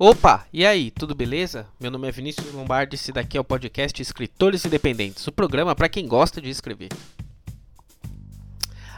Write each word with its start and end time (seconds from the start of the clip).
Opa, 0.00 0.46
e 0.52 0.64
aí, 0.64 0.92
tudo 0.92 1.12
beleza? 1.12 1.66
Meu 1.80 1.90
nome 1.90 2.06
é 2.06 2.12
Vinícius 2.12 2.52
Lombardi 2.52 2.94
e 2.94 2.96
esse 2.96 3.10
daqui 3.10 3.36
é 3.36 3.40
o 3.40 3.44
podcast 3.44 4.00
Escritores 4.00 4.64
Independentes, 4.64 5.26
o 5.26 5.32
programa 5.32 5.74
para 5.74 5.88
quem 5.88 6.06
gosta 6.06 6.40
de 6.40 6.48
escrever. 6.48 6.90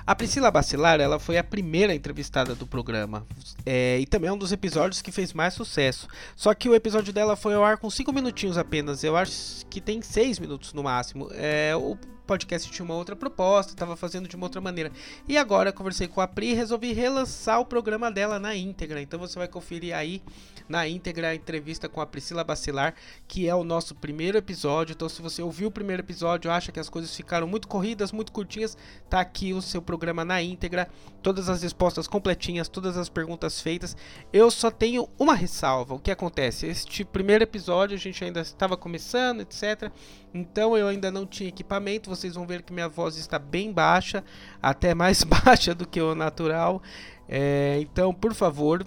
A 0.06 0.14
Priscila 0.14 0.50
Bacilar 0.50 1.00
ela 1.00 1.18
foi 1.18 1.38
a 1.38 1.44
primeira 1.44 1.94
entrevistada 1.94 2.54
do 2.54 2.66
programa 2.66 3.26
é, 3.64 3.98
e 3.98 4.04
também 4.04 4.28
é 4.28 4.32
um 4.34 4.36
dos 4.36 4.52
episódios 4.52 5.00
que 5.00 5.10
fez 5.10 5.32
mais 5.32 5.54
sucesso. 5.54 6.06
Só 6.36 6.52
que 6.52 6.68
o 6.68 6.74
episódio 6.74 7.14
dela 7.14 7.34
foi 7.34 7.54
ao 7.54 7.64
ar 7.64 7.78
com 7.78 7.88
5 7.88 8.12
minutinhos 8.12 8.58
apenas, 8.58 9.02
eu 9.02 9.16
acho 9.16 9.64
que 9.70 9.80
tem 9.80 10.02
6 10.02 10.38
minutos 10.38 10.74
no 10.74 10.82
máximo. 10.82 11.30
É, 11.32 11.74
o 11.74 11.96
podcast 12.30 12.70
tinha 12.70 12.84
uma 12.84 12.94
outra 12.94 13.16
proposta, 13.16 13.72
estava 13.72 13.96
fazendo 13.96 14.28
de 14.28 14.36
uma 14.36 14.46
outra 14.46 14.60
maneira. 14.60 14.92
E 15.28 15.36
agora 15.36 15.72
conversei 15.72 16.06
com 16.06 16.20
a 16.20 16.28
Pri 16.28 16.50
e 16.50 16.54
resolvi 16.54 16.92
relançar 16.92 17.58
o 17.58 17.64
programa 17.64 18.08
dela 18.08 18.38
na 18.38 18.54
íntegra. 18.54 19.02
Então 19.02 19.18
você 19.18 19.36
vai 19.36 19.48
conferir 19.48 19.92
aí 19.96 20.22
na 20.68 20.86
íntegra 20.86 21.30
a 21.30 21.34
entrevista 21.34 21.88
com 21.88 22.00
a 22.00 22.06
Priscila 22.06 22.44
Bacilar, 22.44 22.94
que 23.26 23.48
é 23.48 23.54
o 23.56 23.64
nosso 23.64 23.96
primeiro 23.96 24.38
episódio. 24.38 24.92
Então 24.92 25.08
se 25.08 25.20
você 25.20 25.42
ouviu 25.42 25.66
o 25.66 25.70
primeiro 25.72 26.02
episódio, 26.02 26.52
acha 26.52 26.70
que 26.70 26.78
as 26.78 26.88
coisas 26.88 27.12
ficaram 27.16 27.48
muito 27.48 27.66
corridas, 27.66 28.12
muito 28.12 28.30
curtinhas, 28.30 28.78
tá 29.08 29.18
aqui 29.18 29.52
o 29.52 29.60
seu 29.60 29.82
programa 29.82 30.24
na 30.24 30.40
íntegra, 30.40 30.88
todas 31.20 31.48
as 31.48 31.60
respostas 31.60 32.06
completinhas, 32.06 32.68
todas 32.68 32.96
as 32.96 33.08
perguntas 33.08 33.60
feitas. 33.60 33.96
Eu 34.32 34.52
só 34.52 34.70
tenho 34.70 35.08
uma 35.18 35.34
ressalva. 35.34 35.94
O 35.94 35.98
que 35.98 36.12
acontece? 36.12 36.68
Este 36.68 37.04
primeiro 37.04 37.42
episódio 37.42 37.96
a 37.96 37.98
gente 37.98 38.22
ainda 38.22 38.40
estava 38.40 38.76
começando, 38.76 39.40
etc. 39.40 39.90
Então 40.32 40.76
eu 40.76 40.86
ainda 40.86 41.10
não 41.10 41.26
tinha 41.26 41.48
equipamento. 41.48 42.08
Vocês 42.20 42.34
vão 42.34 42.46
ver 42.46 42.62
que 42.62 42.72
minha 42.72 42.88
voz 42.88 43.16
está 43.16 43.38
bem 43.38 43.72
baixa, 43.72 44.22
até 44.62 44.94
mais 44.94 45.24
baixa 45.44 45.74
do 45.74 45.86
que 45.86 46.00
o 46.00 46.14
natural. 46.14 46.82
É, 47.28 47.78
então, 47.80 48.12
por 48.12 48.34
favor, 48.34 48.84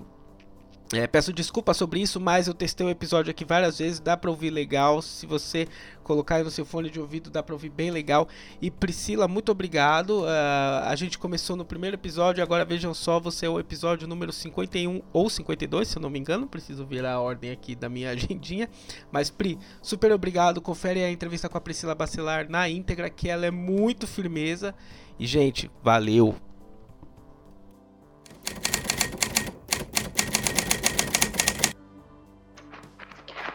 é, 0.91 1.07
peço 1.07 1.33
desculpa 1.33 1.73
sobre 1.73 2.01
isso, 2.01 2.19
mas 2.19 2.47
eu 2.47 2.53
testei 2.53 2.85
o 2.85 2.89
episódio 2.89 3.31
aqui 3.31 3.43
várias 3.43 3.79
vezes, 3.79 3.99
dá 3.99 4.15
pra 4.15 4.29
ouvir 4.29 4.51
legal. 4.51 5.01
Se 5.01 5.25
você 5.25 5.67
colocar 6.03 6.35
aí 6.35 6.43
no 6.43 6.51
seu 6.51 6.65
fone 6.65 6.89
de 6.89 6.99
ouvido, 6.99 7.31
dá 7.31 7.41
pra 7.41 7.55
ouvir 7.55 7.69
bem 7.69 7.89
legal. 7.89 8.27
E 8.61 8.69
Priscila, 8.69 9.27
muito 9.27 9.51
obrigado. 9.51 10.21
Uh, 10.21 10.85
a 10.85 10.95
gente 10.95 11.17
começou 11.17 11.55
no 11.55 11.65
primeiro 11.65 11.95
episódio, 11.95 12.43
agora 12.43 12.63
vejam 12.63 12.93
só, 12.93 13.19
você 13.19 13.47
é 13.47 13.49
o 13.49 13.59
episódio 13.59 14.07
número 14.07 14.31
51 14.31 15.01
ou 15.11 15.29
52, 15.29 15.87
se 15.87 15.97
eu 15.97 16.01
não 16.01 16.11
me 16.11 16.19
engano. 16.19 16.45
Preciso 16.45 16.85
virar 16.85 17.13
a 17.13 17.21
ordem 17.21 17.49
aqui 17.49 17.73
da 17.73 17.89
minha 17.89 18.11
agendinha. 18.13 18.69
Mas, 19.11 19.31
Pri, 19.31 19.57
super 19.81 20.11
obrigado. 20.11 20.61
Confere 20.61 21.03
a 21.03 21.11
entrevista 21.11 21.49
com 21.49 21.57
a 21.57 21.61
Priscila 21.61 21.95
Bacelar 21.95 22.47
na 22.47 22.69
íntegra, 22.69 23.09
que 23.09 23.29
ela 23.29 23.47
é 23.47 23.51
muito 23.51 24.05
firmeza. 24.05 24.75
E, 25.17 25.25
gente, 25.25 25.71
valeu! 25.83 26.52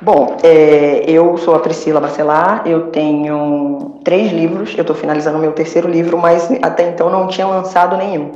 Bom, 0.00 0.36
é, 0.44 1.10
eu 1.10 1.36
sou 1.38 1.56
a 1.56 1.58
Priscila 1.58 2.00
Bacelar, 2.00 2.62
eu 2.66 2.90
tenho 2.92 3.98
três 4.04 4.30
livros, 4.30 4.72
eu 4.76 4.82
estou 4.82 4.94
finalizando 4.94 5.38
o 5.38 5.40
meu 5.40 5.52
terceiro 5.52 5.88
livro, 5.88 6.16
mas 6.16 6.48
até 6.62 6.88
então 6.88 7.10
não 7.10 7.26
tinha 7.26 7.46
lançado 7.48 7.96
nenhum, 7.96 8.30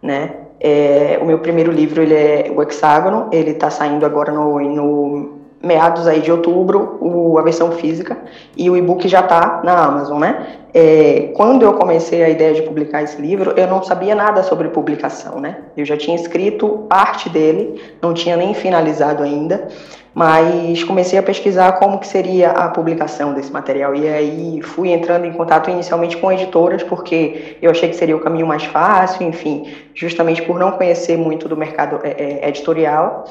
né? 0.00 0.36
É, 0.58 1.18
o 1.20 1.26
meu 1.26 1.38
primeiro 1.40 1.70
livro 1.70 2.00
ele 2.00 2.14
é 2.14 2.50
o 2.54 2.62
Hexágono, 2.62 3.28
ele 3.30 3.50
está 3.50 3.68
saindo 3.68 4.06
agora 4.06 4.32
no, 4.32 4.58
no 4.58 5.41
meados 5.62 6.08
aí 6.08 6.20
de 6.20 6.32
outubro, 6.32 6.98
o, 7.00 7.38
a 7.38 7.42
versão 7.42 7.70
física, 7.72 8.18
e 8.56 8.68
o 8.68 8.76
e-book 8.76 9.06
já 9.06 9.20
está 9.20 9.60
na 9.62 9.84
Amazon, 9.84 10.18
né? 10.18 10.58
É, 10.74 11.32
quando 11.36 11.62
eu 11.62 11.74
comecei 11.74 12.24
a 12.24 12.28
ideia 12.28 12.54
de 12.54 12.62
publicar 12.62 13.02
esse 13.02 13.20
livro, 13.20 13.52
eu 13.56 13.66
não 13.66 13.82
sabia 13.82 14.14
nada 14.14 14.42
sobre 14.42 14.68
publicação, 14.68 15.38
né? 15.38 15.58
Eu 15.76 15.84
já 15.84 15.96
tinha 15.96 16.16
escrito 16.16 16.86
parte 16.88 17.28
dele, 17.28 17.80
não 18.00 18.14
tinha 18.14 18.36
nem 18.36 18.54
finalizado 18.54 19.22
ainda, 19.22 19.68
mas 20.14 20.84
comecei 20.84 21.18
a 21.18 21.22
pesquisar 21.22 21.72
como 21.72 21.98
que 21.98 22.06
seria 22.06 22.50
a 22.50 22.68
publicação 22.68 23.32
desse 23.32 23.50
material 23.50 23.94
e 23.94 24.06
aí 24.06 24.60
fui 24.62 24.90
entrando 24.90 25.24
em 25.24 25.32
contato 25.32 25.70
inicialmente 25.70 26.16
com 26.18 26.30
editoras 26.30 26.82
porque 26.82 27.56
eu 27.62 27.70
achei 27.70 27.88
que 27.88 27.96
seria 27.96 28.16
o 28.16 28.20
caminho 28.20 28.46
mais 28.46 28.64
fácil, 28.64 29.26
enfim, 29.26 29.72
justamente 29.94 30.42
por 30.42 30.58
não 30.58 30.72
conhecer 30.72 31.16
muito 31.16 31.48
do 31.48 31.56
mercado 31.56 32.00
é, 32.02 32.42
é, 32.42 32.48
editorial 32.48 33.24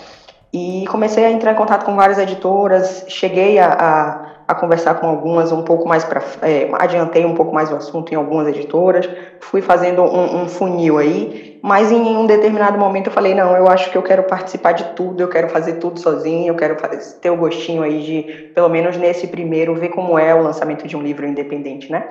e 0.53 0.85
comecei 0.88 1.23
a 1.23 1.31
entrar 1.31 1.53
em 1.53 1.56
contato 1.56 1.85
com 1.85 1.95
várias 1.95 2.17
editoras, 2.17 3.06
cheguei 3.07 3.57
a, 3.57 3.67
a, 3.67 4.31
a 4.50 4.56
conversar 4.56 4.95
com 4.95 5.07
algumas 5.07 5.51
um 5.53 5.62
pouco 5.62 5.88
mais 5.88 6.03
para 6.03 6.22
é, 6.41 6.69
adiantei 6.73 7.25
um 7.25 7.34
pouco 7.34 7.56
mais 7.56 7.72
o 7.72 7.75
assunto 7.75 8.12
em 8.12 8.16
algumas 8.16 8.47
editoras, 8.50 9.09
fui 9.40 9.61
fazendo 9.61 10.01
um, 10.01 10.41
um, 10.41 10.50
funil 10.50 10.97
aí, 10.97 11.57
mas 11.63 11.90
em 11.90 12.01
um 12.01 12.25
determinado 12.25 12.78
momento 12.78 13.07
eu 13.07 13.13
falei 13.13 13.34
não, 13.34 13.56
eu 13.56 13.69
acho 13.69 13.90
que 13.91 13.97
eu 13.97 14.03
quero 14.03 14.23
participar 14.23 14.73
de 14.73 14.84
tudo, 14.94 15.22
eu 15.22 15.29
quero 15.29 15.47
fazer 15.47 15.75
tudo 15.75 15.97
sozinho, 16.00 16.50
eu 16.50 16.56
quero 16.56 16.78
fazer, 16.78 17.19
ter 17.22 17.29
o 17.29 17.38
gostinho 17.38 17.81
aí 17.81 18.01
de 18.01 18.51
pelo 18.53 18.67
menos 18.67 18.97
nesse 18.97 19.28
primeiro 19.28 19.73
ver 19.75 19.90
como 19.90 20.19
é 20.19 20.35
o 20.35 20.44
lançamento 20.44 20.85
de 20.85 20.97
um 20.97 21.01
livro 21.01 21.25
independente, 21.25 21.90
né? 21.90 22.09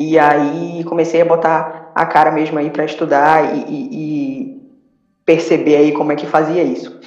E 0.00 0.18
aí 0.18 0.82
comecei 0.84 1.20
a 1.20 1.24
botar 1.24 1.92
a 1.94 2.06
cara 2.06 2.30
mesmo 2.30 2.58
aí 2.58 2.70
para 2.70 2.84
estudar 2.84 3.54
e, 3.54 3.58
e, 3.68 3.88
e 3.92 4.62
perceber 5.24 5.76
aí 5.76 5.92
como 5.92 6.12
é 6.12 6.16
que 6.16 6.26
fazia 6.26 6.62
isso. 6.62 6.98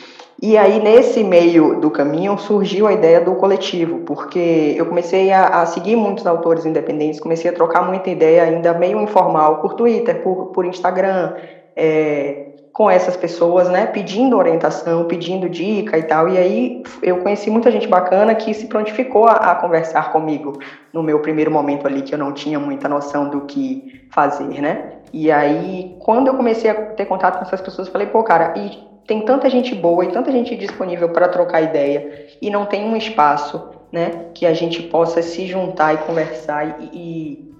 E 0.42 0.58
aí, 0.58 0.82
nesse 0.82 1.24
meio 1.24 1.80
do 1.80 1.90
caminho, 1.90 2.38
surgiu 2.38 2.88
a 2.88 2.94
ideia 2.94 3.22
do 3.22 3.36
coletivo, 3.36 4.00
porque 4.00 4.76
eu 4.78 4.86
comecei 4.86 5.32
a, 5.32 5.62
a, 5.62 5.66
seguir 5.66 5.96
muitos 5.96 6.28
autores 6.28 6.66
independentes, 6.66 7.22
comecei 7.22 7.50
a 7.50 7.54
trocar 7.54 7.88
muita 7.88 8.10
ideia, 8.10 8.44
ainda 8.44 8.74
meio 8.74 9.02
informal, 9.02 9.62
por 9.62 9.76
Twitter, 9.76 10.22
por, 10.22 10.48
por 10.48 10.66
Instagram, 10.66 11.36
é, 11.74 12.48
com 12.74 12.90
essas 12.92 13.16
pessoas, 13.16 13.70
né, 13.70 13.86
pedindo 13.86 14.36
orientação, 14.38 15.06
pedindo 15.06 15.48
dica 15.48 15.98
e 15.98 16.04
tal. 16.04 16.28
E 16.28 16.38
aí, 16.38 16.84
eu 17.02 17.20
conheci 17.20 17.50
muita 17.50 17.72
gente 17.72 17.88
bacana 17.88 18.36
que 18.36 18.54
se 18.54 18.68
prontificou 18.68 19.28
a, 19.28 19.36
a 19.36 19.56
conversar 19.56 20.12
comigo 20.12 20.60
no 20.92 21.02
meu 21.02 21.22
primeiro 21.22 21.50
momento 21.50 21.88
ali, 21.88 22.02
que 22.02 22.14
eu 22.14 22.20
não 22.20 22.34
tinha 22.34 22.60
muita 22.60 22.90
noção 22.90 23.30
do 23.30 23.42
que 23.42 24.06
fazer, 24.12 24.62
né? 24.62 24.96
E 25.14 25.32
aí, 25.32 25.96
quando 26.00 26.28
eu 26.28 26.34
comecei 26.34 26.70
a 26.70 26.76
ter 26.76 27.06
contato 27.06 27.38
com 27.38 27.46
essas 27.46 27.62
pessoas, 27.62 27.88
eu 27.88 27.94
falei, 27.94 28.08
pô, 28.08 28.22
cara, 28.22 28.54
e 28.58 28.95
tem 29.08 29.22
tanta 29.24 29.50
gente 29.50 29.76
boa 29.76 30.04
e 30.04 30.12
tanta 30.12 30.32
gente 30.32 30.56
disponível 30.56 31.10
para 31.10 31.28
trocar 31.28 31.62
ideia 31.62 32.28
e 32.42 32.50
não 32.50 32.66
tem 32.66 32.86
um 32.86 32.96
espaço, 32.96 33.70
né, 33.92 34.30
que 34.34 34.46
a 34.46 34.54
gente 34.54 34.82
possa 34.84 35.22
se 35.22 35.46
juntar 35.48 35.94
e 35.94 35.98
conversar 36.00 36.82
e, 36.82 36.90
e, 36.94 37.56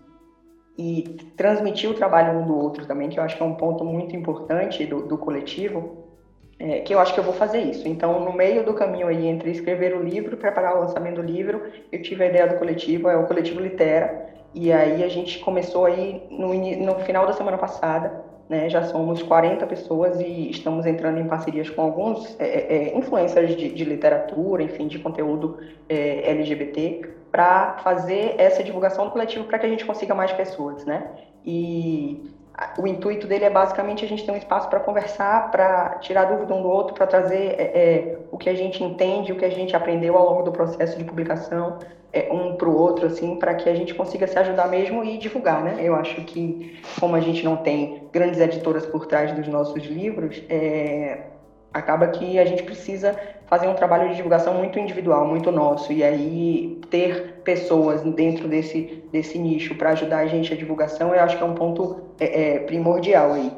e 0.78 1.04
transmitir 1.38 1.90
o 1.90 1.94
trabalho 1.94 2.40
um 2.40 2.46
do 2.46 2.58
outro 2.58 2.86
também, 2.86 3.10
que 3.10 3.20
eu 3.20 3.24
acho 3.24 3.38
que 3.38 3.44
é 3.44 3.46
um 3.46 3.54
ponto 3.54 3.86
muito 3.86 4.16
importante 4.16 4.86
do, 4.86 5.04
do 5.04 5.18
coletivo, 5.18 6.04
é, 6.58 6.80
que 6.80 6.94
eu 6.94 7.00
acho 7.00 7.14
que 7.14 7.20
eu 7.20 7.24
vou 7.24 7.34
fazer 7.34 7.60
isso. 7.60 7.88
Então, 7.88 8.20
no 8.22 8.34
meio 8.34 8.64
do 8.64 8.74
caminho 8.74 9.08
aí 9.08 9.28
entre 9.28 9.52
escrever 9.52 9.96
o 9.96 10.02
livro, 10.02 10.38
preparar 10.38 10.78
o 10.78 10.80
lançamento 10.80 11.18
do 11.18 11.22
livro, 11.22 11.62
eu 11.92 12.02
tive 12.02 12.24
a 12.24 12.28
ideia 12.28 12.48
do 12.48 12.58
coletivo, 12.58 13.08
é 13.08 13.16
o 13.16 13.28
coletivo 13.28 13.60
Litera, 13.60 14.30
e 14.54 14.72
aí 14.72 15.04
a 15.04 15.10
gente 15.10 15.40
começou 15.40 15.86
aí 15.86 16.24
no, 16.32 16.54
no 16.54 16.96
final 17.02 17.28
da 17.28 17.34
semana 17.34 17.58
passada 17.58 18.25
né, 18.50 18.70
já 18.70 18.84
somos 18.84 19.24
40 19.24 19.66
pessoas 19.66 20.20
e 20.20 20.50
estamos 20.50 20.86
entrando 20.86 21.20
em 21.20 21.28
parcerias 21.28 21.70
com 21.70 21.82
alguns 21.82 22.40
é, 22.40 22.46
é, 22.46 22.74
é, 22.76 22.98
influencers 22.98 23.56
de, 23.56 23.70
de, 23.70 23.84
literatura, 23.84 24.62
enfim, 24.62 24.88
de 24.88 25.00
conteúdo 25.00 25.58
é, 25.90 26.30
LGBT, 26.30 27.10
para 27.32 27.78
fazer 27.84 28.36
essa 28.38 28.64
divulgação 28.64 29.06
do 29.06 29.12
coletivo 29.12 29.46
para 29.46 29.60
que 29.60 29.66
a 29.66 29.70
gente 29.70 29.84
consiga 29.84 30.14
mais 30.14 30.32
pessoas, 30.32 30.86
né? 30.86 31.10
E 31.46 32.32
o 32.78 32.88
intuito 32.88 33.28
dele 33.28 33.46
é 33.46 33.50
basicamente 33.50 34.06
a 34.06 34.08
gente 34.08 34.26
ter 34.26 34.32
um 34.32 34.38
espaço 34.38 34.70
para 34.70 34.80
conversar, 34.80 35.52
para 35.52 35.98
tirar 36.00 36.26
dúvida 36.26 36.54
um 36.54 36.62
do 36.62 36.70
outro, 36.70 36.94
para 36.94 37.06
trazer 37.06 37.56
é, 37.58 37.64
é, 37.64 38.18
o 38.32 38.38
que 38.38 38.50
a 38.50 38.54
gente 38.54 38.84
entende, 38.84 39.32
o 39.32 39.36
que 39.36 39.46
a 39.46 39.50
gente 39.50 39.76
aprendeu 39.76 40.18
ao 40.18 40.26
longo 40.26 40.44
do 40.44 40.52
processo 40.52 40.98
de 40.98 41.04
publicação, 41.04 41.80
é, 42.14 42.32
um 42.32 42.56
para 42.56 42.70
o 42.70 42.78
outro, 42.78 43.08
assim, 43.08 43.36
para 43.36 43.56
que 43.56 43.70
a 43.70 43.76
gente 43.76 43.94
consiga 43.94 44.26
se 44.26 44.40
ajudar 44.40 44.70
mesmo 44.70 45.04
e 45.04 45.18
divulgar, 45.18 45.62
né? 45.62 45.76
Eu 45.80 45.96
acho 45.96 46.16
que, 46.22 46.80
como 46.98 47.16
a 47.16 47.20
gente 47.20 47.44
não 47.44 47.58
tem 47.58 48.04
grandes 48.12 48.40
editoras 48.40 48.86
por 48.86 49.06
trás 49.06 49.34
dos 49.34 49.48
nossos 49.50 49.84
livros, 49.84 50.42
é, 50.50 51.24
acaba 51.76 52.08
que 52.08 52.40
a 52.40 52.46
gente 52.46 52.64
precisa 52.64 53.20
fazer 53.48 53.68
um 53.68 53.74
trabalho 53.74 54.10
de 54.10 54.16
divulgação 54.16 54.54
muito 54.54 54.80
individual, 54.80 55.28
muito 55.28 55.52
nosso, 55.52 55.92
e 55.92 56.04
aí 56.04 56.80
ter 56.90 57.42
pessoas 57.44 58.02
dentro 58.02 58.48
desse, 58.48 59.04
desse 59.12 59.38
nicho 59.38 59.76
para 59.76 59.90
ajudar 59.90 60.20
a 60.20 60.26
gente 60.26 60.54
a 60.54 60.56
divulgação, 60.56 61.14
eu 61.14 61.22
acho 61.22 61.38
que 61.38 61.44
é 61.44 61.46
um 61.46 61.54
ponto 61.54 62.02
é, 62.18 62.56
é, 62.56 62.60
primordial 62.60 63.34
aí. 63.34 63.52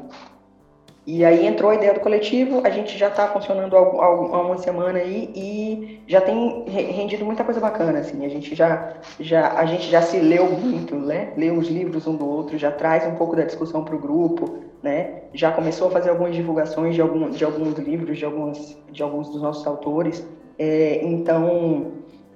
E 1.10 1.24
aí 1.24 1.46
entrou 1.46 1.70
a 1.70 1.74
ideia 1.74 1.94
do 1.94 2.00
coletivo, 2.00 2.60
a 2.64 2.68
gente 2.68 2.98
já 2.98 3.08
está 3.08 3.26
funcionando 3.28 3.74
há 3.74 4.42
uma 4.42 4.58
semana 4.58 4.98
aí 4.98 5.30
e 5.34 6.00
já 6.06 6.20
tem 6.20 6.64
rendido 6.68 7.24
muita 7.24 7.42
coisa 7.42 7.58
bacana, 7.58 8.00
assim, 8.00 8.26
a 8.26 8.28
gente 8.28 8.54
já, 8.54 8.92
já, 9.18 9.58
a 9.58 9.64
gente 9.64 9.88
já 9.90 10.02
se 10.02 10.18
leu 10.18 10.44
muito, 10.50 10.96
né, 10.96 11.32
leu 11.34 11.56
os 11.56 11.66
livros 11.68 12.06
um 12.06 12.14
do 12.14 12.28
outro, 12.28 12.58
já 12.58 12.70
traz 12.70 13.06
um 13.06 13.14
pouco 13.14 13.34
da 13.34 13.42
discussão 13.44 13.82
para 13.84 13.96
o 13.96 13.98
grupo, 13.98 14.58
né, 14.82 15.22
já 15.32 15.50
começou 15.50 15.88
a 15.88 15.92
fazer 15.92 16.10
algumas 16.10 16.34
divulgações 16.34 16.94
de, 16.94 17.00
algum, 17.00 17.30
de 17.30 17.42
alguns 17.42 17.78
livros, 17.78 18.18
de 18.18 18.26
alguns, 18.26 18.76
de 18.92 19.02
alguns 19.02 19.30
dos 19.30 19.40
nossos 19.40 19.66
autores, 19.66 20.22
é, 20.58 21.02
então 21.02 21.86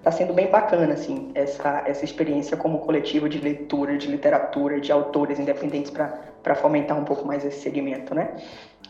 está 0.03 0.11
sendo 0.11 0.33
bem 0.33 0.49
bacana, 0.49 0.95
assim, 0.95 1.31
essa, 1.33 1.85
essa 1.87 2.05
experiência 2.05 2.57
como 2.57 2.81
coletivo 2.81 3.29
de 3.29 3.39
leitura, 3.39 3.97
de 3.97 4.09
literatura, 4.09 4.81
de 4.81 4.91
autores 4.91 5.39
independentes 5.39 5.93
para 5.93 6.55
fomentar 6.57 6.99
um 6.99 7.05
pouco 7.05 7.25
mais 7.25 7.45
esse 7.45 7.61
segmento, 7.61 8.13
né? 8.13 8.35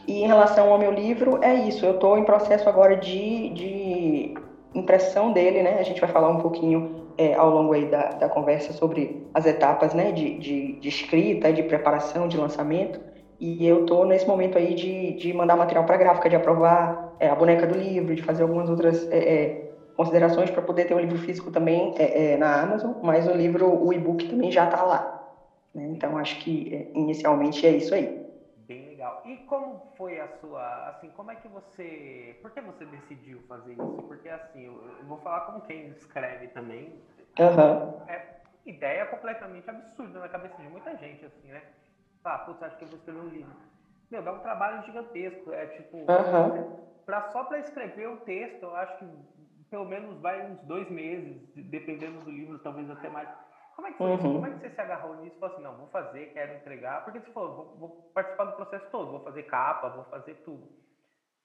E 0.08 0.22
em 0.22 0.26
relação 0.26 0.72
ao 0.72 0.78
meu 0.78 0.90
livro, 0.90 1.38
é 1.44 1.54
isso. 1.54 1.84
Eu 1.84 1.96
estou 1.96 2.16
em 2.16 2.24
processo 2.24 2.66
agora 2.66 2.96
de, 2.96 3.50
de 3.50 4.34
impressão 4.74 5.32
dele, 5.32 5.62
né? 5.62 5.76
A 5.78 5.82
gente 5.82 6.00
vai 6.00 6.08
falar 6.08 6.30
um 6.30 6.38
pouquinho 6.38 7.04
é, 7.18 7.34
ao 7.34 7.50
longo 7.50 7.74
aí 7.74 7.84
da, 7.84 8.08
da 8.12 8.28
conversa 8.30 8.72
sobre 8.72 9.26
as 9.34 9.44
etapas, 9.44 9.92
né? 9.92 10.12
De, 10.12 10.38
de, 10.38 10.72
de 10.80 10.88
escrita, 10.88 11.52
de 11.52 11.62
preparação, 11.62 12.26
de 12.26 12.38
lançamento. 12.38 12.98
E 13.38 13.66
eu 13.66 13.82
estou 13.82 14.06
nesse 14.06 14.26
momento 14.26 14.56
aí 14.56 14.74
de, 14.74 15.12
de 15.12 15.30
mandar 15.34 15.56
material 15.56 15.84
para 15.84 15.98
gráfica, 15.98 16.30
de 16.30 16.36
aprovar 16.36 17.12
é, 17.20 17.28
a 17.28 17.34
boneca 17.34 17.66
do 17.66 17.76
livro, 17.76 18.14
de 18.14 18.22
fazer 18.22 18.44
algumas 18.44 18.70
outras 18.70 19.06
é, 19.10 19.18
é 19.18 19.71
considerações 20.04 20.50
para 20.50 20.62
poder 20.62 20.86
ter 20.86 20.94
o 20.94 20.96
um 20.96 21.00
livro 21.00 21.18
físico 21.18 21.50
também 21.50 21.94
é, 21.98 22.32
é, 22.32 22.36
na 22.36 22.62
Amazon, 22.62 22.92
mas 23.02 23.26
o 23.26 23.32
livro, 23.32 23.68
o 23.68 23.92
e-book 23.92 24.28
também 24.28 24.50
já 24.50 24.64
está 24.64 24.82
lá. 24.82 25.22
Né? 25.74 25.86
Então 25.88 26.18
acho 26.18 26.38
que 26.40 26.90
inicialmente 26.94 27.66
é 27.66 27.70
isso 27.70 27.94
aí 27.94 28.22
legal. 29.02 29.22
E 29.24 29.36
como 29.46 29.92
foi 29.96 30.20
a 30.20 30.28
sua, 30.38 30.88
assim, 30.90 31.10
como 31.10 31.30
é 31.30 31.36
que 31.36 31.48
você, 31.48 32.38
por 32.40 32.50
que 32.52 32.60
você 32.60 32.84
decidiu 32.86 33.40
fazer 33.48 33.72
isso? 33.72 34.02
Porque 34.06 34.28
assim, 34.28 34.66
eu, 34.66 34.72
eu 34.98 35.04
vou 35.06 35.18
falar 35.18 35.40
como 35.40 35.60
quem 35.62 35.88
escreve 35.88 36.48
também. 36.48 37.02
Uhum. 37.38 38.08
É 38.08 38.40
ideia 38.64 39.06
completamente 39.06 39.68
absurda 39.68 40.20
na 40.20 40.28
cabeça 40.28 40.56
de 40.62 40.68
muita 40.68 40.96
gente, 40.96 41.24
assim, 41.24 41.48
né? 41.48 41.62
Ah, 42.24 42.38
putz, 42.38 42.62
acho 42.62 42.76
que 42.76 42.84
eu 42.84 42.88
vou 42.88 42.98
escrever 42.98 43.20
um 43.20 43.28
livro. 43.28 43.56
Meu, 44.10 44.22
dá 44.22 44.32
um 44.32 44.38
trabalho 44.38 44.84
gigantesco. 44.84 45.52
É 45.52 45.66
tipo, 45.66 45.96
uhum. 45.96 46.76
pra, 47.04 47.22
só 47.30 47.44
para 47.44 47.58
escrever 47.58 48.08
o 48.08 48.18
texto, 48.18 48.62
eu 48.62 48.76
acho 48.76 48.98
que 48.98 49.06
pelo 49.72 49.86
menos 49.86 50.20
vai 50.20 50.44
uns 50.44 50.60
dois 50.64 50.88
meses, 50.90 51.40
dependendo 51.56 52.20
do 52.20 52.30
livro, 52.30 52.58
talvez 52.58 52.90
até 52.90 53.08
mais 53.08 53.26
como 53.74 53.88
é 53.88 53.90
que 53.90 53.96
foi 53.96 54.06
uhum. 54.06 54.14
isso? 54.16 54.22
Como 54.24 54.46
é 54.46 54.50
que 54.50 54.58
você 54.58 54.70
se 54.70 54.80
agarrou 54.82 55.16
nisso 55.16 55.34
e 55.34 55.40
falou 55.40 55.54
assim, 55.54 55.64
não, 55.64 55.76
vou 55.78 55.86
fazer, 55.86 56.26
quero 56.34 56.54
entregar? 56.56 57.02
Porque 57.04 57.20
você 57.20 57.30
falou, 57.32 57.54
vou, 57.54 57.76
vou 57.80 58.10
participar 58.14 58.44
do 58.44 58.52
processo 58.52 58.84
todo, 58.92 59.12
vou 59.12 59.20
fazer 59.20 59.44
capa, 59.44 59.88
vou 59.88 60.04
fazer 60.10 60.34
tudo. 60.44 60.68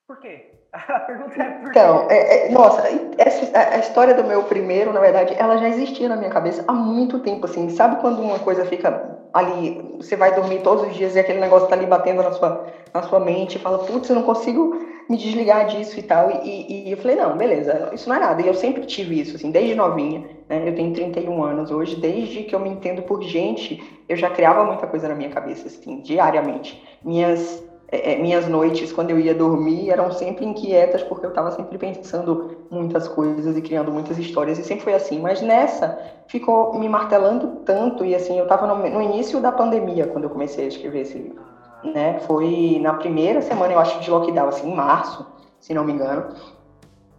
Por 0.05 0.19
quê? 0.19 0.51
A 0.73 0.99
pergunta 0.99 1.41
é 1.41 1.49
por 1.51 1.69
então, 1.69 2.05
quê? 2.05 2.13
É, 2.13 2.47
é, 2.47 2.51
nossa, 2.51 2.83
essa, 3.17 3.57
a, 3.57 3.75
a, 3.75 3.79
história 3.79 4.13
do 4.13 4.25
meu 4.25 4.43
primeiro, 4.43 4.91
na 4.91 4.99
verdade, 4.99 5.33
ela 5.39 5.57
já 5.57 5.69
existia 5.69 6.09
na 6.09 6.17
minha 6.17 6.29
cabeça 6.29 6.65
há 6.67 6.73
muito 6.73 7.19
tempo, 7.19 7.45
assim. 7.45 7.69
Sabe 7.69 8.01
quando 8.01 8.21
uma 8.21 8.39
coisa 8.39 8.65
fica 8.65 9.19
ali, 9.33 9.95
você 9.95 10.17
vai 10.17 10.35
dormir 10.35 10.63
todos 10.63 10.85
os 10.85 10.95
dias 10.95 11.15
e 11.15 11.19
aquele 11.19 11.39
negócio 11.39 11.69
tá 11.69 11.75
ali 11.75 11.85
batendo 11.85 12.21
na 12.21 12.33
sua, 12.33 12.67
na 12.93 13.03
sua 13.03 13.21
mente 13.21 13.55
e 13.55 13.61
fala, 13.61 13.85
putz, 13.85 14.09
eu 14.09 14.17
não 14.17 14.23
consigo 14.23 14.85
me 15.09 15.17
desligar 15.17 15.67
disso 15.67 15.99
e 15.99 16.03
tal. 16.03 16.29
E, 16.43 16.87
e, 16.87 16.91
eu 16.91 16.97
falei, 16.97 17.15
não, 17.15 17.37
beleza, 17.37 17.89
isso 17.93 18.09
não 18.09 18.15
é 18.15 18.19
nada. 18.19 18.41
E 18.41 18.47
eu 18.47 18.53
sempre 18.53 18.85
tive 18.85 19.19
isso, 19.19 19.35
assim, 19.35 19.51
desde 19.51 19.75
novinha, 19.75 20.23
né? 20.49 20.67
Eu 20.67 20.75
tenho 20.75 20.93
31 20.93 21.43
anos 21.43 21.71
hoje, 21.71 21.95
desde 21.95 22.43
que 22.43 22.53
eu 22.53 22.59
me 22.59 22.69
entendo 22.69 23.01
por 23.03 23.23
gente, 23.23 23.81
eu 24.07 24.15
já 24.15 24.29
criava 24.29 24.65
muita 24.65 24.87
coisa 24.87 25.07
na 25.07 25.15
minha 25.15 25.29
cabeça, 25.29 25.67
assim, 25.67 26.01
diariamente. 26.01 26.83
Minhas, 27.03 27.63
é, 27.91 28.13
é 28.13 28.17
minhas 28.17 28.47
noites, 28.47 28.91
quando 28.91 29.11
eu 29.11 29.19
ia 29.19 29.33
dormir, 29.33 29.89
eram 29.89 30.11
sempre 30.11 30.45
inquietas, 30.45 31.03
porque 31.03 31.25
eu 31.25 31.29
estava 31.29 31.51
sempre 31.51 31.77
pensando 31.77 32.57
muitas 32.69 33.07
coisas 33.07 33.57
e 33.57 33.61
criando 33.61 33.91
muitas 33.91 34.17
histórias, 34.17 34.59
e 34.59 34.63
sempre 34.63 34.83
foi 34.83 34.93
assim. 34.93 35.19
Mas 35.19 35.41
nessa, 35.41 35.97
ficou 36.27 36.77
me 36.77 36.89
martelando 36.89 37.61
tanto, 37.65 38.03
e 38.03 38.13
assim, 38.13 38.37
eu 38.37 38.43
estava 38.43 38.67
no, 38.67 38.75
no 38.89 39.01
início 39.01 39.39
da 39.39 39.51
pandemia, 39.51 40.07
quando 40.07 40.25
eu 40.25 40.29
comecei 40.29 40.65
a 40.65 40.67
escrever 40.67 41.01
esse 41.01 41.17
livro 41.17 41.57
né? 41.93 42.19
Foi 42.21 42.79
na 42.81 42.93
primeira 42.93 43.41
semana, 43.41 43.73
eu 43.73 43.79
acho, 43.79 43.99
de 43.99 44.09
lockdown, 44.09 44.49
assim, 44.49 44.71
em 44.71 44.75
março, 44.75 45.25
se 45.59 45.73
não 45.73 45.83
me 45.83 45.93
engano. 45.93 46.33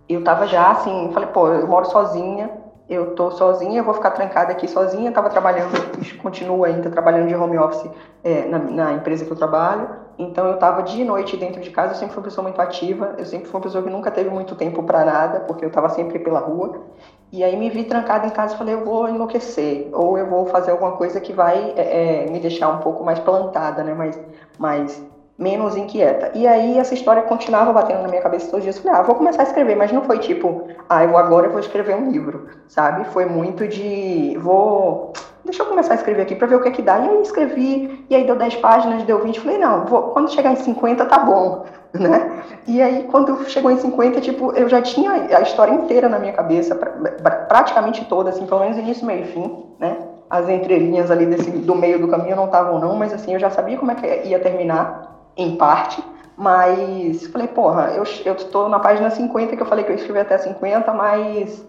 Eu 0.09 0.25
tava 0.25 0.47
já 0.47 0.71
assim, 0.71 1.11
falei, 1.13 1.29
pô, 1.29 1.49
eu 1.49 1.67
moro 1.67 1.87
sozinha, 1.87 2.51
eu 2.89 3.15
tô 3.15 3.31
sozinha, 3.31 3.81
eu 3.81 3.85
vou 3.85 3.93
ficar 3.93 4.13
trancada 4.13 4.53
aqui 4.53 4.67
sozinha. 4.67 5.13
Tava 5.13 5.29
trabalhando, 5.29 5.73
continuo 6.23 6.65
ainda 6.65 6.89
trabalhando 6.91 7.29
de 7.29 7.35
home 7.35 7.59
office 7.59 7.91
é, 8.25 8.47
na, 8.47 8.59
na, 8.59 8.93
empresa 8.95 9.25
que 9.25 9.31
eu 9.31 9.37
trabalho. 9.37 10.08
Então 10.19 10.47
eu 10.49 10.57
tava 10.57 10.83
de 10.83 11.05
noite 11.05 11.37
dentro 11.37 11.61
de 11.61 11.71
casa. 11.71 11.93
Eu 11.93 11.97
sempre 11.97 12.15
fui 12.15 12.23
uma 12.23 12.29
pessoa 12.29 12.43
muito 12.43 12.61
ativa. 12.61 13.15
Eu 13.17 13.25
sempre 13.25 13.49
fui 13.49 13.57
uma 13.57 13.63
pessoa 13.63 13.85
que 13.85 13.91
nunca 13.91 14.11
teve 14.11 14.31
muito 14.31 14.55
tempo 14.57 14.83
para 14.83 15.05
nada, 15.05 15.41
porque 15.41 15.65
eu 15.65 15.71
tava 15.71 15.89
sempre 15.91 16.19
pela 16.19 16.41
rua. 16.41 16.81
E 17.31 17.45
aí 17.45 17.57
me 17.57 17.71
vi 17.71 17.85
trancada 17.85 18.27
em 18.27 18.31
casa 18.31 18.55
e 18.55 18.59
falei, 18.59 18.75
eu 18.75 18.85
vou 18.85 19.07
enlouquecer, 19.09 19.91
ou 19.93 20.17
eu 20.17 20.27
vou 20.27 20.47
fazer 20.47 20.71
alguma 20.71 20.93
coisa 20.93 21.21
que 21.21 21.33
vai 21.33 21.75
é, 21.77 22.25
é, 22.25 22.31
me 22.31 22.41
deixar 22.41 22.71
um 22.71 22.79
pouco 22.79 23.05
mais 23.05 23.19
plantada, 23.19 23.85
né? 23.85 23.93
Mais, 23.93 24.19
mais 24.59 25.03
menos 25.39 25.77
inquieta. 25.77 26.33
E 26.35 26.47
aí 26.47 26.79
essa 26.79 26.95
história 26.95 27.23
continuava 27.23 27.73
batendo 27.73 28.03
na 28.03 28.09
minha 28.09 28.21
cabeça 28.21 28.47
todos 28.47 28.59
os 28.59 28.65
dias. 28.65 28.79
Falei, 28.79 28.99
ah, 28.99 29.03
vou 29.03 29.15
começar 29.15 29.43
a 29.43 29.45
escrever, 29.45 29.77
mas 29.77 29.93
não 29.93 30.03
foi 30.03 30.19
tipo, 30.19 30.67
ah, 30.89 31.05
eu 31.05 31.17
agora 31.17 31.49
vou 31.49 31.61
escrever 31.61 31.95
um 31.95 32.11
livro, 32.11 32.49
sabe? 32.67 33.05
Foi 33.13 33.25
muito 33.25 33.69
de, 33.69 34.37
vou, 34.39 35.13
deixa 35.49 35.63
eu 35.63 35.67
começar 35.67 35.95
a 35.95 35.97
escrever 35.97 36.23
aqui 36.23 36.35
para 36.35 36.47
ver 36.47 36.57
o 36.57 36.63
que 36.63 36.69
é 36.69 36.71
que 36.71 36.83
dá. 36.83 36.99
E 36.99 37.09
aí 37.09 37.23
escrevi, 37.23 38.05
e 38.09 38.15
aí 38.15 38.25
deu 38.25 38.37
10 38.37 38.57
páginas, 38.57 39.03
deu 39.05 39.23
20, 39.23 39.41
falei, 39.41 39.59
não, 39.59 39.87
vou, 39.87 40.03
quando 40.11 40.31
chegar 40.31 40.53
em 40.53 40.57
50 40.57 41.07
tá 41.07 41.19
bom, 41.19 41.65
né? 41.93 42.43
E 42.67 42.83
aí 42.83 43.05
quando 43.11 43.49
chegou 43.49 43.71
em 43.71 43.79
50, 43.79 44.21
tipo, 44.21 44.53
eu 44.53 44.69
já 44.69 44.83
tinha 44.83 45.11
a 45.13 45.41
história 45.41 45.73
inteira 45.73 46.09
na 46.09 46.19
minha 46.19 46.33
cabeça, 46.33 46.75
praticamente 47.49 48.05
toda, 48.05 48.31
assim, 48.31 48.47
pelo 48.47 48.61
menos 48.61 48.77
início, 48.77 49.07
meio 49.07 49.23
e 49.23 49.27
fim, 49.29 49.65
né? 49.79 49.97
As 50.29 50.49
entrelinhas 50.49 51.11
ali 51.11 51.25
desse, 51.25 51.51
do 51.51 51.75
meio 51.75 51.99
do 51.99 52.09
caminho 52.09 52.37
não 52.37 52.45
estavam 52.45 52.79
não, 52.79 52.95
mas 52.95 53.15
assim, 53.15 53.33
eu 53.33 53.41
já 53.41 53.49
sabia 53.49 53.79
como 53.79 53.91
é 53.91 53.95
que 53.95 54.29
ia 54.29 54.39
terminar 54.39 55.17
em 55.35 55.57
parte, 55.57 56.05
mas 56.37 57.27
falei, 57.29 57.49
porra, 57.49 57.93
eu, 57.97 58.05
eu 58.27 58.35
tô 58.35 58.69
na 58.69 58.79
página 58.79 59.09
50, 59.09 59.57
que 59.57 59.63
eu 59.63 59.67
falei 59.67 59.85
que 59.85 59.93
eu 59.93 59.97
escrevi 59.97 60.19
até 60.19 60.37
50, 60.37 60.93
mas 60.93 61.65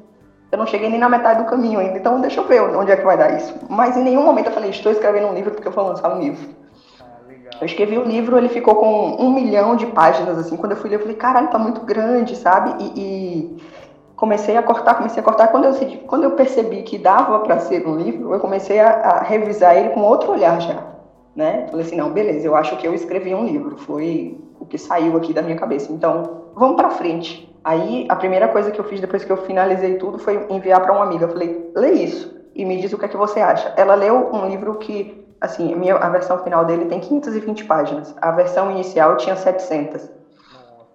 eu 0.51 0.57
não 0.57 0.65
cheguei 0.65 0.89
nem 0.89 0.99
na 0.99 1.09
metade 1.09 1.43
do 1.43 1.49
caminho 1.49 1.79
ainda, 1.79 1.97
então 1.97 2.19
deixa 2.21 2.41
eu 2.41 2.47
ver 2.47 2.61
onde 2.61 2.91
é 2.91 2.95
que 2.95 3.05
vai 3.05 3.17
dar 3.17 3.35
isso. 3.35 3.53
Mas 3.69 3.95
em 3.95 4.03
nenhum 4.03 4.23
momento 4.23 4.47
eu 4.47 4.53
falei, 4.53 4.69
estou 4.69 4.91
escrevendo 4.91 5.27
um 5.27 5.33
livro 5.33 5.51
porque 5.51 5.67
eu 5.67 5.71
vou 5.71 5.87
lançar 5.87 6.15
um 6.15 6.19
livro. 6.19 6.49
Ah, 6.99 7.57
eu 7.61 7.65
escrevi 7.65 7.97
o 7.97 8.01
um 8.01 8.05
livro, 8.05 8.37
ele 8.37 8.49
ficou 8.49 8.75
com 8.75 9.15
um 9.19 9.31
milhão 9.31 9.75
de 9.75 9.85
páginas, 9.87 10.37
assim, 10.37 10.57
quando 10.57 10.73
eu 10.73 10.77
fui 10.77 10.89
ler, 10.89 10.95
eu 10.95 11.01
falei, 11.01 11.15
caralho, 11.15 11.49
tá 11.49 11.59
muito 11.59 11.81
grande, 11.81 12.35
sabe? 12.35 12.83
E, 12.83 12.99
e 12.99 13.57
comecei 14.15 14.57
a 14.57 14.63
cortar, 14.63 14.95
comecei 14.95 15.21
a 15.21 15.23
cortar. 15.23 15.47
Quando 15.47 15.65
eu, 15.65 15.73
quando 16.07 16.23
eu 16.23 16.31
percebi 16.31 16.83
que 16.83 16.97
dava 16.97 17.39
para 17.39 17.59
ser 17.59 17.87
um 17.87 17.95
livro, 17.95 18.33
eu 18.33 18.39
comecei 18.39 18.79
a, 18.79 18.89
a 18.89 19.23
revisar 19.23 19.77
ele 19.77 19.89
com 19.89 20.01
outro 20.01 20.31
olhar 20.31 20.59
já 20.59 20.89
né? 21.39 21.67
Falei 21.69 21.85
assim, 21.85 21.95
não, 21.95 22.11
beleza, 22.11 22.45
eu 22.45 22.53
acho 22.53 22.75
que 22.75 22.85
eu 22.85 22.93
escrevi 22.93 23.33
um 23.33 23.45
livro, 23.45 23.77
foi 23.77 24.37
o 24.59 24.65
que 24.65 24.77
saiu 24.77 25.15
aqui 25.15 25.33
da 25.33 25.41
minha 25.41 25.55
cabeça. 25.55 25.91
Então, 25.91 26.43
vamos 26.53 26.75
para 26.75 26.89
frente. 26.89 27.48
Aí, 27.63 28.07
a 28.09 28.15
primeira 28.15 28.47
coisa 28.47 28.71
que 28.71 28.79
eu 28.79 28.85
fiz 28.85 29.01
depois 29.01 29.25
que 29.25 29.31
eu 29.31 29.37
finalizei 29.37 29.95
tudo 29.95 30.17
foi 30.17 30.47
enviar 30.49 30.81
para 30.81 30.93
uma 30.93 31.03
amiga. 31.03 31.25
Eu 31.25 31.29
falei, 31.29 31.71
lê 31.75 31.91
isso 31.91 32.39
e 32.55 32.65
me 32.65 32.79
diz 32.79 32.91
o 32.93 32.97
que 32.97 33.05
é 33.05 33.07
que 33.07 33.17
você 33.17 33.39
acha. 33.39 33.73
Ela 33.77 33.95
leu 33.95 34.33
um 34.33 34.47
livro 34.47 34.75
que, 34.75 35.25
assim, 35.39 35.73
a, 35.73 35.75
minha, 35.75 35.95
a 35.95 36.09
versão 36.09 36.39
final 36.39 36.65
dele 36.65 36.85
tem 36.85 36.99
520 36.99 37.65
páginas. 37.65 38.15
A 38.21 38.31
versão 38.31 38.71
inicial 38.71 39.17
tinha 39.17 39.35
700. 39.35 40.09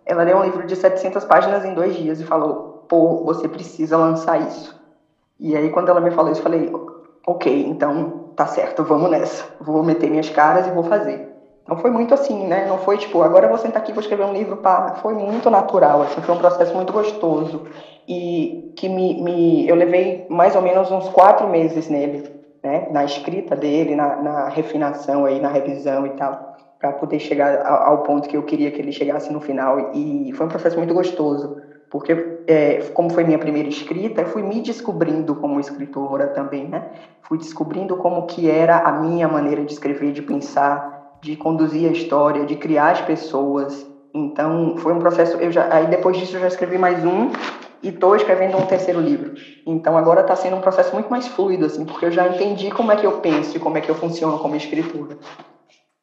Ela 0.06 0.22
leu 0.22 0.38
um 0.38 0.44
livro 0.44 0.66
de 0.66 0.76
700 0.76 1.24
páginas 1.24 1.64
em 1.64 1.74
dois 1.74 1.94
dias 1.96 2.20
e 2.20 2.24
falou, 2.24 2.84
pô, 2.88 3.24
você 3.24 3.48
precisa 3.48 3.96
lançar 3.96 4.40
isso. 4.40 4.78
E 5.38 5.56
aí, 5.56 5.70
quando 5.70 5.88
ela 5.88 6.00
me 6.00 6.10
falou 6.10 6.30
isso, 6.30 6.40
eu 6.40 6.44
falei, 6.44 6.72
ok, 7.26 7.66
então 7.66 8.30
tá 8.36 8.46
certo, 8.46 8.84
vamos 8.84 9.10
nessa. 9.10 9.44
Vou 9.60 9.82
meter 9.82 10.10
minhas 10.10 10.30
caras 10.30 10.66
e 10.66 10.70
vou 10.70 10.84
fazer. 10.84 11.33
Então 11.64 11.78
foi 11.78 11.90
muito 11.90 12.12
assim, 12.12 12.46
né? 12.46 12.66
Não 12.68 12.78
foi 12.78 12.98
tipo, 12.98 13.22
agora 13.22 13.46
eu 13.46 13.48
vou 13.48 13.58
sentar 13.58 13.80
aqui 13.82 13.90
e 13.90 13.94
vou 13.94 14.02
escrever 14.02 14.24
um 14.24 14.34
livro 14.34 14.58
para. 14.58 14.96
Foi 14.96 15.14
muito 15.14 15.50
natural, 15.50 16.02
assim, 16.02 16.20
foi 16.20 16.34
um 16.34 16.38
processo 16.38 16.74
muito 16.74 16.92
gostoso 16.92 17.66
e 18.06 18.72
que 18.76 18.86
me, 18.86 19.22
me, 19.22 19.66
eu 19.66 19.74
levei 19.74 20.26
mais 20.28 20.54
ou 20.54 20.60
menos 20.60 20.90
uns 20.90 21.08
quatro 21.08 21.48
meses 21.48 21.88
nele, 21.88 22.30
né? 22.62 22.88
Na 22.90 23.04
escrita 23.04 23.56
dele, 23.56 23.96
na, 23.96 24.16
na 24.16 24.48
refinação 24.50 25.24
aí, 25.24 25.40
na 25.40 25.48
revisão 25.48 26.06
e 26.06 26.10
tal, 26.10 26.54
para 26.78 26.92
poder 26.92 27.18
chegar 27.18 27.66
ao, 27.66 28.02
ponto 28.02 28.28
que 28.28 28.36
eu 28.36 28.42
queria 28.42 28.70
que 28.70 28.80
ele 28.82 28.92
chegasse 28.92 29.32
no 29.32 29.40
final. 29.40 29.92
E 29.94 30.32
foi 30.34 30.44
um 30.44 30.50
processo 30.50 30.76
muito 30.76 30.92
gostoso 30.92 31.56
porque 31.94 32.40
é, 32.48 32.90
como 32.92 33.08
foi 33.08 33.22
minha 33.22 33.38
primeira 33.38 33.68
escrita, 33.68 34.22
eu 34.22 34.26
fui 34.26 34.42
me 34.42 34.60
descobrindo 34.60 35.36
como 35.36 35.60
escritora 35.60 36.26
também, 36.26 36.66
né? 36.66 36.90
Fui 37.22 37.38
descobrindo 37.38 37.96
como 37.96 38.26
que 38.26 38.50
era 38.50 38.78
a 38.78 38.90
minha 38.90 39.28
maneira 39.28 39.64
de 39.64 39.72
escrever, 39.72 40.10
de 40.10 40.20
pensar, 40.20 40.93
de 41.24 41.36
conduzir 41.36 41.88
a 41.88 41.92
história, 41.92 42.44
de 42.44 42.54
criar 42.54 42.90
as 42.90 43.00
pessoas. 43.00 43.86
Então, 44.14 44.76
foi 44.76 44.92
um 44.92 44.98
processo, 44.98 45.38
eu 45.38 45.50
já, 45.50 45.74
aí 45.74 45.86
depois 45.86 46.16
disso 46.16 46.36
eu 46.36 46.40
já 46.40 46.48
escrevi 46.48 46.76
mais 46.76 47.04
um 47.04 47.30
e 47.82 47.88
estou 47.88 48.14
escrevendo 48.14 48.58
um 48.58 48.66
terceiro 48.66 49.00
livro. 49.00 49.34
Então, 49.66 49.96
agora 49.96 50.20
está 50.20 50.36
sendo 50.36 50.56
um 50.56 50.60
processo 50.60 50.92
muito 50.92 51.10
mais 51.10 51.26
fluido, 51.26 51.64
assim, 51.64 51.84
porque 51.84 52.04
eu 52.04 52.12
já 52.12 52.28
entendi 52.28 52.70
como 52.70 52.92
é 52.92 52.96
que 52.96 53.06
eu 53.06 53.20
penso 53.20 53.56
e 53.56 53.60
como 53.60 53.78
é 53.78 53.80
que 53.80 53.90
eu 53.90 53.94
funciono 53.94 54.38
como 54.38 54.54
escritora. 54.54 55.18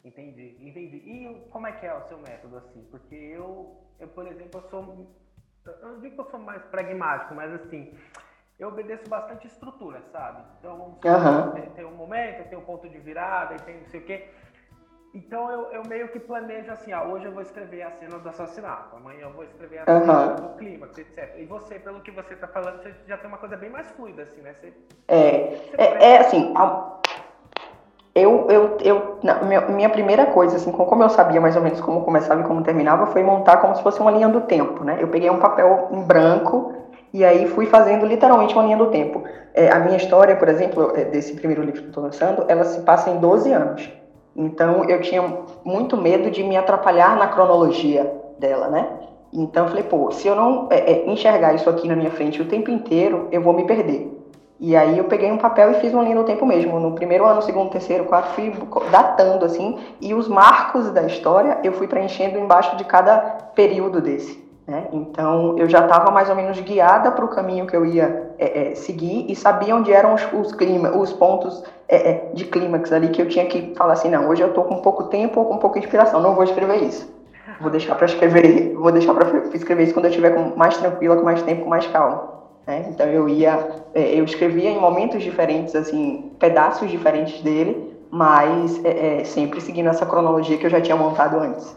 Entendi, 0.04 0.58
entendi. 0.60 0.98
E 0.98 1.48
como 1.51 1.68
é 1.68 1.72
que 1.72 1.86
é 1.86 1.96
o 1.96 2.01
seu 2.08 2.18
método, 2.18 2.58
assim? 2.58 2.84
Porque 2.90 3.16
eu, 3.16 3.78
eu 4.00 4.08
por 4.08 4.28
exemplo, 4.28 4.60
eu 4.60 4.70
sou 4.70 5.08
eu 5.84 6.00
digo 6.00 6.16
que 6.16 6.22
eu 6.22 6.32
sou 6.32 6.40
mais 6.40 6.63
pragmático, 6.66 7.36
mas 7.36 7.54
assim, 7.54 7.94
eu 8.58 8.70
obedeço 8.70 9.08
bastante 9.08 9.46
estrutura, 9.46 10.01
sabe? 10.12 10.44
Então, 10.60 10.98
uhum. 11.06 11.51
tem, 11.51 11.70
tem, 11.70 11.86
um 11.86 11.96
momento, 11.96 12.50
tem 12.50 12.58
um 12.58 12.63
ponto 12.63 12.90
de 12.90 12.98
virada, 12.98 13.56
tem 13.58 13.80
não 13.80 13.88
sei 13.88 14.00
o 14.00 14.04
quê. 14.04 14.28
Então 15.13 15.51
eu, 15.51 15.72
eu 15.74 15.84
meio 15.89 16.08
que 16.08 16.20
planejo 16.20 16.72
assim, 16.72 16.94
ah, 16.94 17.03
hoje 17.03 17.25
eu 17.25 17.34
vou 17.34 17.41
escrever 17.41 17.82
a 17.82 17.91
cena 17.91 18.18
do 18.18 18.30
assassinato, 18.30 18.96
amanhã 18.96 19.24
eu 19.24 19.34
vou 19.34 19.44
escrever 19.44 19.80
a 19.80 19.86
cena 19.86 20.27
do 20.36 20.58
clímax, 20.58 20.98
etc. 20.98 21.36
E 21.38 21.46
você, 21.46 21.75
pelo 21.80 22.00
que 22.00 22.12
você 22.12 22.34
está 22.34 22.48
falando, 22.48 22.82
você 22.82 22.94
já 23.06 23.18
tem 23.18 23.27
uma 23.27 23.38
coisa 23.38 23.58
bem 23.58 23.70
mais 23.70 23.91
fluida, 23.91 24.24
assim, 24.24 24.41
né? 24.41 24.53
Você, 24.53 24.74
é, 25.10 25.60
você 25.70 25.75
é, 25.77 26.13
é, 26.13 26.18
assim, 26.20 26.53
Eu, 28.15 28.48
eu, 28.50 28.77
eu 28.82 29.20
minha, 29.44 29.62
minha 29.62 29.89
primeira 29.89 30.27
coisa, 30.27 30.56
assim, 30.56 30.72
como 30.72 31.03
eu 31.03 31.10
sabia 31.10 31.41
mais 31.41 31.58
ou 31.58 31.62
menos 31.62 31.82
como 31.82 32.06
começava 32.06 32.39
e 32.39 32.46
como 32.46 32.63
terminava, 32.63 33.08
foi 33.08 33.22
montar 33.22 33.58
como 33.58 33.75
se 33.75 33.84
fosse 33.84 34.00
uma 34.00 34.12
linha 34.12 34.30
do 34.30 34.41
tempo, 34.41 34.82
né? 34.86 34.98
Eu 34.98 35.10
peguei 35.10 35.30
um 35.30 35.39
papel 35.39 35.89
em 35.91 36.03
branco 36.03 36.74
e 37.13 37.25
aí 37.25 37.48
fui 37.48 37.65
fazendo 37.65 38.06
literalmente 38.06 38.53
uma 38.53 38.63
linha 38.63 38.77
do 38.77 38.89
tempo. 38.89 39.24
É, 39.53 39.70
a 39.70 39.80
minha 39.80 39.98
história, 39.98 40.38
por 40.38 40.48
exemplo, 40.48 40.94
é, 40.96 41.03
desse 41.03 41.36
primeiro 41.36 41.63
livro 41.63 41.82
que 41.82 41.88
eu 41.88 41.89
estou 41.89 42.03
lançando, 42.03 42.46
ela 42.48 42.63
se 42.63 42.80
passa 42.82 43.10
em 43.10 43.20
12 43.20 43.51
anos. 43.51 44.00
Então 44.36 44.86
eu 44.86 45.02
tinha 45.02 45.24
muito 45.64 45.98
medo 45.98 46.32
de 46.32 46.44
me 46.44 46.56
atrapalhar 46.56 47.18
na 47.18 47.28
cronologia 47.28 48.12
dela, 48.40 48.68
né? 48.68 48.88
Então 49.34 49.66
eu 49.66 49.70
falei, 49.70 49.84
pô, 49.84 50.12
se 50.12 50.28
eu 50.28 50.36
não 50.36 50.68
é, 50.70 50.92
é, 50.92 51.10
enxergar 51.10 51.54
isso 51.54 51.70
aqui 51.70 51.88
na 51.88 51.96
minha 51.96 52.12
frente 52.12 52.42
o 52.42 52.48
tempo 52.48 52.70
inteiro, 52.70 53.28
eu 53.32 53.42
vou 53.42 53.54
me 53.54 53.66
perder. 53.66 54.18
E 54.60 54.76
aí 54.76 54.98
eu 54.98 55.06
peguei 55.06 55.32
um 55.32 55.38
papel 55.38 55.72
e 55.72 55.76
fiz 55.76 55.92
uma 55.94 56.04
linha 56.04 56.18
do 56.18 56.24
tempo 56.24 56.46
mesmo. 56.46 56.80
No 56.80 56.94
primeiro 56.94 57.26
ano, 57.26 57.42
segundo, 57.42 57.72
terceiro, 57.72 58.06
quarto, 58.06 58.36
fui 58.36 58.54
datando 58.92 59.44
assim, 59.44 59.80
e 60.00 60.14
os 60.14 60.28
marcos 60.28 60.92
da 60.92 61.04
história 61.04 61.60
eu 61.64 61.74
fui 61.74 61.88
preenchendo 61.88 62.38
embaixo 62.38 62.76
de 62.76 62.84
cada 62.84 63.18
período 63.56 64.00
desse. 64.00 64.50
Né? 64.72 64.88
Então 64.94 65.58
eu 65.58 65.68
já 65.68 65.82
estava 65.82 66.10
mais 66.12 66.30
ou 66.30 66.36
menos 66.36 66.58
guiada 66.62 67.12
para 67.12 67.25
o 67.25 67.28
caminho 67.28 67.68
que 67.68 67.75
eu 67.75 67.86
ia 67.86 68.32
é, 68.40 68.72
é, 68.72 68.75
seguir 68.75 69.30
e 69.30 69.36
sabia 69.36 69.75
onde 69.75 69.92
eram 69.92 70.13
os, 70.13 70.25
os, 70.32 70.54
clima, 70.54 70.96
os 70.96 71.12
pontos 71.12 71.62
é, 71.90 72.10
é 72.10 72.32
de 72.34 72.46
clímax 72.46 72.90
ali 72.94 73.10
que 73.10 73.22
eu 73.22 73.28
tinha 73.28 73.46
que 73.48 73.75
falar 73.75 73.92
assim, 73.92 74.10
não, 74.10 74.30
hoje 74.30 74.42
eu 74.42 74.48
estou 74.48 74.63
com 74.63 74.78
pouco 74.78 75.04
tempo 75.10 75.42
ou 75.42 75.46
com 75.46 75.58
pouca 75.58 75.78
inspiração, 75.78 76.22
não 76.22 76.36
vou 76.36 76.46
escrever 76.46 76.84
isso. 76.84 77.13
Vou 77.60 77.70
deixar 77.70 77.96
para 77.96 78.06
escrever, 78.06 78.74
vou 78.74 78.94
deixar 78.94 79.13
para 79.13 79.28
escrever 79.54 79.84
isso 79.84 79.94
quando 79.94 80.06
eu 80.06 80.12
estiver 80.12 80.34
mais 80.56 80.78
tranquila, 80.78 81.18
com 81.18 81.24
mais 81.24 81.44
tempo, 81.44 81.63
com 81.63 81.70
mais 81.70 81.86
calma. 81.88 82.30
Né? 82.66 82.86
Então 82.88 83.08
eu 83.08 83.28
ia, 83.28 83.84
é, 83.94 84.18
eu 84.18 84.24
escrevia 84.24 84.70
em 84.70 84.80
momentos 84.80 85.22
diferentes, 85.22 85.75
assim, 85.75 86.32
pedaços 86.40 86.90
diferentes 86.90 87.42
dele, 87.42 87.94
mas 88.10 88.80
é, 88.86 89.25
sempre 89.25 89.60
seguindo 89.60 89.90
essa 89.90 90.06
cronologia 90.06 90.58
que 90.58 90.66
eu 90.66 90.70
já 90.70 90.80
tinha 90.80 90.96
montado 90.96 91.38
antes. 91.38 91.75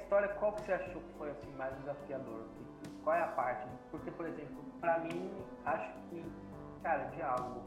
História, 0.00 0.28
qual 0.40 0.52
que 0.52 0.62
você 0.62 0.72
achou 0.72 1.00
que 1.00 1.18
foi 1.18 1.30
assim 1.30 1.50
mais 1.56 1.74
desafiador? 1.78 2.42
Qual 3.04 3.16
é 3.16 3.22
a 3.22 3.28
parte? 3.28 3.66
Porque, 3.90 4.10
por 4.10 4.26
exemplo, 4.26 4.64
para 4.80 4.98
mim, 4.98 5.30
acho 5.64 5.90
que, 6.08 6.24
cara, 6.82 7.04
diálogo. 7.16 7.60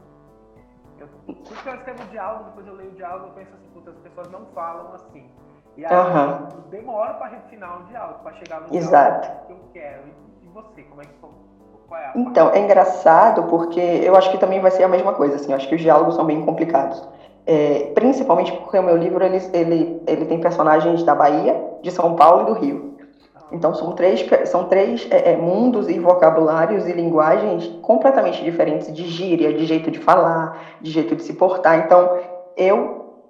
Eu, 0.98 1.08
porque 1.26 1.68
eu 1.68 1.74
escrevo 1.74 2.04
diálogo, 2.10 2.44
depois 2.44 2.66
eu 2.66 2.74
leio 2.74 2.90
o 2.90 2.94
diálogo, 2.94 3.26
eu 3.26 3.32
penso 3.32 3.52
assim, 3.54 3.68
puta, 3.74 3.90
as 3.90 3.98
pessoas 3.98 4.30
não 4.30 4.46
falam 4.54 4.94
assim. 4.94 5.28
E 5.76 5.84
aí 5.84 5.92
uhum. 5.92 6.48
eu 6.52 6.60
demoro 6.70 7.14
para 7.14 7.28
refinar 7.28 7.80
o 7.80 7.84
diálogo, 7.86 8.20
para 8.20 8.32
chegar 8.34 8.60
no 8.60 8.74
Exato. 8.74 9.22
diálogo 9.22 9.46
que 9.46 9.52
eu 9.52 9.60
quero 9.72 10.24
você? 10.54 10.82
Como 10.82 11.02
é 11.02 11.04
que 11.04 11.12
qual 11.88 12.00
é 12.00 12.12
Então, 12.14 12.50
é 12.50 12.60
engraçado 12.60 13.42
porque 13.44 13.80
eu 13.80 14.16
acho 14.16 14.30
que 14.30 14.38
também 14.38 14.60
vai 14.60 14.70
ser 14.70 14.84
a 14.84 14.88
mesma 14.88 15.12
coisa, 15.12 15.34
assim, 15.36 15.50
eu 15.50 15.56
acho 15.56 15.68
que 15.68 15.74
os 15.74 15.80
diálogos 15.80 16.14
são 16.14 16.24
bem 16.24 16.44
complicados. 16.44 17.02
É, 17.46 17.92
principalmente 17.94 18.52
porque 18.52 18.78
o 18.78 18.82
meu 18.82 18.96
livro 18.96 19.22
ele, 19.22 19.36
ele, 19.52 20.02
ele 20.06 20.24
tem 20.26 20.40
personagens 20.40 21.02
da 21.02 21.14
Bahia, 21.14 21.73
de 21.84 21.90
São 21.90 22.16
Paulo 22.16 22.42
e 22.42 22.46
do 22.46 22.52
Rio. 22.58 22.94
Então 23.52 23.74
são 23.74 23.92
três, 23.92 24.26
são 24.46 24.64
três 24.64 25.06
é, 25.10 25.32
é, 25.32 25.36
mundos 25.36 25.88
e 25.88 25.98
vocabulários 25.98 26.88
e 26.88 26.92
linguagens 26.92 27.68
completamente 27.82 28.42
diferentes 28.42 28.92
de 28.92 29.06
gíria, 29.06 29.52
de 29.52 29.66
jeito 29.66 29.90
de 29.90 29.98
falar, 29.98 30.58
de 30.80 30.90
jeito 30.90 31.14
de 31.14 31.22
se 31.22 31.34
portar. 31.34 31.78
Então 31.80 32.18
eu 32.56 33.20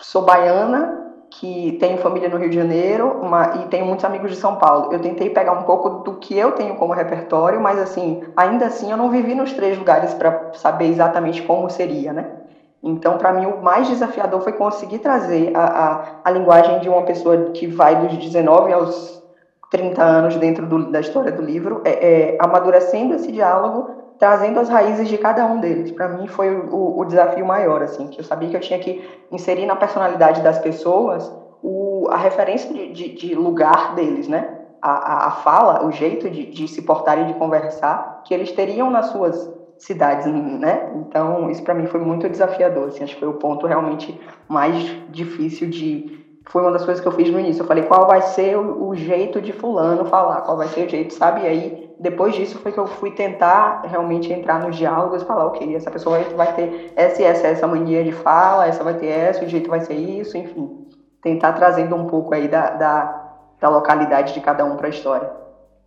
sou 0.00 0.22
baiana 0.22 0.98
que 1.30 1.76
tenho 1.80 1.98
família 1.98 2.28
no 2.28 2.38
Rio 2.38 2.48
de 2.48 2.56
Janeiro 2.56 3.18
uma, 3.20 3.56
e 3.56 3.68
tenho 3.68 3.84
muitos 3.86 4.04
amigos 4.04 4.30
de 4.30 4.36
São 4.36 4.56
Paulo. 4.56 4.92
Eu 4.92 5.00
tentei 5.00 5.30
pegar 5.30 5.52
um 5.52 5.64
pouco 5.64 5.90
do 6.04 6.14
que 6.14 6.38
eu 6.38 6.52
tenho 6.52 6.76
como 6.76 6.92
repertório, 6.92 7.60
mas 7.60 7.78
assim, 7.78 8.22
ainda 8.36 8.66
assim 8.66 8.90
eu 8.90 8.96
não 8.96 9.10
vivi 9.10 9.34
nos 9.34 9.52
três 9.52 9.76
lugares 9.76 10.14
para 10.14 10.52
saber 10.54 10.86
exatamente 10.86 11.42
como 11.42 11.68
seria, 11.68 12.12
né? 12.12 12.39
Então, 12.82 13.18
para 13.18 13.32
mim, 13.32 13.46
o 13.46 13.62
mais 13.62 13.88
desafiador 13.88 14.40
foi 14.40 14.54
conseguir 14.54 15.00
trazer 15.00 15.54
a, 15.54 15.64
a, 15.64 16.04
a, 16.24 16.30
linguagem 16.30 16.80
de 16.80 16.88
uma 16.88 17.02
pessoa 17.02 17.50
que 17.50 17.66
vai 17.66 17.96
dos 17.96 18.16
19 18.16 18.72
aos 18.72 19.22
30 19.70 20.02
anos 20.02 20.36
dentro 20.36 20.66
do, 20.66 20.90
da 20.90 21.00
história 21.00 21.30
do 21.30 21.42
livro, 21.42 21.82
é, 21.84 21.90
é, 21.90 22.38
amadurecendo 22.40 23.14
esse 23.14 23.30
diálogo 23.30 24.00
trazendo 24.20 24.60
as 24.60 24.68
raízes 24.68 25.08
de 25.08 25.16
cada 25.16 25.46
um 25.46 25.58
deles. 25.58 25.90
Para 25.90 26.08
mim 26.08 26.28
foi 26.28 26.54
o, 26.54 26.98
o, 26.98 27.04
desafio 27.06 27.44
maior, 27.44 27.82
assim, 27.82 28.06
que 28.08 28.20
eu 28.20 28.24
sabia 28.24 28.50
que 28.50 28.56
eu 28.56 28.60
tinha 28.60 28.78
que 28.78 29.02
inserir 29.32 29.64
na 29.64 29.74
personalidade 29.74 30.42
das 30.42 30.58
pessoas 30.58 31.32
o, 31.62 32.06
a 32.10 32.18
referência 32.18 32.72
de, 32.72 32.92
de, 32.92 33.14
de 33.14 33.34
lugar 33.34 33.94
deles, 33.94 34.28
né? 34.28 34.58
A, 34.82 34.90
a, 34.90 35.26
a 35.28 35.30
fala, 35.30 35.86
o 35.86 35.90
jeito 35.90 36.28
de, 36.28 36.46
de, 36.46 36.68
se 36.68 36.82
portar 36.82 37.18
e 37.18 37.24
de 37.24 37.34
conversar 37.34 38.22
que 38.24 38.34
eles 38.34 38.52
teriam 38.52 38.90
nas 38.90 39.06
suas 39.06 39.50
cidades, 39.80 40.26
né? 40.26 40.92
Então 40.94 41.50
isso 41.50 41.62
para 41.62 41.74
mim 41.74 41.86
foi 41.86 42.00
muito 42.00 42.28
desafiador, 42.28 42.88
assim, 42.88 43.02
acho 43.02 43.14
que 43.14 43.20
foi 43.20 43.28
o 43.28 43.34
ponto 43.34 43.66
realmente 43.66 44.18
mais 44.46 44.74
difícil 45.10 45.68
de 45.68 46.20
foi 46.48 46.62
uma 46.62 46.72
das 46.72 46.84
coisas 46.84 47.00
que 47.00 47.06
eu 47.06 47.12
fiz 47.12 47.30
no 47.30 47.38
início. 47.38 47.62
Eu 47.62 47.66
falei 47.66 47.84
qual 47.84 48.06
vai 48.06 48.22
ser 48.22 48.56
o, 48.56 48.94
jeito 48.94 49.40
de 49.40 49.52
fulano 49.52 50.04
falar, 50.04 50.40
qual 50.40 50.56
vai 50.56 50.66
ser 50.68 50.86
o 50.86 50.88
jeito, 50.88 51.14
sabe? 51.14 51.42
E 51.42 51.46
aí 51.46 51.90
depois 51.98 52.34
disso 52.34 52.58
foi 52.58 52.72
que 52.72 52.78
eu 52.78 52.86
fui 52.86 53.12
tentar 53.12 53.82
realmente 53.84 54.32
entrar 54.32 54.58
nos 54.58 54.76
diálogos 54.76 55.22
e 55.22 55.26
falar, 55.26 55.46
ok, 55.46 55.74
essa 55.76 55.90
pessoa 55.90 56.18
vai 56.34 56.52
ter 56.54 56.92
essa 56.96 57.22
e 57.22 57.24
essa, 57.24 57.46
essa 57.46 57.66
mania 57.66 58.02
de 58.02 58.10
fala, 58.10 58.66
essa 58.66 58.82
vai 58.82 58.94
ter 58.94 59.06
essa, 59.06 59.44
o 59.44 59.48
jeito 59.48 59.70
vai 59.70 59.80
ser 59.80 59.94
isso, 59.94 60.36
enfim. 60.36 60.88
Tentar 61.22 61.52
trazendo 61.52 61.94
um 61.94 62.06
pouco 62.06 62.34
aí 62.34 62.48
da, 62.48 62.70
da, 62.70 63.32
da 63.60 63.68
localidade 63.68 64.34
de 64.34 64.40
cada 64.40 64.64
um 64.64 64.76
para 64.76 64.88
a 64.88 64.90
história. 64.90 65.30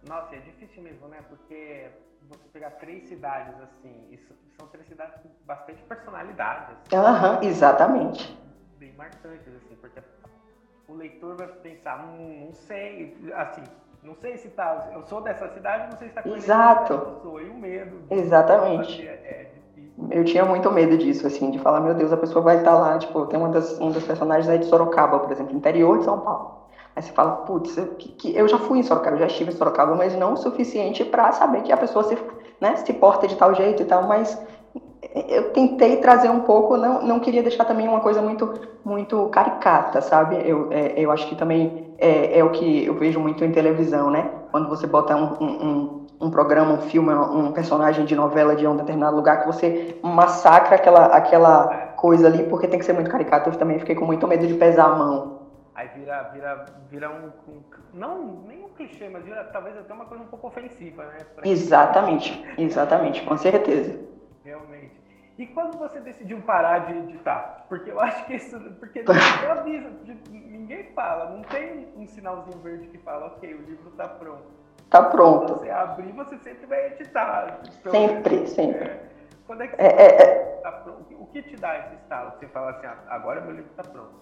Nossa, 0.08 0.36
é 0.36 0.53
pegar 2.64 2.72
três 2.72 3.08
cidades 3.10 3.54
assim, 3.62 4.08
isso, 4.12 4.34
são 4.58 4.68
três 4.68 4.88
cidades 4.88 5.16
com 5.22 5.30
bastante 5.46 5.82
personalidade. 5.84 6.72
Assim. 6.72 6.96
Aham, 6.96 7.36
uhum, 7.36 7.44
exatamente. 7.44 8.38
Bem 8.78 8.94
marcantes, 8.94 9.54
assim, 9.56 9.76
porque 9.82 10.00
o 10.88 10.94
leitor 10.94 11.36
vai 11.36 11.48
pensar, 11.48 12.06
hum, 12.06 12.46
não 12.48 12.54
sei, 12.54 13.18
assim, 13.36 13.64
não 14.02 14.16
sei 14.16 14.38
se 14.38 14.50
tá. 14.50 14.90
Eu 14.94 15.04
sou 15.04 15.22
dessa 15.22 15.50
cidade, 15.50 15.92
não 15.92 15.98
sei 15.98 16.10
se 16.10 16.16
tá 16.16 16.22
com 16.22 16.30
Exato. 16.30 16.94
Eu 16.94 17.20
sou. 17.22 17.42
E 17.42 17.50
o 17.50 17.56
medo. 17.56 18.06
Exatamente. 18.10 19.06
É, 19.06 19.12
é 19.12 19.52
eu 20.10 20.24
tinha 20.24 20.44
muito 20.46 20.72
medo 20.72 20.98
disso, 20.98 21.28
assim, 21.28 21.52
de 21.52 21.60
falar, 21.60 21.80
meu 21.80 21.94
Deus, 21.94 22.12
a 22.12 22.18
pessoa 22.18 22.44
vai 22.44 22.58
estar 22.58 22.74
lá, 22.74 22.98
tipo, 22.98 23.26
tem 23.28 23.38
uma 23.40 23.50
das, 23.50 23.80
um 23.80 23.92
dos 23.92 24.04
personagens 24.04 24.50
aí 24.50 24.58
de 24.58 24.66
Sorocaba, 24.66 25.20
por 25.20 25.32
exemplo, 25.32 25.56
interior 25.56 26.00
de 26.00 26.06
São 26.06 26.20
Paulo. 26.20 26.64
Aí 26.96 27.02
você 27.02 27.12
fala, 27.12 27.38
putz, 27.38 27.76
eu, 27.78 27.98
eu 28.24 28.48
já 28.48 28.60
fui 28.60 28.80
em 28.80 28.84
Sorocaba, 28.84 29.16
eu 29.16 29.20
já 29.20 29.26
estive 29.28 29.52
em 29.52 29.56
Sorocaba, 29.56 29.96
mas 29.96 30.16
não 30.16 30.34
o 30.34 30.38
suficiente 30.38 31.04
para 31.04 31.32
saber 31.32 31.64
que 31.64 31.72
a 31.72 31.78
pessoa 31.78 32.04
se, 32.04 32.16
né, 32.60 32.76
se 32.78 32.94
porta 32.94 33.28
de 33.28 33.36
tal 33.36 33.54
jeito 33.54 33.82
e 33.82 33.86
tal, 33.86 34.08
mas 34.08 34.40
eu 35.28 35.52
tentei 35.52 35.98
trazer 35.98 36.30
um 36.30 36.42
pouco, 36.42 36.78
não, 36.78 37.04
não 37.04 37.20
queria 37.20 37.44
deixar 37.44 37.66
também 37.66 37.88
uma 37.88 38.00
coisa 38.00 38.22
muito 38.22 38.74
muito 38.84 39.28
caricata, 39.28 40.02
sabe? 40.02 40.42
Eu, 40.46 40.68
é, 40.72 40.94
eu 40.98 41.12
acho 41.12 41.28
que 41.28 41.36
também 41.36 41.94
é, 41.98 42.40
é, 42.40 42.44
o 42.44 42.50
que 42.50 42.86
eu 42.86 42.96
vejo 42.96 43.20
muito 43.20 43.44
em 43.46 43.52
televisão, 43.52 44.10
né? 44.10 44.30
Quando 44.52 44.68
você 44.68 44.86
bota 44.86 45.16
um, 45.16 45.42
um, 45.42 46.06
um, 46.20 46.30
programa, 46.30 46.74
um 46.74 46.82
filme, 46.82 47.14
um 47.14 47.52
personagem 47.54 48.06
de 48.06 48.16
novela 48.16 48.56
de 48.56 48.68
um 48.68 48.76
determinado 48.76 49.16
lugar, 49.16 49.42
que 49.42 49.48
você 49.48 49.98
massacra 50.04 50.76
aquela, 50.76 51.06
aquela 51.06 51.94
coisa 51.96 52.28
ali, 52.28 52.44
porque 52.44 52.68
tem 52.68 52.78
que 52.78 52.86
ser 52.86 52.94
muito 52.94 53.10
caricato. 53.10 53.50
Eu 53.50 53.56
também 53.56 53.80
fiquei 53.80 53.96
com 53.96 54.06
muito 54.06 54.28
medo 54.28 54.46
de 54.46 54.54
pesar 54.56 54.86
a 54.86 54.96
mão. 54.96 55.33
Aí 55.76 55.88
vira, 55.90 56.24
vira, 56.34 56.66
vira 56.90 57.10
um, 57.10 57.32
um 57.52 57.64
não 57.94 58.44
nem 58.44 58.64
um 58.64 58.70
clichê, 58.70 59.10
mas 59.10 59.24
vira 59.24 59.44
talvez 59.46 59.76
até 59.78 59.94
uma 59.94 60.06
coisa 60.06 60.24
um 60.24 60.28
pouco 60.28 60.48
ofensiva, 60.48 61.06
né? 61.06 61.18
Pra 61.36 61.48
exatamente, 61.48 62.46
exatamente, 62.58 63.24
com 63.24 63.38
certeza. 63.38 64.00
Realmente. 64.44 65.02
E 65.38 65.48
quando 65.48 65.80
você 65.80 66.00
decidiu 66.00 66.40
parar 66.42 66.80
de 66.80 66.94
editar? 66.94 67.66
Porque 67.68 67.90
eu 67.90 68.00
acho 68.00 68.24
que 68.26 68.36
isso. 68.36 68.60
Porque 68.80 69.04
avisa, 69.50 69.90
ninguém 70.30 70.92
fala, 70.94 71.32
não 71.32 71.42
tem 71.42 71.88
um 71.98 72.06
sinalzinho 72.06 72.60
verde 72.60 72.88
que 72.88 73.00
fala, 73.00 73.28
ok, 73.28 73.54
o 73.54 73.62
livro 73.64 73.90
está 73.90 74.08
pronto. 74.08 74.46
Está 74.78 75.02
pronto. 75.10 75.48
Quando 75.48 75.60
você 75.60 75.72
abrir, 75.72 76.12
você 76.12 76.38
sempre 76.38 76.68
vai 76.68 76.86
editar. 76.88 77.62
Sempre, 77.90 78.36
menos, 78.36 78.50
sempre. 78.52 78.84
É, 78.90 79.10
quando 79.48 79.64
é 79.64 79.68
que 79.68 79.82
é, 79.82 79.90
você 79.90 79.96
é, 79.96 80.22
é, 80.22 80.46
tá 80.62 80.72
pronto? 80.72 81.16
O 81.20 81.26
que 81.26 81.42
te 81.42 81.56
dá 81.56 81.80
esse 81.80 81.96
estalo? 81.96 82.32
Você 82.38 82.48
fala 82.50 82.70
assim, 82.72 82.86
ah, 82.86 82.98
agora 83.08 83.42
meu 83.42 83.54
livro 83.54 83.72
está 83.72 83.82
pronto. 83.82 84.14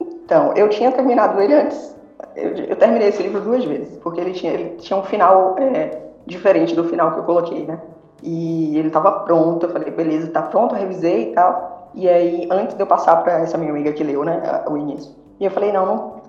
Então, 0.00 0.52
eu 0.54 0.68
tinha 0.68 0.90
terminado 0.92 1.40
ele 1.40 1.54
antes. 1.54 1.94
Eu, 2.36 2.50
eu, 2.56 2.76
terminei 2.76 3.08
esse 3.08 3.22
livro 3.22 3.40
duas 3.40 3.64
vezes, 3.64 3.98
porque 3.98 4.20
ele 4.20 4.32
tinha, 4.32 4.52
ele 4.52 4.76
tinha 4.76 4.98
um 4.98 5.02
final 5.02 5.56
é, 5.58 6.00
diferente 6.26 6.74
do 6.74 6.84
final 6.84 7.12
que 7.12 7.18
eu 7.18 7.24
coloquei, 7.24 7.66
né? 7.66 7.80
E 8.22 8.78
ele 8.78 8.88
estava 8.88 9.10
pronto, 9.10 9.66
eu 9.66 9.70
falei, 9.70 9.90
beleza, 9.90 10.30
tá 10.30 10.42
pronto, 10.42 10.74
revisei 10.74 11.30
e 11.30 11.34
tal. 11.34 11.90
E 11.94 12.08
aí, 12.08 12.48
antes 12.50 12.74
de 12.74 12.82
eu 12.82 12.86
passar 12.86 13.16
para 13.16 13.40
essa 13.40 13.58
minha 13.58 13.70
amiga 13.70 13.92
que 13.92 14.04
leu, 14.04 14.24
né, 14.24 14.62
o 14.68 14.76
início. 14.76 15.12
E 15.38 15.44
eu 15.44 15.50
falei, 15.50 15.72
não, 15.72 15.84
não, 15.84 16.22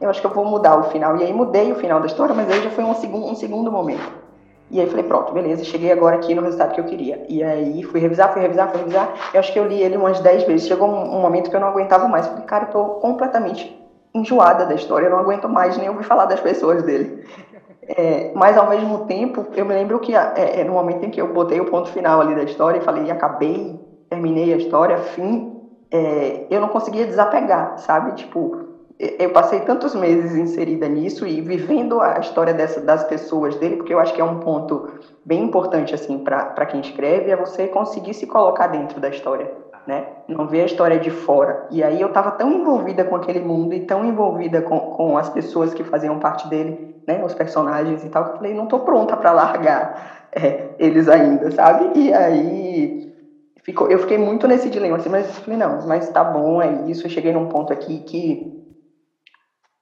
eu 0.00 0.08
acho 0.08 0.20
que 0.20 0.26
eu 0.26 0.30
vou 0.30 0.44
mudar 0.44 0.78
o 0.78 0.84
final. 0.84 1.16
E 1.16 1.24
aí 1.24 1.32
mudei 1.32 1.70
o 1.70 1.76
final 1.76 2.00
da 2.00 2.06
história, 2.06 2.34
mas 2.34 2.50
aí 2.50 2.62
já 2.62 2.70
foi 2.70 2.84
um 2.84 2.94
segundo, 2.94 3.26
um 3.26 3.34
segundo 3.34 3.70
momento. 3.70 4.27
E 4.70 4.80
aí 4.80 4.86
falei, 4.86 5.04
pronto, 5.04 5.32
beleza, 5.32 5.64
cheguei 5.64 5.90
agora 5.90 6.16
aqui 6.16 6.34
no 6.34 6.42
resultado 6.42 6.74
que 6.74 6.80
eu 6.80 6.84
queria. 6.84 7.24
E 7.28 7.42
aí 7.42 7.82
fui 7.82 8.00
revisar, 8.00 8.32
fui 8.32 8.42
revisar, 8.42 8.68
fui 8.70 8.80
revisar. 8.80 9.14
Eu 9.32 9.40
acho 9.40 9.52
que 9.52 9.58
eu 9.58 9.66
li 9.66 9.82
ele 9.82 9.96
umas 9.96 10.20
10 10.20 10.44
vezes. 10.44 10.68
Chegou 10.68 10.88
um, 10.88 11.20
momento 11.20 11.48
que 11.48 11.56
eu 11.56 11.60
não 11.60 11.68
aguentava 11.68 12.06
mais. 12.06 12.26
Falei, 12.26 12.44
cara, 12.44 12.64
eu 12.66 12.70
tô 12.70 12.84
completamente 12.96 13.74
enjoada 14.14 14.66
da 14.66 14.74
história, 14.74 15.06
eu 15.06 15.10
não 15.10 15.18
aguento 15.18 15.48
mais 15.48 15.76
nem 15.78 15.88
ouvir 15.88 16.04
falar 16.04 16.26
das 16.26 16.40
pessoas 16.40 16.82
dele. 16.82 17.24
É, 17.90 18.32
mas 18.34 18.58
ao 18.58 18.68
mesmo 18.68 19.06
tempo, 19.06 19.46
eu 19.56 19.64
me 19.64 19.72
lembro 19.72 19.98
que 19.98 20.14
é, 20.14 20.60
é, 20.60 20.62
no 20.64 20.74
momento 20.74 21.06
em 21.06 21.10
que 21.10 21.18
eu 21.18 21.32
botei 21.32 21.58
o 21.58 21.70
ponto 21.70 21.88
final 21.88 22.20
ali 22.20 22.34
da 22.34 22.42
história 22.42 22.78
e 22.78 22.82
falei, 22.82 23.10
acabei, 23.10 23.80
terminei 24.10 24.52
a 24.52 24.58
história, 24.58 24.98
fim, 24.98 25.58
é, 25.90 26.46
eu 26.50 26.60
não 26.60 26.68
conseguia 26.68 27.06
desapegar, 27.06 27.78
sabe? 27.78 28.12
Tipo, 28.12 28.67
eu 28.98 29.30
passei 29.30 29.60
tantos 29.60 29.94
meses 29.94 30.34
inserida 30.34 30.88
nisso 30.88 31.24
e 31.24 31.40
vivendo 31.40 32.00
a 32.00 32.18
história 32.18 32.52
dessa, 32.52 32.80
das 32.80 33.04
pessoas 33.04 33.54
dele, 33.56 33.76
porque 33.76 33.94
eu 33.94 34.00
acho 34.00 34.12
que 34.12 34.20
é 34.20 34.24
um 34.24 34.40
ponto 34.40 34.88
bem 35.24 35.44
importante 35.44 35.94
assim 35.94 36.18
para 36.18 36.66
quem 36.66 36.80
escreve, 36.80 37.30
é 37.30 37.36
você 37.36 37.68
conseguir 37.68 38.12
se 38.14 38.26
colocar 38.26 38.66
dentro 38.66 38.98
da 38.98 39.08
história, 39.08 39.52
né? 39.86 40.04
Não 40.26 40.48
ver 40.48 40.62
a 40.62 40.66
história 40.66 40.98
de 40.98 41.10
fora. 41.10 41.68
E 41.70 41.80
aí 41.80 42.00
eu 42.00 42.08
estava 42.08 42.32
tão 42.32 42.50
envolvida 42.50 43.04
com 43.04 43.14
aquele 43.14 43.38
mundo 43.38 43.72
e 43.72 43.86
tão 43.86 44.04
envolvida 44.04 44.62
com, 44.62 44.80
com 44.80 45.16
as 45.16 45.30
pessoas 45.30 45.72
que 45.72 45.84
faziam 45.84 46.18
parte 46.18 46.48
dele, 46.48 46.96
né? 47.06 47.22
Os 47.24 47.34
personagens 47.34 48.04
e 48.04 48.08
tal, 48.08 48.24
que 48.24 48.30
eu 48.30 48.36
falei, 48.36 48.52
não 48.52 48.64
estou 48.64 48.80
pronta 48.80 49.16
para 49.16 49.30
largar 49.30 50.28
é, 50.32 50.70
eles 50.76 51.08
ainda, 51.08 51.52
sabe? 51.52 51.96
E 51.96 52.12
aí 52.12 53.14
ficou, 53.62 53.88
eu 53.88 54.00
fiquei 54.00 54.18
muito 54.18 54.48
nesse 54.48 54.68
dilema, 54.68 54.96
assim, 54.96 55.08
mas 55.08 55.38
falei, 55.38 55.56
não, 55.56 55.86
mas 55.86 56.08
tá 56.10 56.24
bom, 56.24 56.60
é 56.60 56.90
isso. 56.90 57.06
Eu 57.06 57.10
cheguei 57.10 57.32
num 57.32 57.46
ponto 57.46 57.72
aqui 57.72 58.00
que 58.00 58.58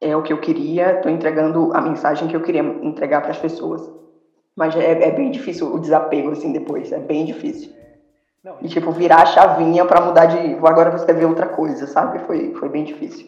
é 0.00 0.16
o 0.16 0.22
que 0.22 0.32
eu 0.32 0.40
queria, 0.40 0.96
estou 0.96 1.10
entregando 1.10 1.72
a 1.74 1.80
mensagem 1.80 2.28
que 2.28 2.36
eu 2.36 2.42
queria 2.42 2.62
entregar 2.62 3.22
para 3.22 3.30
as 3.30 3.38
pessoas. 3.38 3.90
Mas 4.54 4.74
é, 4.76 5.08
é, 5.08 5.10
bem 5.10 5.30
difícil 5.30 5.74
o 5.74 5.78
desapego, 5.78 6.30
assim, 6.30 6.52
depois, 6.52 6.90
é 6.92 6.98
bem 6.98 7.24
difícil. 7.26 7.74
Não, 8.42 8.58
e, 8.62 8.68
tipo, 8.68 8.90
virar 8.92 9.22
a 9.22 9.26
chavinha 9.26 9.84
para 9.84 10.00
mudar 10.00 10.26
de. 10.26 10.54
Agora 10.54 10.90
você 10.90 11.12
ver 11.12 11.26
outra 11.26 11.48
coisa, 11.48 11.86
sabe? 11.86 12.20
Foi, 12.20 12.54
foi 12.54 12.68
bem 12.68 12.84
difícil. 12.84 13.26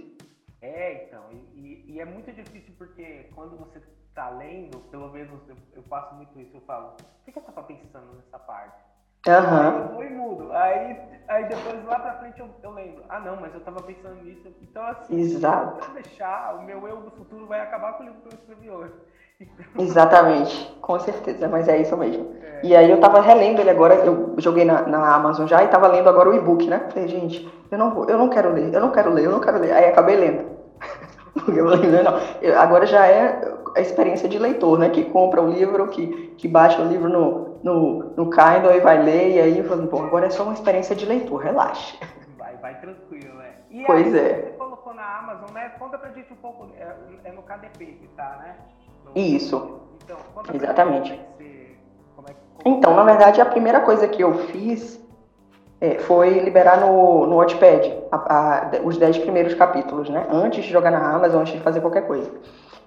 É, 0.62 1.04
então. 1.04 1.22
E, 1.54 1.84
e 1.86 2.00
é 2.00 2.04
muito 2.04 2.32
difícil 2.32 2.72
porque 2.78 3.28
quando 3.34 3.58
você 3.58 3.80
está 4.08 4.30
lendo, 4.30 4.78
pelo 4.90 5.10
menos 5.10 5.40
eu, 5.48 5.56
eu 5.74 5.82
faço 5.82 6.14
muito 6.14 6.38
isso, 6.40 6.56
eu 6.56 6.60
falo, 6.62 6.94
o 6.94 7.24
que, 7.24 7.32
que 7.32 7.38
eu 7.38 7.42
estava 7.42 7.62
pensando 7.66 8.14
nessa 8.16 8.38
parte? 8.38 8.87
Uhum. 9.26 9.78
Eu 9.78 9.88
vou 9.88 10.04
e 10.04 10.10
mudo. 10.10 10.52
Aí, 10.52 10.96
aí 11.28 11.44
depois 11.44 11.84
lá 11.84 11.98
pra 11.98 12.14
frente 12.14 12.40
eu, 12.40 12.48
eu 12.62 12.70
lembro. 12.72 13.02
Ah 13.08 13.20
não, 13.20 13.36
mas 13.36 13.52
eu 13.54 13.60
tava 13.60 13.82
pensando 13.82 14.22
nisso. 14.22 14.48
Então 14.62 14.84
assim, 14.86 15.18
Exato. 15.18 15.84
se 15.84 15.90
eu 15.90 15.94
deixar, 15.94 16.56
o 16.56 16.62
meu 16.62 16.86
eu 16.86 16.98
do 16.98 17.10
futuro 17.10 17.46
vai 17.46 17.60
acabar 17.60 17.94
com 17.94 18.04
o 18.04 18.06
livro 18.06 18.20
que 18.22 18.28
eu 18.28 18.38
escrevi 18.38 18.70
hoje. 18.70 18.92
Exatamente, 19.78 20.76
com 20.80 20.98
certeza, 20.98 21.48
mas 21.48 21.68
é 21.68 21.78
isso 21.78 21.96
mesmo. 21.96 22.34
É. 22.42 22.60
E 22.62 22.76
aí 22.76 22.90
eu 22.90 23.00
tava 23.00 23.20
relendo 23.20 23.60
ele 23.60 23.70
agora, 23.70 23.94
eu 23.94 24.34
joguei 24.38 24.64
na, 24.64 24.82
na 24.82 25.14
Amazon 25.14 25.46
já 25.46 25.62
e 25.62 25.68
tava 25.68 25.86
lendo 25.86 26.08
agora 26.08 26.28
o 26.28 26.34
e-book, 26.34 26.66
né? 26.66 26.88
Falei, 26.88 27.08
gente, 27.08 27.48
eu 27.70 27.78
não 27.78 27.90
vou, 27.92 28.08
eu 28.08 28.18
não 28.18 28.28
quero 28.28 28.52
ler, 28.52 28.72
eu 28.74 28.80
não 28.80 28.90
quero 28.90 29.12
ler, 29.12 29.26
eu 29.26 29.30
não 29.30 29.40
quero 29.40 29.58
ler. 29.58 29.72
Aí 29.72 29.86
acabei 29.86 30.16
lendo. 30.16 30.44
Porque 31.34 31.60
eu 31.60 31.68
falei, 31.68 32.02
não, 32.02 32.20
eu, 32.42 32.58
agora 32.58 32.84
já 32.84 33.06
é 33.06 33.40
a 33.76 33.80
experiência 33.80 34.28
de 34.28 34.38
leitor, 34.38 34.78
né? 34.78 34.90
Que 34.90 35.04
compra 35.04 35.40
o 35.40 35.50
livro, 35.50 35.86
que, 35.88 36.34
que 36.36 36.48
baixa 36.48 36.82
o 36.82 36.88
livro 36.88 37.08
no, 37.08 37.47
no, 37.62 38.14
no 38.16 38.30
Kindle 38.30 38.74
e 38.74 38.80
vai 38.80 39.02
ler, 39.02 39.30
e 39.30 39.40
aí 39.40 39.62
falando, 39.62 39.90
bom, 39.90 40.04
agora 40.04 40.26
é 40.26 40.30
só 40.30 40.42
uma 40.42 40.54
experiência 40.54 40.94
de 40.94 41.06
leitura, 41.06 41.44
relaxa. 41.44 41.96
Vai, 42.36 42.56
vai 42.56 42.80
tranquilo, 42.80 43.34
né? 43.34 43.52
E 43.70 43.84
pois 43.84 44.14
aí, 44.14 44.20
é. 44.20 44.34
Você 44.34 44.56
colocou 44.58 44.94
na 44.94 45.18
Amazon, 45.18 45.50
né? 45.52 45.70
Conta 45.78 45.98
pra 45.98 46.10
gente 46.10 46.32
um 46.32 46.36
pouco, 46.36 46.68
é, 46.78 46.94
é 47.24 47.32
no 47.32 47.42
KDP 47.42 47.84
que 47.84 48.08
tá, 48.16 48.38
né? 48.42 48.56
No... 49.04 49.20
Isso. 49.20 49.80
Então, 50.04 50.16
conta 50.34 50.56
Exatamente. 50.56 51.10
Gente, 51.10 51.22
como 51.28 51.42
é 51.42 51.44
que 51.44 51.76
como 52.16 52.28
é 52.28 52.32
que... 52.32 52.68
Então, 52.68 52.94
na 52.94 53.04
verdade, 53.04 53.40
a 53.40 53.46
primeira 53.46 53.80
coisa 53.80 54.08
que 54.08 54.22
eu 54.22 54.34
fiz 54.46 54.98
é, 55.80 55.98
foi 55.98 56.38
liberar 56.40 56.80
no, 56.80 57.26
no 57.26 57.36
Watchpad 57.36 58.04
a, 58.10 58.16
a, 58.16 58.70
os 58.82 58.96
10 58.96 59.18
primeiros 59.18 59.54
capítulos, 59.54 60.08
né? 60.08 60.26
Antes 60.30 60.64
de 60.64 60.70
jogar 60.70 60.90
na 60.90 61.14
Amazon, 61.14 61.42
antes 61.42 61.54
de 61.54 61.60
fazer 61.60 61.80
qualquer 61.80 62.06
coisa 62.06 62.30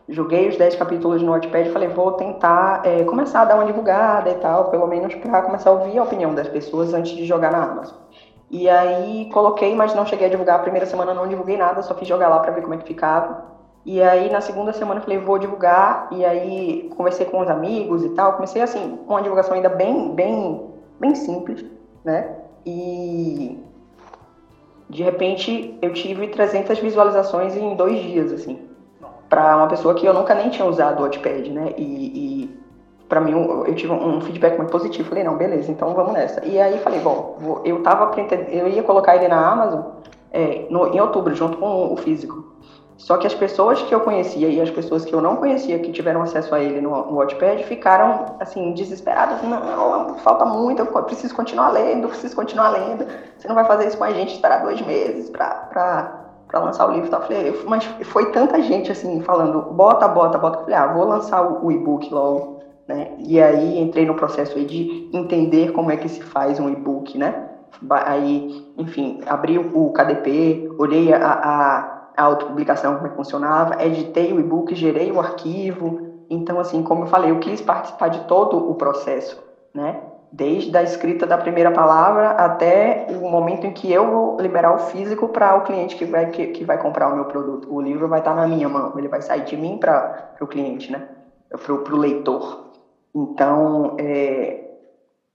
joguei 0.08 0.50
os 0.50 0.58
10 0.58 0.76
capítulos 0.76 1.22
no 1.22 1.32
Notepad 1.32 1.68
e 1.68 1.72
falei, 1.72 1.88
vou 1.88 2.14
tentar 2.14 2.82
é, 2.86 3.04
começar 3.04 3.42
a 3.42 3.46
dar 3.46 3.56
uma 3.56 3.66
divulgada 3.66 4.30
e 4.30 4.36
tal, 4.36 4.70
pelo 4.70 4.88
menos 4.88 5.14
para 5.16 5.42
começar 5.42 5.70
a 5.70 5.74
ouvir 5.74 5.98
a 5.98 6.04
opinião 6.04 6.34
das 6.34 6.48
pessoas 6.48 6.94
antes 6.94 7.12
de 7.14 7.26
jogar 7.26 7.52
na 7.52 7.64
Amazon. 7.64 7.98
E 8.50 8.70
aí 8.70 9.30
coloquei, 9.32 9.74
mas 9.74 9.96
não 9.96 10.06
cheguei 10.06 10.28
a 10.28 10.30
divulgar. 10.30 10.60
A 10.60 10.64
primeira 10.64 10.86
semana 10.86 11.14
não 11.14 11.28
divulguei 11.28 11.56
nada, 11.56 11.82
só 11.82 11.96
fiz 11.96 12.08
jogar 12.08 12.28
lá 12.28 12.40
para 12.40 12.52
ver 12.52 12.62
como 12.62 12.74
é 12.74 12.78
que 12.78 12.88
ficava. 12.88 13.46
E 13.86 14.02
aí 14.02 14.30
na 14.30 14.42
segunda 14.42 14.74
semana 14.74 15.00
falei, 15.00 15.20
vou 15.20 15.40
divulgar. 15.40 16.10
E 16.12 16.26
aí 16.26 16.92
conversei 16.98 17.26
com 17.26 17.40
os 17.40 17.50
amigos 17.50 18.04
e 18.04 18.10
tal. 18.10 18.34
Comecei 18.34 18.62
assim, 18.62 19.00
com 19.08 19.14
uma 19.14 19.22
divulgação 19.22 19.54
ainda 19.54 19.70
bem, 19.70 20.14
bem, 20.14 20.70
bem 21.00 21.16
simples, 21.16 21.64
né? 22.04 22.36
E 22.66 23.58
de 24.90 25.02
repente 25.02 25.80
eu 25.82 25.94
tive 25.94 26.28
300 26.28 26.78
visualizações 26.80 27.56
em 27.56 27.74
dois 27.76 28.02
dias, 28.02 28.34
assim 28.34 28.71
para 29.32 29.56
uma 29.56 29.68
pessoa 29.68 29.94
que 29.94 30.06
eu 30.06 30.14
nunca 30.14 30.36
nem 30.36 30.50
tinha 30.50 30.68
usado 30.68 31.00
o 31.00 31.04
Wattpad, 31.04 31.50
né? 31.52 31.74
E, 31.78 31.84
e 32.44 32.62
para 33.08 33.22
mim 33.22 33.32
eu, 33.32 33.66
eu, 33.66 33.74
tive 33.74 33.94
um 33.94 34.20
feedback 34.20 34.58
muito 34.58 34.70
positivo. 34.70 35.08
Falei, 35.08 35.24
não, 35.24 35.38
beleza, 35.38 35.72
então 35.72 35.94
vamos 35.94 36.12
nessa. 36.12 36.46
E 36.46 36.60
aí 36.60 36.78
falei, 36.80 37.00
bom, 37.00 37.38
vou, 37.40 37.62
eu 37.64 37.82
tava 37.82 38.12
eu 38.50 38.68
ia 38.68 38.84
colocar 38.84 39.16
ele 39.16 39.30
na 39.30 39.40
Amazon 39.50 39.84
é, 40.34 40.68
no, 40.70 40.94
em 40.94 41.00
outubro, 41.00 41.34
junto 41.34 41.58
com 41.58 41.94
o 41.94 41.96
físico. 41.96 42.52
Só 42.98 43.16
que 43.18 43.26
as 43.26 43.34
pessoas 43.34 43.82
que 43.82 43.96
eu 43.96 44.02
conhecia 44.02 44.50
e 44.50 44.60
as 44.60 44.70
pessoas 44.70 45.06
que 45.06 45.16
eu 45.16 45.22
não 45.22 45.38
conhecia 45.38 45.80
que 45.80 45.94
tiveram 45.94 46.22
acesso 46.22 46.54
a 46.54 46.60
ele 46.60 46.82
no, 46.82 46.90
no 46.90 47.16
Watchpad 47.16 47.64
ficaram, 47.64 48.36
assim, 48.38 48.74
desesperadas. 48.74 49.42
Não, 49.44 50.18
falta 50.20 50.44
muito, 50.44 50.82
eu 50.82 51.04
preciso 51.04 51.34
continuar 51.34 51.70
lendo, 51.70 52.10
preciso 52.10 52.36
continuar 52.36 52.70
lendo. 52.70 53.08
Você 53.38 53.48
não 53.48 53.56
vai 53.56 53.64
fazer 53.64 53.88
isso 53.88 53.98
com 53.98 54.04
a 54.04 54.12
gente, 54.12 54.34
esperar 54.34 54.62
dois 54.62 54.82
meses 54.82 55.30
para 55.30 56.21
para 56.52 56.60
lançar 56.60 56.88
o 56.88 56.92
livro. 56.92 57.10
Tá? 57.10 57.22
Falei, 57.22 57.60
mas 57.66 57.86
foi 58.04 58.32
tanta 58.32 58.62
gente 58.62 58.92
assim 58.92 59.22
falando, 59.22 59.62
bota, 59.74 60.08
bota, 60.08 60.38
bota. 60.38 60.60
Falei, 60.60 60.76
ah, 60.76 60.88
vou 60.94 61.06
lançar 61.06 61.42
o, 61.42 61.72
e-book 61.72 62.14
logo. 62.14 62.60
Né? 62.88 63.14
E 63.20 63.42
aí 63.42 63.80
entrei 63.80 64.06
no 64.06 64.16
processo 64.16 64.60
de 64.60 65.10
entender 65.14 65.72
como 65.72 65.90
é 65.92 65.98
que 65.98 66.10
se 66.10 66.22
faz 66.22 66.60
um 66.60 66.70
e-book, 66.70 67.18
né? 67.18 67.48
Aí, 67.90 68.74
enfim, 68.78 69.22
abri 69.26 69.58
o 69.58 69.92
KDP, 69.94 70.70
olhei 70.78 71.14
a, 71.14 71.26
a, 71.26 72.02
a 72.18 72.24
autopublicação, 72.24 72.96
como 72.96 73.08
é 73.08 73.10
que 73.10 73.16
funcionava, 73.16 73.82
editei 73.82 74.34
o 74.34 74.40
e-book, 74.40 74.76
gerei 74.76 75.10
o 75.10 75.20
arquivo. 75.20 76.26
Então, 76.30 76.60
assim, 76.60 76.84
como 76.84 77.04
eu 77.04 77.08
falei, 77.08 77.32
eu 77.32 77.40
quis 77.40 77.62
participar 77.62 78.10
de 78.10 78.20
todo 78.26 78.70
o 78.70 78.76
processo, 78.76 79.42
né? 79.74 80.02
Desde 80.32 80.76
a 80.78 80.82
escrita 80.82 81.28
da 81.28 81.38
primeira 81.38 81.72
palavra 81.72 82.30
até 82.32 83.08
o 83.10 83.30
momento 83.30 83.68
em 83.68 83.74
que 83.74 83.92
eu 83.92 84.10
vou 84.10 84.40
liberar 84.40 84.74
o 84.74 84.80
físico 84.80 85.28
para 85.28 85.56
o 85.56 85.64
cliente 85.64 85.96
que 85.96 86.06
vai, 86.06 86.30
que, 86.30 86.48
que, 86.48 86.64
vai 86.64 86.78
comprar 86.78 87.10
o 87.10 87.16
meu 87.16 87.26
produto. 87.26 87.74
O 87.74 87.82
livro 87.82 88.08
vai 88.08 88.20
estar 88.20 88.34
na 88.34 88.48
minha 88.48 88.70
mão, 88.70 88.98
ele 88.98 89.10
vai 89.10 89.22
sair 89.22 89.44
de 89.44 89.58
mim 89.58 89.78
para 89.78 90.34
o 90.40 90.48
cliente, 90.48 90.92
né? 90.92 91.06
Para 91.50 91.74
o 91.74 91.98
leitor. 91.98 92.72
Então, 93.14 93.98
é, 94.00 94.70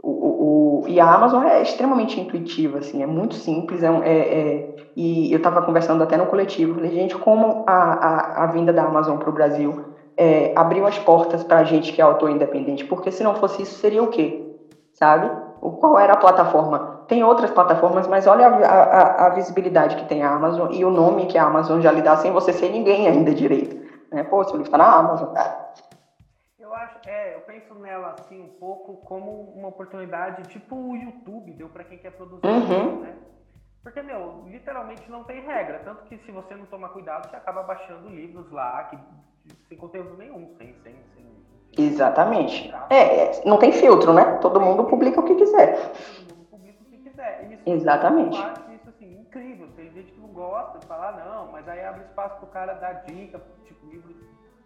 o, 0.03 0.83
o, 0.83 0.89
e 0.89 0.99
a 0.99 1.13
Amazon 1.13 1.45
é 1.45 1.61
extremamente 1.61 2.19
intuitiva, 2.19 2.79
assim, 2.79 3.03
é 3.03 3.07
muito 3.07 3.35
simples. 3.35 3.83
É, 3.83 3.89
é, 3.89 4.11
é 4.11 4.77
e 4.97 5.31
eu 5.31 5.37
estava 5.37 5.61
conversando 5.61 6.03
até 6.03 6.17
no 6.17 6.25
coletivo, 6.25 6.77
falei, 6.77 6.91
gente, 6.91 7.15
como 7.19 7.65
a, 7.67 7.73
a, 7.73 8.45
a 8.45 8.47
vinda 8.47 8.73
da 8.73 8.85
Amazon 8.85 9.19
para 9.19 9.29
o 9.29 9.33
Brasil 9.33 9.85
é, 10.17 10.55
abriu 10.57 10.87
as 10.87 10.99
portas 10.99 11.45
para 11.45 11.59
a 11.59 11.65
gente 11.65 11.93
que 11.93 12.01
é 12.01 12.05
autor 12.05 12.31
independente, 12.31 12.87
porque 12.87 13.11
se 13.11 13.23
não 13.23 13.35
fosse 13.35 13.63
isso, 13.63 13.79
seria 13.79 14.03
o 14.03 14.07
quê? 14.07 14.56
Sabe? 14.97 15.31
O, 15.61 15.73
qual 15.73 15.99
era 15.99 16.15
a 16.15 16.17
plataforma? 16.17 17.05
Tem 17.07 17.23
outras 17.23 17.51
plataformas, 17.51 18.09
mas 18.09 18.27
olha 18.27 18.49
a, 18.49 18.83
a, 18.83 19.27
a, 19.27 19.29
visibilidade 19.31 19.97
que 19.97 20.07
tem 20.07 20.23
a 20.23 20.31
Amazon 20.31 20.73
e 20.73 20.85
o 20.85 20.91
nome 20.91 21.27
que 21.27 21.39
a 21.39 21.45
Amazon 21.45 21.81
já 21.81 21.93
lhe 21.93 22.03
dá 22.03 22.17
sem 22.17 22.33
você 22.33 22.53
ser 22.53 22.71
ninguém 22.71 23.07
ainda 23.07 23.35
direito. 23.35 23.77
Né? 24.11 24.25
Pô, 24.25 24.43
seu 24.45 24.57
livro 24.57 24.67
está 24.67 24.79
na 24.79 24.93
Amazon, 24.93 25.33
cara. 25.33 25.67
Eu 26.59 26.75
acho, 26.75 26.99
é, 27.07 27.37
eu 27.37 27.41
penso 27.43 27.75
nela 27.75 28.17
assim 28.19 28.43
um 28.43 28.49
pouco 28.59 28.97
como 29.07 29.53
uma 29.55 29.69
oportunidade, 29.69 30.43
tipo 30.49 30.75
o 30.75 30.97
YouTube 30.97 31.53
deu 31.53 31.69
para 31.69 31.85
quem 31.85 31.99
quer 31.99 32.13
produzir, 32.13 32.47
uhum. 32.47 33.03
né? 33.03 33.15
Porque, 33.83 34.03
meu, 34.03 34.43
literalmente 34.49 35.09
não 35.09 35.23
tem 35.23 35.47
regra. 35.47 35.79
Tanto 35.85 36.03
que 36.07 36.19
se 36.19 36.33
você 36.33 36.57
não 36.57 36.67
tomar 36.67 36.89
cuidado, 36.89 37.31
você 37.31 37.37
acaba 37.37 37.63
baixando 37.63 38.09
livros 38.09 38.51
lá 38.51 38.83
que, 38.83 38.99
sem 39.69 39.79
conteúdo 39.79 40.17
nenhum, 40.17 40.57
sem, 40.59 40.75
sem, 40.83 40.97
sem 41.15 41.16
Exatamente. 41.77 42.73
É, 42.91 43.47
não 43.47 43.59
tem 43.59 43.73
filtro, 43.73 44.13
né? 44.13 44.39
Todo 44.41 44.61
mundo 44.61 44.85
publica 44.85 45.21
o 45.21 45.25
que 45.25 45.35
quiser. 45.35 45.93
Todo 45.93 46.29
mundo 46.29 46.47
publica 46.51 46.83
o 46.83 46.85
que 46.87 46.99
quiser. 46.99 47.53
Isso, 47.53 47.63
Exatamente. 47.67 48.39
Eu 48.39 48.45
acho 48.45 48.73
isso 48.73 48.89
assim, 48.89 49.21
incrível. 49.21 49.69
Tem 49.77 49.91
gente 49.91 50.13
que 50.13 50.21
não 50.21 50.29
gosta 50.29 50.79
de 50.79 50.87
falar, 50.87 51.13
não, 51.13 51.53
mas 51.53 51.69
aí 51.69 51.85
abre 51.85 52.03
espaço 52.03 52.37
pro 52.39 52.47
cara 52.47 52.75
dar 52.75 53.05
dica, 53.05 53.41
tipo, 53.65 53.87
livro 53.87 54.15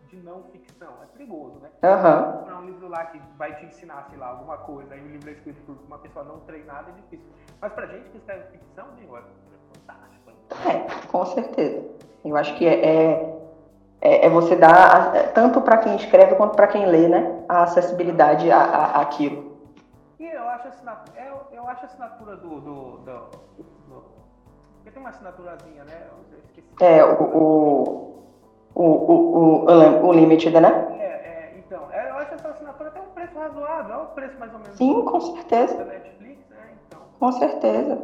de 0.09 0.17
não 0.19 0.43
ficção. 0.53 0.93
É 1.03 1.07
perigoso, 1.07 1.59
né? 1.61 1.71
Uhum. 1.83 2.33
Comprar 2.39 2.59
um 2.59 2.67
livro 2.67 2.89
lá 2.89 3.07
que 3.07 3.21
vai 3.37 3.55
te 3.57 3.65
ensinar, 3.67 4.07
sei 4.11 4.19
lá, 4.19 4.29
alguma 4.29 4.59
coisa, 4.59 4.95
aí 4.95 5.01
o 5.01 5.09
livro 5.09 5.31
é 5.31 5.33
escrito 5.33 5.61
por 5.63 5.77
uma 5.87 5.99
pessoa 5.99 6.25
não 6.25 6.41
treinada 6.41 6.91
é 6.91 6.93
difícil. 7.01 7.27
Mas 7.61 7.73
pra 7.73 7.87
gente 7.87 8.11
que 8.11 8.19
escreve 8.19 8.45
ficção, 8.51 8.87
meu, 8.99 9.17
é 9.17 9.23
fantástico. 9.73 10.31
É, 10.69 11.09
com 11.09 11.25
certeza. 11.27 11.89
Eu 12.25 12.37
acho 12.37 12.57
que 12.57 12.67
é, 12.67 12.85
é 12.85 13.41
é, 14.01 14.27
é 14.27 14.29
você 14.29 14.57
dar, 14.57 15.15
é, 15.15 15.23
tanto 15.25 15.61
para 15.61 15.79
quem 15.79 15.95
escreve 15.97 16.35
quanto 16.35 16.57
para 16.57 16.67
quem 16.67 16.87
lê, 16.87 17.09
né, 17.09 17.43
a 17.49 17.65
acessibilidade 17.65 18.51
a, 18.51 18.59
a, 18.59 19.01
àquilo. 19.03 19.57
E 20.19 20.27
eu 20.27 20.49
acho 20.49 20.67
a 20.67 20.71
assinatura, 20.71 21.21
eu, 21.21 21.35
é, 21.35 21.59
eu 21.59 21.69
acho 21.69 21.83
a 21.83 21.87
assinatura 21.87 22.37
do, 22.37 22.61
do, 22.61 22.99
do, 22.99 23.21
do 23.59 24.05
porque 24.77 24.91
tem 24.91 25.01
uma 25.01 25.11
assinaturazinha, 25.11 25.85
né? 25.85 26.07
É, 26.81 27.05
o, 27.05 27.23
o, 27.23 28.25
o, 28.75 28.85
o, 28.85 29.67
o, 29.67 30.07
o 30.07 30.13
Limited, 30.13 30.59
né? 30.59 30.87
É, 30.99 31.05
é, 31.05 31.55
então, 31.59 31.83
eu 31.93 32.15
acho 32.17 32.35
essa 32.35 32.49
assinatura 32.49 32.91
tem 32.91 33.03
um 33.03 33.11
preço 33.15 33.39
razoável, 33.39 33.95
é 33.95 33.99
um 33.99 34.07
preço 34.07 34.39
mais 34.39 34.53
ou 34.53 34.59
menos. 34.59 34.77
Sim, 34.77 35.05
com 35.05 35.21
certeza. 35.21 35.77
Da 35.77 35.85
Netflix, 35.85 36.49
né? 36.49 36.57
Então. 36.87 37.01
Com 37.19 37.33
certeza. 37.33 37.99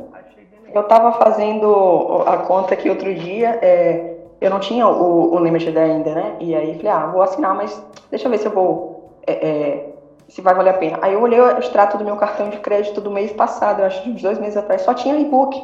Eu 0.74 0.82
estava 0.82 1.12
fazendo 1.12 2.22
a 2.26 2.38
conta 2.38 2.74
aqui 2.74 2.90
outro 2.90 3.14
dia, 3.14 3.59
é, 3.62 4.15
eu 4.40 4.51
não 4.51 4.61
tinha 4.61 4.87
o, 4.87 5.35
o 5.35 5.38
Limited 5.38 5.77
ainda, 5.79 6.14
né? 6.14 6.37
E 6.40 6.55
aí 6.55 6.77
falei, 6.77 6.92
ah, 6.92 7.07
vou 7.07 7.22
assinar, 7.22 7.55
mas 7.55 7.83
deixa 8.11 8.27
eu 8.27 8.31
ver 8.31 8.38
se 8.38 8.46
eu 8.46 8.53
vou. 8.53 9.20
É, 9.27 9.33
é, 9.33 9.96
se 10.29 10.40
vai 10.40 10.55
valer 10.55 10.70
a 10.70 10.79
pena. 10.79 10.99
Aí 11.03 11.12
eu 11.14 11.22
olhei 11.22 11.40
o 11.40 11.59
extrato 11.59 11.96
do 11.96 12.05
meu 12.05 12.16
cartão 12.16 12.51
de 12.51 12.59
crédito 12.59 13.01
do 13.01 13.11
mês 13.11 13.33
passado, 13.33 13.81
eu 13.81 13.87
acho 13.87 14.03
de 14.03 14.11
uns 14.11 14.22
dois 14.22 14.38
meses 14.38 14.57
atrás, 14.57 14.83
só 14.83 14.92
tinha 14.92 15.16
e-book 15.18 15.57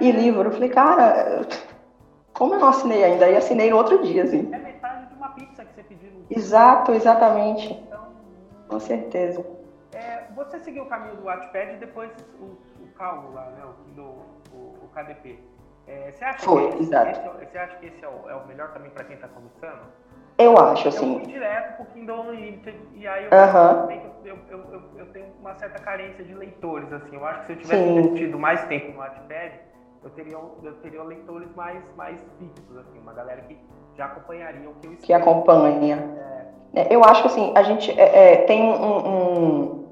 e 0.00 0.10
livro. 0.10 0.48
Eu 0.48 0.52
falei, 0.52 0.68
cara, 0.68 1.46
como 2.32 2.54
eu 2.54 2.60
não 2.60 2.68
assinei 2.68 3.02
ainda? 3.02 3.24
Aí 3.26 3.36
assinei 3.36 3.70
no 3.70 3.76
outro 3.76 4.02
dia, 4.02 4.24
assim. 4.24 4.48
É 4.52 4.58
metade 4.58 5.06
de 5.06 5.14
uma 5.14 5.30
pizza 5.30 5.64
que 5.64 5.74
você 5.74 5.82
pediu. 5.82 6.10
Exato, 6.30 6.92
exatamente. 6.92 7.72
Então, 7.72 8.06
Com 8.68 8.78
certeza. 8.78 9.44
É, 9.92 10.24
você 10.34 10.58
seguiu 10.60 10.84
o 10.84 10.86
caminho 10.86 11.16
do 11.16 11.24
Wattpad 11.24 11.74
e 11.74 11.76
depois 11.76 12.10
o, 12.40 12.44
o 12.82 12.88
Calvo 12.96 13.32
lá, 13.34 13.46
né? 13.50 13.62
O, 13.64 13.94
do, 13.94 14.02
o, 14.52 14.84
o 14.84 14.88
KDP. 14.94 15.38
É, 15.86 16.10
você, 16.10 16.24
acha 16.24 16.38
Foi, 16.44 16.62
que 16.68 16.74
esse, 16.74 16.82
exato. 16.84 17.10
Esse, 17.10 17.20
é 17.20 17.46
você 17.46 17.58
acha 17.58 17.76
que 17.76 17.86
esse 17.86 18.04
é 18.04 18.08
o, 18.08 18.28
é 18.30 18.34
o 18.34 18.46
melhor 18.46 18.72
também 18.72 18.90
para 18.90 19.04
quem 19.04 19.16
está 19.16 19.28
começando? 19.28 19.82
Eu 20.38 20.56
acho, 20.58 20.88
assim. 20.88 21.12
Eu 21.14 21.20
fui 21.20 21.32
direto 21.32 21.76
pro 21.76 21.86
Kindle 21.86 22.20
Unlimited 22.22 22.76
e 22.94 23.06
aí 23.06 23.24
eu, 23.26 23.30
eu, 23.30 24.38
eu, 24.50 24.58
eu, 24.72 24.82
eu 24.98 25.06
tenho 25.12 25.26
uma 25.40 25.54
certa 25.54 25.80
carência 25.80 26.24
de 26.24 26.34
leitores, 26.34 26.92
assim. 26.92 27.14
Eu 27.14 27.24
acho 27.24 27.40
que 27.40 27.46
se 27.46 27.52
eu 27.52 27.56
tivesse 27.58 27.82
Sim. 27.84 27.98
investido 27.98 28.38
mais 28.38 28.64
tempo 28.64 28.92
no 28.92 28.98
Wattpad, 28.98 29.52
eu 30.02 30.10
teria, 30.10 30.34
eu 30.62 30.72
teria 30.82 31.02
leitores 31.04 31.54
mais, 31.54 31.82
mais 31.96 32.18
fixos, 32.38 32.76
assim. 32.78 32.98
Uma 32.98 33.12
galera 33.12 33.42
que 33.42 33.56
já 33.96 34.06
acompanharia 34.06 34.68
o 34.68 34.74
que 34.74 34.86
eu 34.86 34.90
que 34.92 34.96
escrevo. 35.12 35.22
acompanha. 35.22 35.96
É, 36.74 36.92
Eu 36.94 37.04
acho 37.04 37.22
que 37.22 37.28
assim, 37.28 37.52
a 37.54 37.62
gente 37.62 37.90
é, 38.00 38.32
é, 38.32 38.36
tem 38.46 38.60
um- 38.62 39.08
um- 39.08 39.84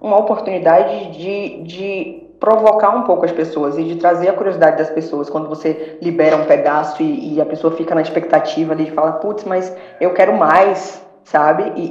uma 0.00 0.18
oportunidade 0.18 1.12
de, 1.12 1.62
de 1.62 2.25
provocar 2.38 2.90
um 2.90 3.02
pouco 3.02 3.24
as 3.24 3.32
pessoas 3.32 3.78
e 3.78 3.84
de 3.84 3.96
trazer 3.96 4.28
a 4.28 4.32
curiosidade 4.32 4.78
das 4.78 4.90
pessoas 4.90 5.30
quando 5.30 5.48
você 5.48 5.98
libera 6.02 6.36
um 6.36 6.44
pedaço 6.44 7.02
e, 7.02 7.34
e 7.34 7.40
a 7.40 7.46
pessoa 7.46 7.74
fica 7.74 7.94
na 7.94 8.02
expectativa 8.02 8.72
ali 8.72 8.84
de 8.84 8.90
falar, 8.90 9.12
putz, 9.12 9.44
mas 9.44 9.74
eu 10.00 10.12
quero 10.12 10.36
mais, 10.36 11.02
sabe? 11.24 11.72
E, 11.76 11.82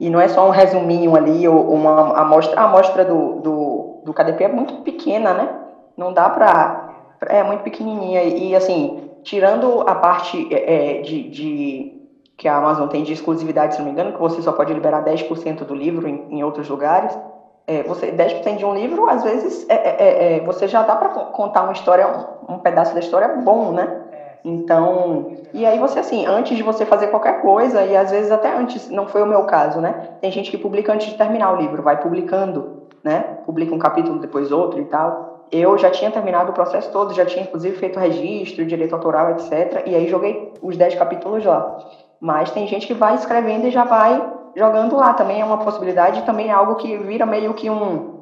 e, 0.00 0.06
e 0.06 0.10
não 0.10 0.20
é 0.20 0.28
só 0.28 0.46
um 0.46 0.50
resuminho 0.50 1.14
ali 1.14 1.46
ou 1.46 1.72
uma 1.72 2.18
amostra. 2.18 2.58
A 2.58 2.64
amostra 2.64 3.04
do, 3.04 3.40
do, 3.40 4.02
do 4.04 4.14
KDP 4.14 4.44
é 4.44 4.48
muito 4.48 4.74
pequena, 4.82 5.34
né? 5.34 5.48
Não 5.96 6.12
dá 6.12 6.28
pra. 6.28 6.90
É 7.26 7.42
muito 7.42 7.62
pequenininha. 7.62 8.22
E 8.22 8.54
assim, 8.56 9.10
tirando 9.22 9.82
a 9.82 9.94
parte 9.94 10.48
é, 10.52 10.98
é, 10.98 11.02
de, 11.02 11.28
de 11.28 12.02
que 12.36 12.48
a 12.48 12.56
Amazon 12.56 12.88
tem 12.88 13.02
de 13.02 13.12
exclusividade, 13.12 13.74
se 13.74 13.78
não 13.78 13.86
me 13.86 13.92
engano, 13.92 14.12
que 14.12 14.20
você 14.20 14.42
só 14.42 14.52
pode 14.52 14.72
liberar 14.72 15.04
10% 15.04 15.64
do 15.64 15.74
livro 15.74 16.08
em, 16.08 16.38
em 16.38 16.42
outros 16.42 16.68
lugares. 16.68 17.16
É, 17.66 17.82
você 17.82 18.12
10% 18.12 18.56
de 18.56 18.64
um 18.64 18.74
livro, 18.74 19.08
às 19.08 19.22
vezes, 19.22 19.66
é, 19.70 19.74
é, 19.74 20.36
é, 20.36 20.40
você 20.40 20.68
já 20.68 20.82
dá 20.82 20.96
para 20.96 21.08
contar 21.08 21.62
uma 21.62 21.72
história, 21.72 22.06
um, 22.06 22.54
um 22.54 22.58
pedaço 22.58 22.92
da 22.92 23.00
história 23.00 23.28
bom, 23.28 23.72
né? 23.72 24.02
Então, 24.44 25.32
e 25.54 25.64
aí 25.64 25.78
você 25.78 26.00
assim, 26.00 26.26
antes 26.26 26.54
de 26.54 26.62
você 26.62 26.84
fazer 26.84 27.06
qualquer 27.06 27.40
coisa, 27.40 27.82
e 27.82 27.96
às 27.96 28.10
vezes 28.10 28.30
até 28.30 28.54
antes, 28.54 28.90
não 28.90 29.06
foi 29.06 29.22
o 29.22 29.26
meu 29.26 29.44
caso, 29.44 29.80
né? 29.80 30.10
Tem 30.20 30.30
gente 30.30 30.50
que 30.50 30.58
publica 30.58 30.92
antes 30.92 31.06
de 31.06 31.14
terminar 31.16 31.54
o 31.54 31.56
livro, 31.56 31.82
vai 31.82 31.98
publicando, 31.98 32.82
né? 33.02 33.38
Publica 33.46 33.74
um 33.74 33.78
capítulo, 33.78 34.18
depois 34.18 34.52
outro 34.52 34.78
e 34.78 34.84
tal. 34.84 35.46
Eu 35.50 35.78
já 35.78 35.90
tinha 35.90 36.10
terminado 36.10 36.50
o 36.50 36.54
processo 36.54 36.92
todo, 36.92 37.14
já 37.14 37.24
tinha 37.24 37.44
inclusive 37.44 37.76
feito 37.78 37.98
registro, 37.98 38.66
direito 38.66 38.94
autoral, 38.94 39.30
etc. 39.30 39.82
E 39.86 39.94
aí 39.94 40.08
joguei 40.08 40.52
os 40.60 40.76
10 40.76 40.96
capítulos 40.96 41.42
lá. 41.42 41.78
Mas 42.20 42.50
tem 42.50 42.66
gente 42.66 42.86
que 42.86 42.94
vai 42.94 43.14
escrevendo 43.14 43.66
e 43.66 43.70
já 43.70 43.84
vai 43.84 44.22
jogando 44.54 44.96
lá. 44.96 45.12
Também 45.14 45.40
é 45.40 45.44
uma 45.44 45.58
possibilidade, 45.58 46.22
também 46.22 46.48
é 46.48 46.52
algo 46.52 46.76
que 46.76 46.96
vira 46.98 47.26
meio 47.26 47.54
que 47.54 47.70
um. 47.70 48.14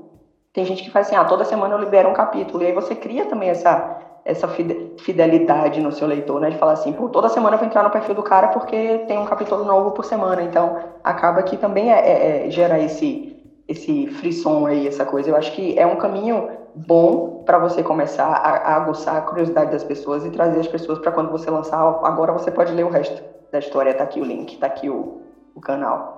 Tem 0.53 0.64
gente 0.64 0.83
que 0.83 0.90
faz 0.90 1.07
assim, 1.07 1.16
ah, 1.16 1.25
toda 1.25 1.45
semana 1.45 1.75
eu 1.75 1.79
libero 1.79 2.09
um 2.09 2.12
capítulo. 2.12 2.62
E 2.62 2.66
aí 2.66 2.73
você 2.73 2.95
cria 2.95 3.25
também 3.27 3.49
essa, 3.51 3.83
essa 4.25 4.47
fide- 4.49 4.95
fidelidade 4.99 5.81
no 5.81 5.90
seu 5.92 6.07
leitor, 6.07 6.40
né? 6.40 6.51
De 6.51 6.57
falar 6.57 6.73
assim, 6.73 6.92
pô, 6.92 7.09
toda 7.09 7.29
semana 7.29 7.55
eu 7.57 7.59
vou 7.59 7.66
entrar 7.66 7.83
no 7.83 7.90
perfil 7.90 8.14
do 8.14 8.23
cara 8.23 8.49
porque 8.49 8.99
tem 9.01 9.18
um 9.18 9.25
capítulo 9.25 9.64
novo 9.64 9.92
por 9.92 10.05
semana. 10.05 10.42
Então, 10.42 10.75
acaba 11.03 11.42
que 11.42 11.57
também 11.57 11.90
é, 11.90 11.99
é- 12.01 12.47
é- 12.47 12.51
gera 12.51 12.79
esse, 12.81 13.23
esse 13.66 14.07
frisson 14.07 14.66
aí, 14.66 14.87
essa 14.87 15.05
coisa. 15.07 15.31
Eu 15.31 15.37
acho 15.37 15.53
que 15.53 15.75
é 15.79 15.87
um 15.87 15.97
caminho 15.97 16.45
bom 16.75 17.42
para 17.45 17.59
você 17.59 17.83
começar 17.83 18.27
a, 18.27 18.73
a 18.73 18.77
aguçar 18.77 19.16
a 19.16 19.23
curiosidade 19.23 19.71
das 19.71 19.85
pessoas 19.85 20.25
e 20.25 20.31
trazer 20.31 20.59
as 20.61 20.68
pessoas 20.68 20.99
para 20.99 21.12
quando 21.12 21.31
você 21.31 21.51
lançar, 21.51 21.79
agora 22.03 22.33
você 22.33 22.51
pode 22.51 22.73
ler 22.73 22.85
o 22.85 22.88
resto 22.88 23.23
da 23.51 23.59
história. 23.59 23.95
Tá 23.95 24.05
aqui 24.05 24.21
o 24.21 24.25
link, 24.25 24.57
tá 24.59 24.66
aqui 24.66 24.88
o, 24.90 25.16
o 25.55 25.61
canal. 25.61 26.17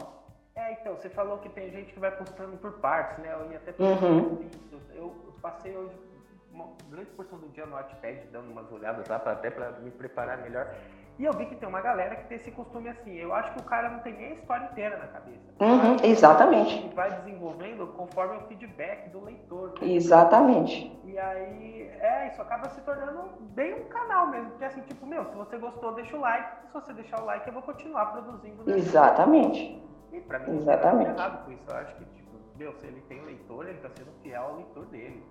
É, 0.56 0.72
então, 0.72 0.94
você 0.94 1.08
falou 1.08 1.38
que 1.38 1.48
tem 1.48 1.70
gente 1.70 1.92
que 1.92 1.98
vai 1.98 2.10
postando 2.12 2.56
por 2.58 2.72
partes, 2.74 3.18
né? 3.18 3.32
Eu 3.32 3.50
ia 3.50 3.56
até 3.58 3.74
Uhum. 3.82 4.40
isso. 4.42 4.80
Eu 4.94 5.34
passei 5.42 5.76
hoje 5.76 5.94
uma 6.52 6.66
grande 6.88 7.10
porção 7.10 7.38
do 7.38 7.48
dia 7.48 7.66
no 7.66 7.74
Wattpad, 7.74 8.28
dando 8.30 8.50
umas 8.52 8.70
olhadas 8.70 9.06
lá, 9.08 9.18
pra, 9.18 9.32
até 9.32 9.50
para 9.50 9.72
me 9.72 9.90
preparar 9.90 10.38
melhor. 10.38 10.72
E 11.16 11.24
eu 11.24 11.32
vi 11.32 11.46
que 11.46 11.54
tem 11.54 11.68
uma 11.68 11.80
galera 11.80 12.16
que 12.16 12.24
tem 12.26 12.36
esse 12.38 12.50
costume 12.50 12.88
assim. 12.88 13.14
Eu 13.14 13.32
acho 13.32 13.52
que 13.52 13.60
o 13.60 13.64
cara 13.64 13.88
não 13.88 14.00
tem 14.00 14.12
nem 14.14 14.26
a 14.32 14.34
história 14.34 14.64
inteira 14.66 14.96
na 14.96 15.06
cabeça. 15.06 15.40
Uhum, 15.60 15.96
exatamente. 16.02 16.76
Ele 16.76 16.92
vai 16.94 17.10
desenvolvendo 17.20 17.86
conforme 17.96 18.36
o 18.38 18.40
feedback 18.48 19.08
do 19.10 19.22
leitor. 19.24 19.74
Exatamente. 19.80 20.92
E 21.04 21.16
aí, 21.16 21.88
é, 22.00 22.28
isso 22.28 22.42
acaba 22.42 22.68
se 22.70 22.80
tornando 22.80 23.22
bem 23.54 23.74
um 23.74 23.84
canal 23.88 24.26
mesmo. 24.26 24.50
Porque 24.50 24.64
assim, 24.64 24.80
tipo, 24.82 25.06
meu, 25.06 25.24
se 25.26 25.36
você 25.36 25.56
gostou, 25.56 25.92
deixa 25.94 26.16
o 26.16 26.20
like. 26.20 26.66
Se 26.66 26.72
você 26.72 26.92
deixar 26.92 27.22
o 27.22 27.24
like, 27.24 27.46
eu 27.46 27.52
vou 27.52 27.62
continuar 27.62 28.06
produzindo. 28.06 28.64
né? 28.64 28.76
Exatamente. 28.76 29.80
E 30.12 30.20
pra 30.20 30.38
mim, 30.40 30.46
não 30.46 30.52
tem 30.54 30.62
Exatamente. 30.62 31.08
nada 31.10 31.22
errado 31.22 31.44
com 31.44 31.52
isso. 31.52 31.64
Eu 31.68 31.76
acho 31.76 31.94
que, 31.96 32.04
tipo, 32.06 32.30
meu, 32.56 32.72
se 32.74 32.86
ele 32.86 33.00
tem 33.02 33.20
leitor, 33.22 33.68
ele 33.68 33.78
tá 33.78 33.88
sendo 33.96 34.10
fiel 34.22 34.42
ao 34.42 34.56
leitor 34.56 34.84
dele. 34.86 35.24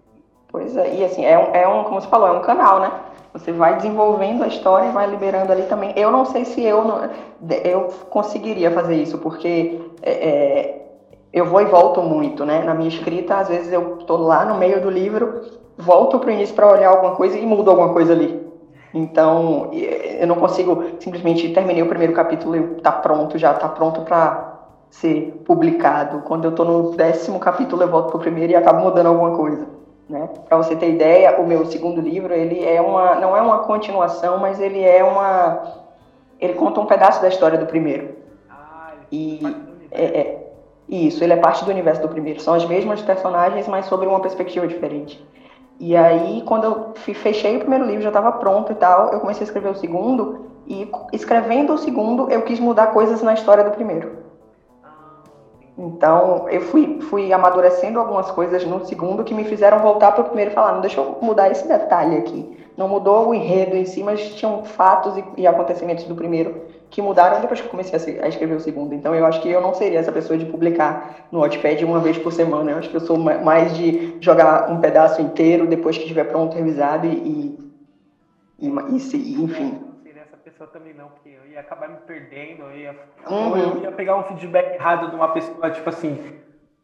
Pois 0.53 0.77
é, 0.77 0.95
e 0.97 1.03
assim, 1.03 1.25
é 1.25 1.35
um, 1.37 1.55
é 1.55 1.67
um, 1.67 1.83
como 1.83 1.99
você 1.99 2.07
falou, 2.07 2.27
é 2.27 2.31
um 2.31 2.41
canal, 2.41 2.79
né? 2.79 2.91
Você 3.33 3.51
vai 3.51 3.75
desenvolvendo 3.77 4.43
a 4.43 4.47
história 4.47 4.87
e 4.87 4.91
vai 4.91 5.09
liberando 5.09 5.51
ali 5.51 5.63
também. 5.63 5.91
Eu 5.95 6.11
não 6.11 6.25
sei 6.25 6.45
se 6.45 6.63
eu, 6.63 6.85
não- 6.85 7.09
eu 7.65 7.87
conseguiria 8.11 8.69
fazer 8.69 8.95
isso, 8.95 9.17
porque 9.17 9.81
é, 10.03 10.11
é, 10.11 10.85
eu 11.33 11.45
vou 11.47 11.59
e 11.59 11.65
volto 11.65 12.03
muito, 12.03 12.45
né? 12.45 12.63
Na 12.63 12.75
minha 12.75 12.87
escrita, 12.89 13.37
às 13.37 13.47
vezes 13.47 13.73
eu 13.73 13.97
tô 14.05 14.15
lá 14.15 14.45
no 14.45 14.53
meio 14.55 14.79
do 14.79 14.91
livro, 14.91 15.41
volto 15.75 16.19
pro 16.19 16.29
início 16.29 16.53
para 16.55 16.71
olhar 16.71 16.89
alguma 16.89 17.15
coisa 17.15 17.35
e 17.37 17.45
mudo 17.47 17.71
alguma 17.71 17.91
coisa 17.91 18.13
ali. 18.13 18.39
Então, 18.93 19.71
eu 19.73 20.27
não 20.27 20.35
consigo 20.35 20.83
simplesmente 20.99 21.51
terminei 21.51 21.81
o 21.81 21.87
primeiro 21.89 22.13
capítulo 22.13 22.55
e 22.55 22.61
tá 22.81 22.91
pronto, 22.91 23.39
já 23.39 23.53
tá 23.55 23.67
pronto 23.67 24.01
para 24.01 24.53
ser 24.91 25.41
publicado. 25.47 26.19
Quando 26.27 26.45
eu 26.45 26.51
tô 26.53 26.63
no 26.63 26.91
décimo 26.95 27.39
capítulo, 27.39 27.81
eu 27.81 27.87
volto 27.89 28.11
pro 28.11 28.19
primeiro 28.19 28.53
e 28.53 28.55
acabo 28.55 28.81
mudando 28.81 29.07
alguma 29.07 29.35
coisa 29.35 29.81
né? 30.09 30.29
Para 30.47 30.57
você 30.57 30.75
ter 30.75 30.89
ideia, 30.91 31.39
o 31.39 31.47
meu 31.47 31.65
segundo 31.65 32.01
livro, 32.01 32.33
ele 32.33 32.63
é 32.63 32.81
uma, 32.81 33.15
não 33.15 33.35
é 33.35 33.41
uma 33.41 33.59
continuação, 33.59 34.37
mas 34.37 34.59
ele 34.59 34.81
é 34.83 35.03
uma, 35.03 35.83
ele 36.39 36.53
conta 36.53 36.79
um 36.81 36.85
pedaço 36.85 37.21
da 37.21 37.27
história 37.29 37.57
do 37.57 37.65
primeiro. 37.65 38.15
Ah, 38.49 38.93
ele 38.95 39.07
E 39.11 39.87
é, 39.91 40.03
é 40.21 40.53
isso, 40.87 41.23
ele 41.23 41.33
é 41.33 41.37
parte 41.37 41.63
do 41.65 41.71
universo 41.71 42.01
do 42.01 42.09
primeiro. 42.09 42.39
São 42.41 42.53
as 42.53 42.65
mesmas 42.65 43.01
personagens, 43.01 43.67
mas 43.67 43.85
sobre 43.85 44.07
uma 44.07 44.19
perspectiva 44.21 44.67
diferente. 44.67 45.23
E 45.79 45.95
aí, 45.95 46.43
quando 46.43 46.65
eu 46.65 46.93
fe- 46.95 47.13
fechei 47.13 47.55
o 47.57 47.59
primeiro 47.59 47.85
livro, 47.85 48.01
já 48.03 48.09
estava 48.09 48.31
pronto 48.33 48.71
e 48.71 48.75
tal, 48.75 49.11
eu 49.11 49.19
comecei 49.19 49.43
a 49.43 49.45
escrever 49.47 49.69
o 49.69 49.75
segundo. 49.75 50.51
E 50.65 50.89
escrevendo 51.11 51.73
o 51.73 51.77
segundo, 51.77 52.29
eu 52.31 52.43
quis 52.43 52.59
mudar 52.59 52.87
coisas 52.93 53.21
na 53.21 53.33
história 53.33 53.63
do 53.63 53.71
primeiro. 53.71 54.22
Então, 55.77 56.47
eu 56.49 56.61
fui, 56.61 57.01
fui 57.01 57.33
amadurecendo 57.33 57.99
algumas 57.99 58.29
coisas 58.29 58.63
no 58.65 58.85
segundo 58.85 59.23
que 59.23 59.33
me 59.33 59.43
fizeram 59.43 59.79
voltar 59.79 60.11
para 60.11 60.21
o 60.21 60.25
primeiro 60.25 60.51
e 60.51 60.53
falar: 60.53 60.73
não, 60.73 60.81
deixa 60.81 60.99
eu 60.99 61.17
mudar 61.21 61.49
esse 61.49 61.67
detalhe 61.67 62.15
aqui. 62.17 62.47
Não 62.77 62.87
mudou 62.87 63.29
o 63.29 63.33
enredo 63.33 63.75
em 63.75 63.85
si, 63.85 64.03
mas 64.03 64.35
tinham 64.35 64.63
fatos 64.63 65.17
e, 65.17 65.25
e 65.37 65.47
acontecimentos 65.47 66.05
do 66.05 66.15
primeiro 66.15 66.55
que 66.89 67.01
mudaram 67.01 67.39
depois 67.41 67.59
que 67.59 67.65
eu 67.65 67.71
comecei 67.71 68.19
a, 68.19 68.25
a 68.25 68.27
escrever 68.27 68.55
o 68.55 68.59
segundo. 68.59 68.93
Então, 68.93 69.15
eu 69.15 69.25
acho 69.25 69.41
que 69.41 69.49
eu 69.49 69.61
não 69.61 69.73
seria 69.73 69.99
essa 69.99 70.11
pessoa 70.11 70.37
de 70.37 70.45
publicar 70.45 71.27
no 71.31 71.39
Wattpad 71.39 71.83
uma 71.83 71.99
vez 71.99 72.17
por 72.19 72.31
semana. 72.31 72.71
Eu 72.71 72.77
acho 72.77 72.89
que 72.89 72.95
eu 72.95 73.01
sou 73.01 73.17
ma- 73.17 73.39
mais 73.39 73.75
de 73.75 74.15
jogar 74.21 74.69
um 74.71 74.79
pedaço 74.79 75.21
inteiro 75.21 75.65
depois 75.67 75.97
que 75.97 76.03
estiver 76.03 76.25
pronto, 76.25 76.55
revisado 76.55 77.07
e. 77.07 77.57
e, 78.59 78.67
e, 78.67 78.67
e 78.67 79.41
enfim. 79.41 79.73
Eu 79.81 79.87
não 79.87 79.95
seria 80.03 80.21
essa 80.21 80.37
pessoa 80.63 80.67
também 80.67 80.93
não, 80.93 81.09
porque 81.09 81.29
eu 81.29 81.45
ia 81.47 81.59
acabar 81.59 81.89
me 81.89 81.97
perdendo, 81.97 82.63
eu 82.63 82.77
ia, 82.77 82.95
Uhum. 83.29 83.57
eu 83.57 83.77
ia 83.79 83.91
pegar 83.91 84.15
um 84.15 84.23
feedback 84.23 84.73
errado 84.73 85.09
de 85.09 85.15
uma 85.15 85.31
pessoa, 85.33 85.69
tipo 85.69 85.89
assim, 85.89 86.17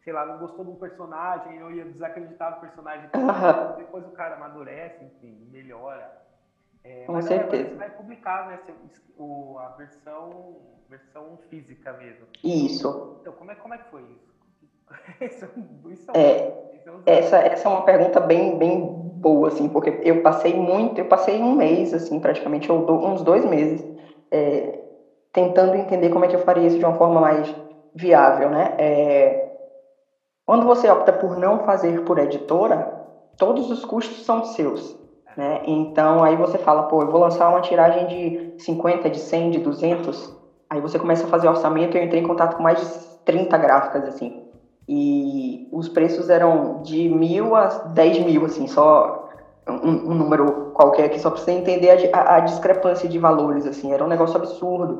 sei 0.04 0.12
lá, 0.12 0.24
não 0.26 0.38
gostou 0.38 0.64
de 0.64 0.70
um 0.70 0.76
personagem, 0.76 1.56
eu 1.56 1.70
ia 1.72 1.84
desacreditar 1.84 2.54
do 2.54 2.60
personagem. 2.60 3.08
Aham. 3.14 3.74
Depois 3.76 4.06
o 4.06 4.10
cara 4.10 4.34
amadurece, 4.36 5.04
enfim, 5.04 5.48
melhora. 5.50 6.10
É, 6.82 7.06
Com 7.06 7.14
mas 7.14 7.24
certeza. 7.26 7.70
você 7.70 7.76
vai 7.76 7.90
publicar, 7.90 8.46
né, 8.46 8.58
o, 9.18 9.58
a 9.58 9.68
versão, 9.76 10.56
versão 10.88 11.38
física 11.50 11.92
mesmo. 11.92 12.26
Isso. 12.42 13.18
Então, 13.20 13.32
como 13.34 13.50
é, 13.50 13.54
como 13.54 13.74
é 13.74 13.78
que 13.78 13.90
foi 13.90 14.02
isso? 14.02 14.30
É, 16.14 16.36
é 16.86 16.90
um- 16.92 17.02
Essa, 17.06 17.38
essa 17.38 17.68
é 17.68 17.72
uma 17.72 17.84
pergunta 17.84 18.20
bem, 18.20 18.56
bem 18.56 18.80
boa, 18.82 19.48
assim, 19.48 19.68
porque 19.68 19.98
eu 20.02 20.22
passei 20.22 20.54
muito, 20.54 20.98
eu 20.98 21.06
passei 21.08 21.42
um 21.42 21.54
mês, 21.54 21.94
assim, 21.94 22.20
praticamente, 22.20 22.70
ou 22.70 22.84
uns 23.06 23.22
dois 23.22 23.44
meses, 23.44 23.82
é, 24.32 24.72
tentando 25.32 25.76
entender 25.76 26.10
como 26.10 26.24
é 26.24 26.28
que 26.28 26.36
eu 26.36 26.40
faria 26.40 26.66
isso 26.66 26.78
de 26.78 26.84
uma 26.86 26.94
forma 26.96 27.20
mais 27.20 27.54
viável, 27.94 28.50
né? 28.50 28.74
É, 28.78 29.40
Quando 30.44 30.66
você 30.66 30.88
opta 30.90 31.12
por 31.12 31.36
não 31.36 31.60
fazer 31.60 32.02
por 32.04 32.18
editora, 32.18 32.86
todos 33.38 33.70
os 33.70 33.84
custos 33.84 34.24
são 34.24 34.42
seus. 34.42 34.96
Né? 35.36 35.58
Então 35.64 36.22
aí 36.24 36.36
você 36.36 36.58
fala, 36.58 36.82
pô, 36.82 37.02
eu 37.02 37.08
vou 37.08 37.20
lançar 37.20 37.48
uma 37.48 37.60
tiragem 37.60 38.06
de 38.06 38.32
50, 38.58 39.08
de 39.08 39.20
100, 39.20 39.48
de 39.50 39.60
200. 39.60 40.28
Aí 40.68 40.80
você 40.80 40.98
começa 40.98 41.26
a 41.26 41.30
fazer 41.30 41.48
orçamento. 41.48 41.96
Eu 41.96 42.02
entrei 42.02 42.20
em 42.20 42.24
contato 42.26 42.56
com 42.56 42.62
mais 42.62 42.80
de 42.80 42.86
30 43.24 43.56
gráficas 43.56 44.04
assim. 44.04 44.39
E 44.92 45.68
os 45.70 45.88
preços 45.88 46.28
eram 46.28 46.82
de 46.82 47.08
mil 47.08 47.54
a 47.54 47.66
10 47.66 48.24
mil, 48.24 48.44
assim, 48.44 48.66
só 48.66 49.28
um, 49.68 50.10
um 50.10 50.14
número 50.14 50.72
qualquer 50.74 51.04
aqui, 51.04 51.20
só 51.20 51.30
para 51.30 51.40
você 51.40 51.52
entender 51.52 52.10
a, 52.12 52.34
a, 52.34 52.40
discrepância 52.40 53.08
de 53.08 53.16
valores, 53.16 53.64
assim, 53.66 53.92
era 53.92 54.04
um 54.04 54.08
negócio 54.08 54.36
absurdo. 54.36 54.98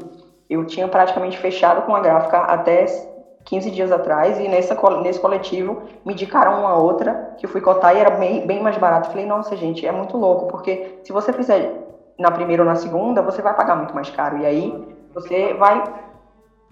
Eu 0.48 0.64
tinha 0.64 0.86
praticamente 0.86 1.36
fechado 1.38 1.82
com 1.82 1.96
a 1.96 1.98
gráfica 1.98 2.38
até 2.38 2.86
15 3.46 3.68
dias 3.72 3.90
atrás 3.90 4.38
e 4.38 4.46
nessa, 4.46 4.76
nesse 5.02 5.18
coletivo 5.18 5.82
me 6.04 6.12
indicaram 6.12 6.60
uma 6.60 6.76
outra 6.76 7.34
que 7.36 7.44
eu 7.44 7.50
fui 7.50 7.60
cotar 7.60 7.96
e 7.96 7.98
era 7.98 8.10
bem, 8.10 8.46
bem 8.46 8.62
mais 8.62 8.78
barato. 8.78 9.10
Falei, 9.10 9.26
nossa, 9.26 9.56
gente, 9.56 9.84
é 9.84 9.90
muito 9.90 10.16
louco, 10.16 10.46
porque 10.46 11.00
se 11.02 11.10
você 11.10 11.32
fizer 11.32 11.72
na 12.16 12.30
primeira 12.30 12.62
ou 12.62 12.68
na 12.68 12.76
segunda, 12.76 13.22
você 13.22 13.42
vai 13.42 13.54
pagar 13.56 13.74
muito 13.74 13.92
mais 13.92 14.08
caro. 14.08 14.38
E 14.38 14.46
aí 14.46 14.86
você 15.12 15.52
vai. 15.54 15.82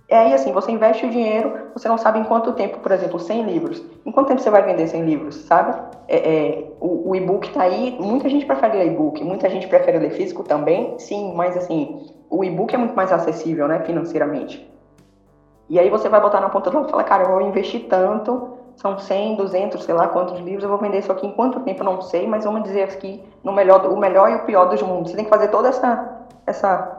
É 0.08 0.16
aí 0.16 0.32
assim, 0.32 0.52
você 0.52 0.72
investe 0.72 1.04
o 1.04 1.10
dinheiro, 1.10 1.68
você 1.74 1.86
não 1.86 1.98
sabe 1.98 2.18
em 2.18 2.24
quanto 2.24 2.54
tempo, 2.54 2.78
por 2.78 2.90
exemplo, 2.92 3.20
100 3.20 3.44
livros. 3.44 3.84
Em 4.06 4.10
quanto 4.10 4.28
tempo 4.28 4.40
você 4.40 4.48
vai 4.48 4.62
vender 4.62 4.86
100 4.86 5.04
livros, 5.04 5.36
sabe? 5.42 5.78
É, 6.08 6.16
é, 6.16 6.64
o, 6.80 7.10
o 7.10 7.14
e-book 7.14 7.50
tá 7.50 7.62
aí, 7.62 7.94
muita 8.00 8.26
gente 8.30 8.46
prefere 8.46 8.78
ler 8.78 8.86
e-book, 8.86 9.22
muita 9.22 9.50
gente 9.50 9.68
prefere 9.68 9.98
ler 9.98 10.12
físico 10.12 10.42
também, 10.42 10.98
sim, 10.98 11.34
mas 11.34 11.58
assim, 11.58 12.06
o 12.30 12.42
e-book 12.42 12.74
é 12.74 12.78
muito 12.78 12.96
mais 12.96 13.12
acessível, 13.12 13.68
né, 13.68 13.80
financeiramente. 13.80 14.66
E 15.68 15.78
aí 15.78 15.90
você 15.90 16.08
vai 16.08 16.20
botar 16.22 16.40
na 16.40 16.48
ponta 16.48 16.70
do 16.70 16.76
lado 16.76 16.88
e 16.88 16.90
falar, 16.90 17.04
cara, 17.04 17.24
eu 17.24 17.30
vou 17.30 17.42
investir 17.42 17.86
tanto, 17.86 18.56
são 18.76 18.98
100, 18.98 19.36
200, 19.36 19.84
sei 19.84 19.94
lá 19.94 20.08
quantos 20.08 20.40
livros, 20.40 20.62
eu 20.64 20.70
vou 20.70 20.78
vender 20.78 21.00
isso 21.00 21.12
aqui 21.12 21.26
em 21.26 21.32
quanto 21.32 21.60
tempo, 21.60 21.84
não 21.84 22.00
sei, 22.00 22.26
mas 22.26 22.44
vamos 22.44 22.62
dizer 22.62 22.84
aqui 22.84 23.22
no 23.44 23.52
melhor, 23.52 23.84
o 23.86 23.96
melhor 23.98 24.30
e 24.30 24.36
o 24.36 24.44
pior 24.44 24.66
dos 24.66 24.80
mundos. 24.80 25.10
Você 25.10 25.16
tem 25.16 25.24
que 25.26 25.30
fazer 25.30 25.48
toda 25.48 25.68
essa, 25.68 26.22
essa, 26.46 26.97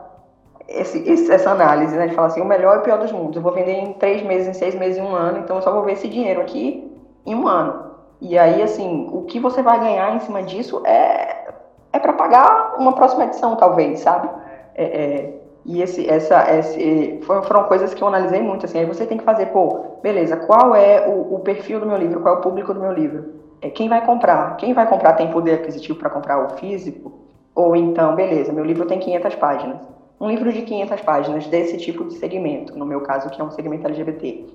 esse, 0.70 1.30
essa 1.32 1.50
análise, 1.50 1.96
né? 1.96 2.06
De 2.06 2.14
falar 2.14 2.28
assim, 2.28 2.40
o 2.40 2.44
melhor 2.44 2.76
e 2.76 2.78
o 2.78 2.82
pior 2.82 2.98
dos 2.98 3.12
mundos. 3.12 3.36
Eu 3.36 3.42
vou 3.42 3.52
vender 3.52 3.72
em 3.72 3.92
três 3.94 4.22
meses, 4.22 4.48
em 4.48 4.54
seis 4.54 4.74
meses, 4.74 4.98
em 4.98 5.02
um 5.02 5.14
ano, 5.14 5.38
então 5.38 5.56
eu 5.56 5.62
só 5.62 5.72
vou 5.72 5.82
ver 5.82 5.92
esse 5.92 6.08
dinheiro 6.08 6.40
aqui 6.40 6.90
em 7.26 7.34
um 7.34 7.48
ano. 7.48 7.90
E 8.20 8.38
aí, 8.38 8.62
assim, 8.62 9.08
o 9.12 9.22
que 9.22 9.40
você 9.40 9.62
vai 9.62 9.80
ganhar 9.80 10.14
em 10.14 10.20
cima 10.20 10.42
disso 10.42 10.82
é, 10.86 11.48
é 11.92 11.98
para 11.98 12.12
pagar 12.12 12.76
uma 12.78 12.92
próxima 12.92 13.24
edição, 13.24 13.56
talvez, 13.56 14.00
sabe? 14.00 14.28
É, 14.74 14.84
é, 14.84 15.40
e 15.64 15.82
esse, 15.82 16.08
essa, 16.08 16.50
esse, 16.54 17.20
foram 17.22 17.64
coisas 17.64 17.92
que 17.92 18.02
eu 18.02 18.08
analisei 18.08 18.40
muito, 18.40 18.66
assim, 18.66 18.78
aí 18.78 18.86
você 18.86 19.04
tem 19.06 19.18
que 19.18 19.24
fazer, 19.24 19.46
pô, 19.46 19.98
beleza, 20.02 20.36
qual 20.36 20.74
é 20.74 21.06
o, 21.06 21.34
o 21.34 21.40
perfil 21.40 21.80
do 21.80 21.86
meu 21.86 21.96
livro, 21.96 22.20
qual 22.20 22.36
é 22.36 22.38
o 22.38 22.40
público 22.40 22.72
do 22.72 22.80
meu 22.80 22.92
livro? 22.92 23.40
É, 23.60 23.68
quem 23.68 23.88
vai 23.88 24.04
comprar? 24.04 24.56
Quem 24.56 24.72
vai 24.72 24.86
comprar 24.88 25.14
tem 25.14 25.30
poder 25.30 25.54
aquisitivo 25.54 25.98
para 25.98 26.08
comprar 26.08 26.44
o 26.44 26.56
físico? 26.56 27.12
Ou 27.54 27.76
então, 27.76 28.14
beleza, 28.14 28.52
meu 28.52 28.64
livro 28.64 28.86
tem 28.86 28.98
500 28.98 29.34
páginas. 29.34 29.76
Um 30.20 30.28
livro 30.28 30.52
de 30.52 30.60
500 30.62 31.00
páginas 31.00 31.46
desse 31.46 31.78
tipo 31.78 32.04
de 32.04 32.12
segmento, 32.14 32.78
no 32.78 32.84
meu 32.84 33.00
caso, 33.00 33.30
que 33.30 33.40
é 33.40 33.44
um 33.44 33.50
segmento 33.50 33.86
LGBT. 33.86 34.46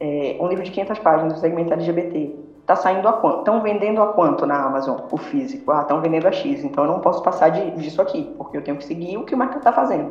É, 0.00 0.36
um 0.40 0.48
livro 0.48 0.64
de 0.64 0.70
500 0.72 0.98
páginas 0.98 1.34
do 1.34 1.38
segmento 1.38 1.72
LGBT, 1.72 2.34
tá 2.66 2.74
saindo 2.74 3.06
a 3.06 3.12
quanto? 3.12 3.38
Estão 3.38 3.62
vendendo 3.62 4.02
a 4.02 4.08
quanto 4.08 4.44
na 4.44 4.64
Amazon, 4.64 4.98
o 5.12 5.16
físico? 5.16 5.70
Ah, 5.70 5.82
estão 5.82 6.00
vendendo 6.00 6.26
a 6.26 6.32
X, 6.32 6.64
então 6.64 6.84
eu 6.84 6.90
não 6.90 6.98
posso 6.98 7.22
passar 7.22 7.50
de, 7.50 7.70
disso 7.72 8.02
aqui, 8.02 8.34
porque 8.36 8.56
eu 8.56 8.64
tenho 8.64 8.76
que 8.76 8.84
seguir 8.84 9.16
o 9.16 9.24
que 9.24 9.32
o 9.32 9.38
mercado 9.38 9.58
está 9.58 9.72
fazendo. 9.72 10.10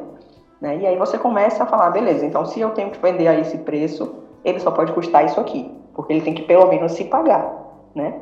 Né? 0.61 0.77
E 0.77 0.87
aí 0.87 0.97
você 0.97 1.17
começa 1.17 1.63
a 1.63 1.65
falar, 1.65 1.89
beleza, 1.89 2.25
então 2.25 2.45
se 2.45 2.61
eu 2.61 2.69
tenho 2.69 2.89
que 2.89 2.99
vender 2.99 3.27
a 3.27 3.37
esse 3.37 3.57
preço, 3.57 4.15
ele 4.45 4.61
só 4.61 4.71
pode 4.71 4.93
custar 4.93 5.25
isso 5.25 5.41
aqui, 5.41 5.69
porque 5.93 6.13
ele 6.13 6.21
tem 6.21 6.33
que 6.33 6.43
pelo 6.43 6.67
menos 6.67 6.93
se 6.93 7.03
pagar, 7.03 7.51
né? 7.93 8.13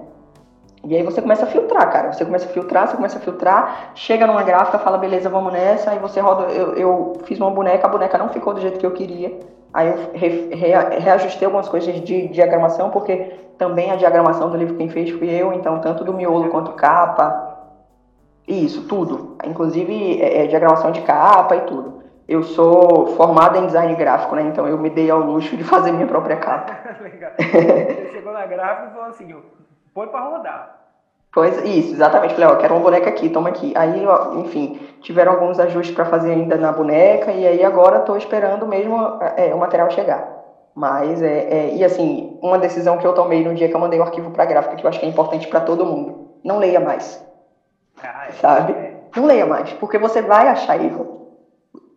E 0.83 0.95
aí 0.95 1.03
você 1.03 1.21
começa 1.21 1.45
a 1.45 1.47
filtrar, 1.47 1.91
cara. 1.91 2.13
Você 2.13 2.23
começa 2.23 2.45
a 2.45 2.49
filtrar, 2.49 2.87
você 2.87 2.95
começa 2.95 3.17
a 3.17 3.21
filtrar, 3.21 3.91
chega 3.95 4.25
numa 4.25 4.43
gráfica, 4.43 4.79
fala, 4.79 4.97
beleza, 4.97 5.29
vamos 5.29 5.51
nessa, 5.51 5.91
aí 5.91 5.99
você 5.99 6.19
roda. 6.19 6.51
Eu, 6.51 6.73
eu 6.75 7.13
fiz 7.23 7.39
uma 7.39 7.51
boneca, 7.51 7.85
a 7.85 7.89
boneca 7.89 8.17
não 8.17 8.29
ficou 8.29 8.53
do 8.53 8.61
jeito 8.61 8.79
que 8.79 8.85
eu 8.85 8.91
queria. 8.91 9.37
Aí 9.73 9.87
eu 9.87 10.11
re, 10.13 10.49
re, 10.55 10.99
reajustei 10.99 11.45
algumas 11.45 11.67
coisas 11.67 11.93
de 12.01 12.27
diagramação, 12.29 12.89
porque 12.89 13.33
também 13.57 13.91
a 13.91 13.95
diagramação 13.95 14.49
do 14.49 14.57
livro 14.57 14.77
quem 14.77 14.89
fez 14.89 15.09
fui 15.11 15.29
eu, 15.29 15.53
então 15.53 15.79
tanto 15.79 16.03
do 16.03 16.13
miolo 16.13 16.49
quanto 16.49 16.71
capa. 16.71 17.57
Isso, 18.47 18.87
tudo. 18.87 19.37
Inclusive 19.43 20.21
é, 20.21 20.43
é, 20.43 20.47
diagramação 20.47 20.91
de 20.91 21.01
capa 21.01 21.55
e 21.55 21.61
tudo 21.61 21.99
eu 22.29 22.43
sou 22.43 23.07
formada 23.17 23.57
em 23.57 23.65
design 23.65 23.95
gráfico, 23.95 24.35
né? 24.35 24.43
Então 24.43 24.67
eu 24.67 24.77
me 24.77 24.91
dei 24.91 25.09
ao 25.09 25.19
luxo 25.19 25.57
de 25.57 25.63
fazer 25.63 25.91
minha 25.91 26.05
própria 26.05 26.37
capa. 26.37 26.77
Legal. 27.01 27.31
Você 27.35 28.09
chegou 28.13 28.31
na 28.31 28.45
gráfica 28.45 28.87
e 28.87 28.93
falou 28.93 29.09
assim, 29.09 29.35
põe 29.99 30.07
para 30.07 30.21
rodar. 30.21 30.75
Pois, 31.31 31.57
isso, 31.65 31.93
exatamente. 31.93 32.33
Falei, 32.33 32.49
ó, 32.49 32.55
quero 32.55 32.73
uma 32.73 32.81
boneca 32.81 33.09
aqui, 33.09 33.29
toma 33.29 33.49
aqui. 33.49 33.73
Aí, 33.75 34.05
ó, 34.07 34.35
enfim, 34.35 34.79
tiveram 35.01 35.33
alguns 35.33 35.59
ajustes 35.59 35.93
para 35.93 36.05
fazer 36.05 36.31
ainda 36.31 36.55
na 36.55 36.71
boneca 36.71 37.31
e 37.31 37.45
aí 37.45 37.63
agora 37.63 37.99
estou 37.99 38.17
esperando 38.17 38.65
mesmo 38.65 38.97
é, 39.35 39.53
o 39.53 39.59
material 39.59 39.91
chegar. 39.91 40.37
Mas, 40.73 41.21
é, 41.21 41.49
é, 41.49 41.75
e 41.75 41.83
assim, 41.83 42.39
uma 42.41 42.57
decisão 42.57 42.97
que 42.97 43.05
eu 43.05 43.13
tomei 43.13 43.43
no 43.43 43.53
dia 43.53 43.67
que 43.67 43.75
eu 43.75 43.79
mandei 43.79 43.99
o 43.99 44.03
arquivo 44.03 44.31
para 44.31 44.45
gráfica, 44.45 44.77
que 44.77 44.85
eu 44.85 44.89
acho 44.89 44.99
que 44.99 45.05
é 45.05 45.09
importante 45.09 45.47
para 45.47 45.59
todo 45.59 45.85
mundo. 45.85 46.29
Não 46.43 46.57
leia 46.57 46.79
mais. 46.79 47.23
Ah, 48.01 48.27
é. 48.29 48.31
sabe? 48.31 48.75
Não 49.15 49.25
leia 49.25 49.45
mais, 49.45 49.73
porque 49.73 49.97
você 49.97 50.21
vai 50.21 50.47
achar 50.47 50.81
erro. 50.81 51.27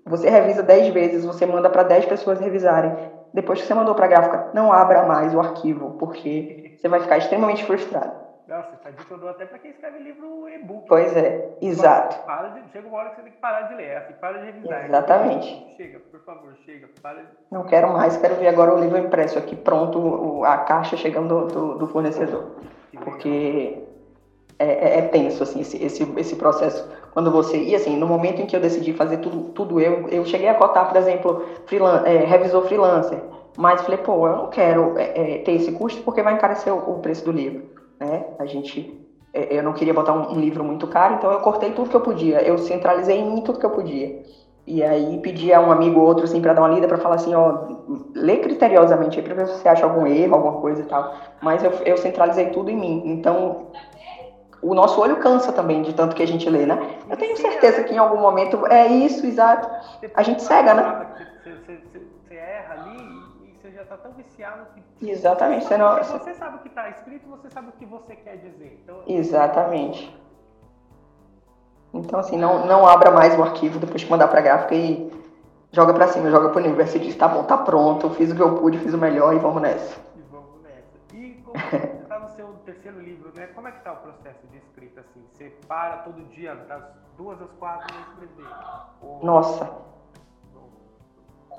Você 0.05 0.29
revisa 0.29 0.63
10 0.63 0.89
vezes, 0.89 1.25
você 1.25 1.47
manda 1.47 1.71
para 1.71 1.85
10 1.85 2.07
pessoas 2.07 2.41
revisarem. 2.41 2.93
Depois 3.33 3.61
que 3.61 3.67
você 3.67 3.73
mandou 3.73 3.95
para 3.95 4.05
a 4.05 4.09
gráfica, 4.09 4.49
não 4.53 4.73
abra 4.73 5.07
mais 5.07 5.35
o 5.35 5.41
arquivo, 5.41 5.97
porque 5.99 6.62
você 6.83 6.89
vai 6.89 6.99
ficar 6.99 7.19
extremamente 7.19 7.65
frustrado. 7.65 8.13
Nossa, 8.49 8.71
essa 8.75 8.91
dica 8.91 9.15
eu 9.15 9.19
dou 9.19 9.29
até 9.29 9.47
para 9.47 9.59
quem 9.61 9.71
escreve 9.71 10.01
livro 10.01 10.49
e-book. 10.49 10.85
Pois 10.89 11.17
é, 11.17 11.57
exato. 11.63 12.27
Para 12.27 12.49
de, 12.49 12.73
chega 12.73 12.89
uma 12.89 12.99
hora 12.99 13.11
que 13.11 13.17
você 13.17 13.23
tem 13.23 13.33
que 13.33 13.39
parar 13.39 13.63
de 13.63 13.75
ler, 13.77 13.99
assim, 13.99 14.15
para 14.15 14.39
de 14.39 14.47
revisar. 14.47 14.85
Exatamente. 14.85 15.75
Chega, 15.77 16.01
por 16.01 16.21
favor, 16.25 16.53
chega. 16.67 16.89
Para 17.01 17.21
de... 17.21 17.29
Não 17.53 17.63
quero 17.65 17.93
mais, 17.93 18.17
quero 18.17 18.35
ver 18.35 18.49
agora 18.49 18.75
o 18.75 18.81
livro 18.81 18.99
impresso 18.99 19.39
aqui, 19.39 19.55
pronto, 19.55 20.45
a 20.45 20.59
caixa 20.59 20.97
chegando 20.97 21.47
do, 21.47 21.47
do, 21.47 21.79
do 21.79 21.87
fornecedor. 21.87 22.57
Porque 23.05 23.85
é, 24.59 24.65
é, 24.65 24.99
é, 24.99 25.03
tenso, 25.03 25.45
assim, 25.45 25.61
esse, 25.61 25.83
esse, 25.83 26.03
esse 26.19 26.35
processo. 26.35 26.87
Quando 27.13 27.31
você. 27.31 27.63
E 27.63 27.77
assim, 27.77 27.97
no 27.97 28.09
momento 28.09 28.43
em 28.43 28.47
que 28.47 28.57
eu 28.57 28.61
decidi 28.61 28.93
fazer 28.93 29.19
tudo, 29.19 29.51
tudo 29.51 29.81
eu, 29.81 30.09
eu 30.09 30.25
cheguei 30.25 30.49
a 30.49 30.55
cotar, 30.55 30.89
por 30.89 30.97
exemplo, 30.97 31.47
freelan 31.67 32.03
é, 32.05 32.19
revisor 32.19 32.65
freelancer. 32.65 33.21
Mas 33.57 33.83
falei, 33.83 33.99
pô, 33.99 34.27
eu 34.27 34.37
não 34.37 34.47
quero 34.49 34.99
é, 34.99 35.37
é 35.37 35.39
ter 35.39 35.53
esse 35.53 35.73
custo 35.73 36.03
porque 36.03 36.23
vai 36.23 36.35
encarecer 36.35 36.73
o, 36.73 36.79
o 36.79 36.99
preço 37.01 37.25
do 37.25 37.33
livro. 37.33 37.65
Né? 38.01 38.25
A 38.39 38.47
gente. 38.47 39.01
É, 39.35 39.59
eu 39.59 39.63
não 39.63 39.73
queria 39.73 39.95
botar 39.95 40.13
um, 40.13 40.33
um, 40.33 40.41
livro 40.41 40.63
muito 40.63 40.87
caro, 40.87 41.15
então 41.15 41.31
eu 41.33 41.41
cortei 41.41 41.73
tudo 41.73 41.89
que 41.89 41.97
eu 41.97 42.01
podia. 42.01 42.43
Eu 42.43 42.59
centralizei 42.59 43.19
em 43.19 43.31
mim 43.31 43.43
tudo 43.43 43.59
que 43.59 43.67
eu 43.67 43.71
podia. 43.71 44.23
E 44.67 44.83
aí 44.83 45.19
pedi 45.19 45.53
a 45.53 45.61
um 45.61 45.73
amigo 45.73 46.01
ou 46.01 46.07
outro 46.07 46.25
assim 46.25 46.41
para 46.41 46.53
dar 46.53 46.63
uma 46.63 46.69
lida 46.69 46.87
para 46.87 46.99
falar 46.99 47.17
assim, 47.17 47.35
ó, 47.35 47.67
lê 48.15 48.37
criteriosamente 48.37 49.19
aí 49.19 49.25
para 49.25 49.35
ver 49.35 49.47
se 49.49 49.59
você 49.59 49.69
acha 49.69 49.85
algum 49.85 50.07
erro, 50.07 50.35
alguma 50.35 50.61
coisa 50.61 50.83
e 50.83 50.85
tal. 50.85 51.15
Mas 51.41 51.65
eu, 51.65 51.73
eu 51.85 51.97
centralizei 51.97 52.51
tudo 52.51 52.71
em 52.71 52.77
mim. 52.77 53.03
Então 53.07 53.69
o 54.63 54.75
nosso 54.75 55.01
olho 55.01 55.17
cansa 55.17 55.51
também 55.51 55.83
de 55.83 55.93
tanto 55.93 56.15
que 56.15 56.23
a 56.23 56.27
gente 56.27 56.49
lê, 56.49 56.65
né? 56.65 56.79
Eu 57.11 57.17
tenho 57.17 57.37
certeza 57.37 57.83
que 57.83 57.95
em 57.95 57.99
algum 57.99 58.21
momento 58.21 58.65
é 58.69 58.87
isso, 58.87 59.27
exato. 59.27 59.69
A 60.15 60.23
gente 60.23 60.43
cega, 60.43 60.73
né? 60.73 61.07
Você 61.45 62.35
erra 62.35 62.75
ali 62.75 63.22
já 63.83 63.95
está 63.95 63.97
tão 63.97 64.13
viciado 64.13 64.67
que. 64.75 65.11
Exatamente. 65.11 65.65
Você, 65.65 65.77
não... 65.77 65.97
você 65.97 66.35
sabe 66.35 66.57
o 66.57 66.59
que 66.61 66.69
está 66.69 66.89
escrito, 66.89 67.29
você 67.29 67.51
sabe 67.51 67.69
o 67.69 67.73
que 67.73 67.85
você 67.85 68.17
quer 68.17 68.37
dizer. 68.37 68.81
Então... 68.83 69.03
Exatamente. 69.07 70.17
Então, 71.93 72.21
assim, 72.21 72.39
não, 72.39 72.65
não 72.67 72.87
abra 72.87 73.11
mais 73.11 73.39
o 73.39 73.43
arquivo 73.43 73.79
depois 73.79 74.03
que 74.03 74.11
mandar 74.11 74.29
para 74.29 74.39
a 74.39 74.43
gráfica 74.43 74.75
e 74.75 75.13
joga 75.71 75.93
para 75.93 76.09
cima, 76.09 76.31
joga 76.31 76.49
para 76.49 76.63
o 76.63 76.65
universo 76.65 76.97
e 76.97 77.01
diz: 77.01 77.17
tá 77.17 77.29
bom, 77.29 77.45
tá 77.45 77.59
pronto, 77.59 78.11
fiz 78.11 78.31
o 78.33 78.37
que 78.37 78.41
eu 78.41 78.57
pude, 78.57 78.79
fiz 78.79 78.95
o 78.95 78.99
melhor 78.99 79.35
e 79.35 79.39
vamos 79.39 79.61
nessa. 79.61 80.01
E 80.17 80.23
vamos 80.31 80.63
nessa. 80.63 80.99
E 81.15 81.43
como 81.45 81.57
está 81.57 82.19
no 82.19 82.31
seu 82.31 82.47
terceiro 82.65 83.01
livro, 83.01 83.31
né? 83.35 83.49
Como 83.49 83.69
é 83.69 83.73
que 83.73 83.79
está 83.79 83.93
o 83.93 83.97
processo? 83.97 84.43
assim? 84.99 85.25
Você 85.33 85.51
para 85.67 85.99
todo 85.99 86.23
dia, 86.29 86.55
das 86.55 86.83
duas 87.17 87.41
às 87.41 87.51
quatro, 87.53 87.87
para 87.87 88.25
escrever? 88.25 88.53
Ou... 89.03 89.25
Nossa. 89.25 89.71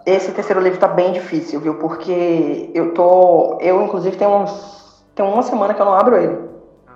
Esse 0.05 0.31
terceiro 0.31 0.61
livro 0.61 0.79
tá 0.79 0.87
bem 0.87 1.13
difícil, 1.13 1.59
viu? 1.59 1.75
Porque 1.75 2.69
eu 2.73 2.93
tô. 2.93 3.57
Eu, 3.61 3.81
inclusive, 3.83 4.17
tenho 4.17 4.31
uns. 4.31 5.03
Tem 5.15 5.25
uma 5.25 5.43
semana 5.43 5.73
que 5.73 5.81
eu 5.81 5.85
não 5.85 5.93
abro 5.93 6.17
ele. 6.17 6.37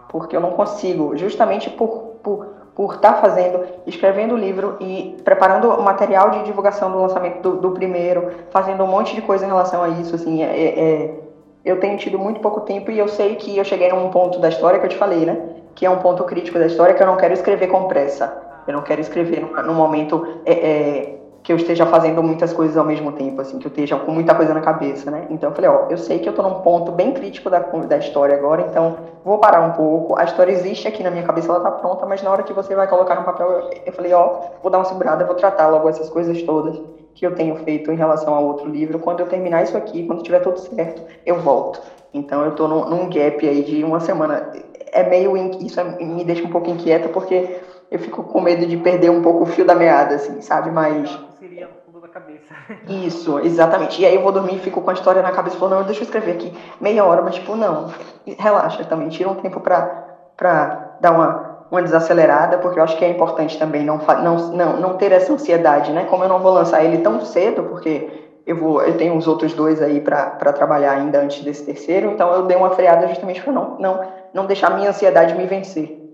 Porque 0.10 0.36
eu 0.36 0.42
não 0.42 0.52
consigo, 0.52 1.16
justamente 1.18 1.70
por 1.70 2.18
por 2.22 2.58
por 2.76 2.94
estar 2.94 3.14
tá 3.14 3.22
fazendo, 3.22 3.66
escrevendo 3.88 4.36
o 4.36 4.38
livro 4.38 4.78
e 4.80 5.18
preparando 5.24 5.68
o 5.68 5.82
material 5.82 6.30
de 6.30 6.44
divulgação 6.44 6.92
do 6.92 7.02
lançamento 7.02 7.42
do, 7.42 7.56
do, 7.58 7.72
primeiro, 7.72 8.30
fazendo 8.52 8.84
um 8.84 8.88
monte 8.88 9.16
de 9.16 9.22
coisa 9.24 9.44
em 9.46 9.48
relação 9.48 9.82
a 9.82 9.90
isso, 9.90 10.14
assim, 10.14 10.44
é, 10.44 10.46
é, 10.46 11.20
eu 11.66 11.80
tenho 11.80 11.98
tido 11.98 12.20
muito 12.20 12.40
pouco 12.40 12.62
tempo 12.62 12.92
e 12.92 13.00
eu 13.00 13.08
sei 13.08 13.36
que 13.36 13.58
eu 13.58 13.66
cheguei 13.66 13.90
num 13.90 14.12
ponto 14.12 14.38
da 14.38 14.50
história 14.50 14.80
que 14.80 14.86
eu 14.86 14.90
te 14.92 14.96
falei, 14.96 15.26
né? 15.26 15.58
que 15.78 15.86
é 15.86 15.90
um 15.90 16.00
ponto 16.00 16.24
crítico 16.24 16.58
da 16.58 16.66
história, 16.66 16.96
que 16.96 17.04
eu 17.04 17.08
não 17.08 17.18
quero 17.18 17.36
escrever 17.36 17.68
com 17.68 17.84
pressa. 17.84 18.36
Eu 18.68 18.74
não 18.74 18.82
quero 18.82 19.00
escrever 19.00 19.42
no, 19.42 19.62
no 19.62 19.74
momento 19.76 20.40
é, 20.44 20.54
é, 20.54 21.17
que 21.48 21.54
eu 21.54 21.56
esteja 21.56 21.86
fazendo 21.86 22.22
muitas 22.22 22.52
coisas 22.52 22.76
ao 22.76 22.84
mesmo 22.84 23.14
tempo, 23.14 23.40
assim, 23.40 23.58
que 23.58 23.66
eu 23.66 23.70
esteja 23.70 23.96
com 23.96 24.12
muita 24.12 24.36
coisa 24.36 24.54
na 24.54 24.60
cabeça, 24.60 25.10
né? 25.10 25.28
Então 25.30 25.50
eu 25.50 25.56
falei, 25.56 25.70
ó, 25.70 25.86
eu 25.90 25.98
sei 25.98 26.20
que 26.20 26.28
eu 26.28 26.34
tô 26.34 26.42
num 26.42 26.56
ponto 26.56 26.92
bem 26.92 27.14
crítico 27.14 27.50
da, 27.50 27.60
da 27.60 27.98
história 27.98 28.36
agora, 28.36 28.68
então 28.70 28.98
vou 29.24 29.38
parar 29.38 29.62
um 29.62 29.72
pouco. 29.72 30.20
A 30.20 30.26
história 30.26 30.52
existe 30.52 30.90
aqui 30.90 31.02
na 31.02 31.10
minha 31.10 31.24
cabeça, 31.24 31.48
ela 31.48 31.62
tá 31.62 31.72
pronta, 31.72 32.06
mas 32.06 32.22
na 32.22 32.30
hora 32.32 32.44
que 32.44 32.52
você 32.52 32.76
vai 32.76 32.86
colocar 32.86 33.16
no 33.16 33.24
papel, 33.24 33.50
eu, 33.50 33.70
eu 33.86 33.94
falei, 33.94 34.12
ó, 34.12 34.42
vou 34.62 34.70
dar 34.70 34.80
uma 34.80 34.84
segurada, 34.84 35.24
vou 35.24 35.36
tratar 35.36 35.70
logo 35.70 35.88
essas 35.88 36.10
coisas 36.10 36.44
todas 36.44 36.82
que 37.16 37.26
eu 37.26 37.34
tenho 37.34 37.56
feito 37.64 37.94
em 37.94 37.96
relação 37.96 38.34
ao 38.36 38.44
outro 38.44 38.70
livro. 38.70 39.00
Quando 39.00 39.22
eu 39.22 39.28
terminar 39.28 39.64
isso 39.64 39.78
aqui, 39.78 40.06
quando 40.06 40.24
tiver 40.24 40.42
tudo 40.42 40.60
certo, 40.60 41.02
eu 41.26 41.40
volto. 41.40 41.82
Então 42.14 42.44
eu 42.44 42.56
tô 42.56 42.68
num, 42.68 42.90
num 42.90 43.10
gap 43.10 43.48
aí 43.48 43.64
de 43.64 43.86
uma 43.86 44.02
semana. 44.02 44.52
É 44.92 45.02
meio 45.02 45.38
isso 45.62 45.80
é, 45.80 45.86
me 46.04 46.26
deixa 46.26 46.44
um 46.44 46.50
pouco 46.50 46.70
inquieta 46.70 47.08
porque 47.08 47.56
eu 47.90 48.00
fico 48.00 48.24
com 48.24 48.42
medo 48.42 48.66
de 48.66 48.78
perder 48.78 49.10
um 49.10 49.22
pouco 49.22 49.44
o 49.44 49.46
fio 49.46 49.66
da 49.66 49.76
meada, 49.76 50.16
assim, 50.16 50.42
sabe? 50.42 50.70
Mas 50.72 51.10
seria 51.40 51.68
no 51.68 51.74
fundo 51.86 52.02
da 52.02 52.08
cabeça. 52.08 52.54
Isso, 52.88 53.40
exatamente. 53.40 54.02
E 54.02 54.06
aí 54.06 54.16
eu 54.16 54.22
vou 54.22 54.32
dormir 54.32 54.56
e 54.56 54.60
fico 54.60 54.82
com 54.82 54.90
a 54.90 54.94
história 54.94 55.22
na 55.22 55.32
cabeça, 55.32 55.58
falando, 55.58 55.80
não, 55.80 55.86
deixa 55.86 56.02
eu 56.02 56.06
escrever 56.06 56.32
aqui 56.32 56.54
meia 56.82 57.06
hora, 57.06 57.22
mas 57.22 57.36
tipo, 57.36 57.56
não, 57.56 57.94
relaxa 58.26 58.84
também, 58.86 59.10
tira 59.10 59.30
um 59.30 59.36
tempo 59.36 59.60
pra, 59.60 60.06
pra 60.36 60.98
dar 61.00 61.12
uma, 61.12 61.66
uma 61.72 61.82
desacelerada, 61.82 62.58
porque 62.58 62.80
eu 62.80 62.84
acho 62.84 62.98
que 62.98 63.06
é 63.06 63.10
importante 63.10 63.58
também 63.58 63.86
não, 63.86 63.98
não, 63.98 64.52
não, 64.52 64.78
não 64.78 64.98
ter 64.98 65.12
essa 65.12 65.32
ansiedade, 65.32 65.92
né? 65.92 66.06
Como 66.06 66.24
eu 66.24 66.30
não 66.30 66.40
vou 66.40 66.54
lançar 66.54 66.84
ele 66.84 67.00
tão 67.00 67.22
cedo, 67.22 67.64
porque 67.64 68.28
eu 68.46 68.56
vou 68.56 68.82
eu 68.82 68.98
tenho 68.98 69.16
os 69.16 69.28
outros 69.28 69.54
dois 69.54 69.82
aí 69.82 70.02
para 70.02 70.54
trabalhar 70.54 70.94
ainda 70.94 71.20
antes 71.22 71.44
desse 71.44 71.66
terceiro, 71.66 72.12
então 72.12 72.32
eu 72.34 72.44
dei 72.44 72.58
uma 72.58 72.72
freada 72.72 73.08
justamente 73.08 73.42
para 73.42 73.54
não, 73.54 73.78
não, 73.78 74.12
não 74.34 74.46
deixar 74.46 74.72
a 74.72 74.76
minha 74.76 74.90
ansiedade 74.90 75.36
me 75.36 75.46
vencer. 75.46 76.08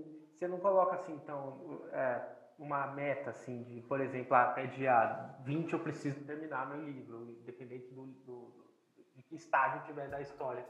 Você 0.44 0.48
não 0.48 0.58
coloca 0.58 0.96
assim, 0.96 1.16
uma 2.64 2.86
meta, 2.88 3.30
assim, 3.30 3.62
de, 3.64 3.82
por 3.82 4.00
exemplo, 4.00 4.34
até 4.34 4.66
dia 4.66 5.30
20 5.44 5.72
eu 5.72 5.78
preciso 5.78 6.20
terminar 6.24 6.68
meu 6.68 6.82
livro, 6.82 7.36
independente 7.42 7.92
do, 7.92 8.06
do, 8.26 8.52
de 9.14 9.22
que 9.22 9.36
estágio 9.36 9.82
tiver 9.86 10.08
da 10.08 10.20
história. 10.20 10.64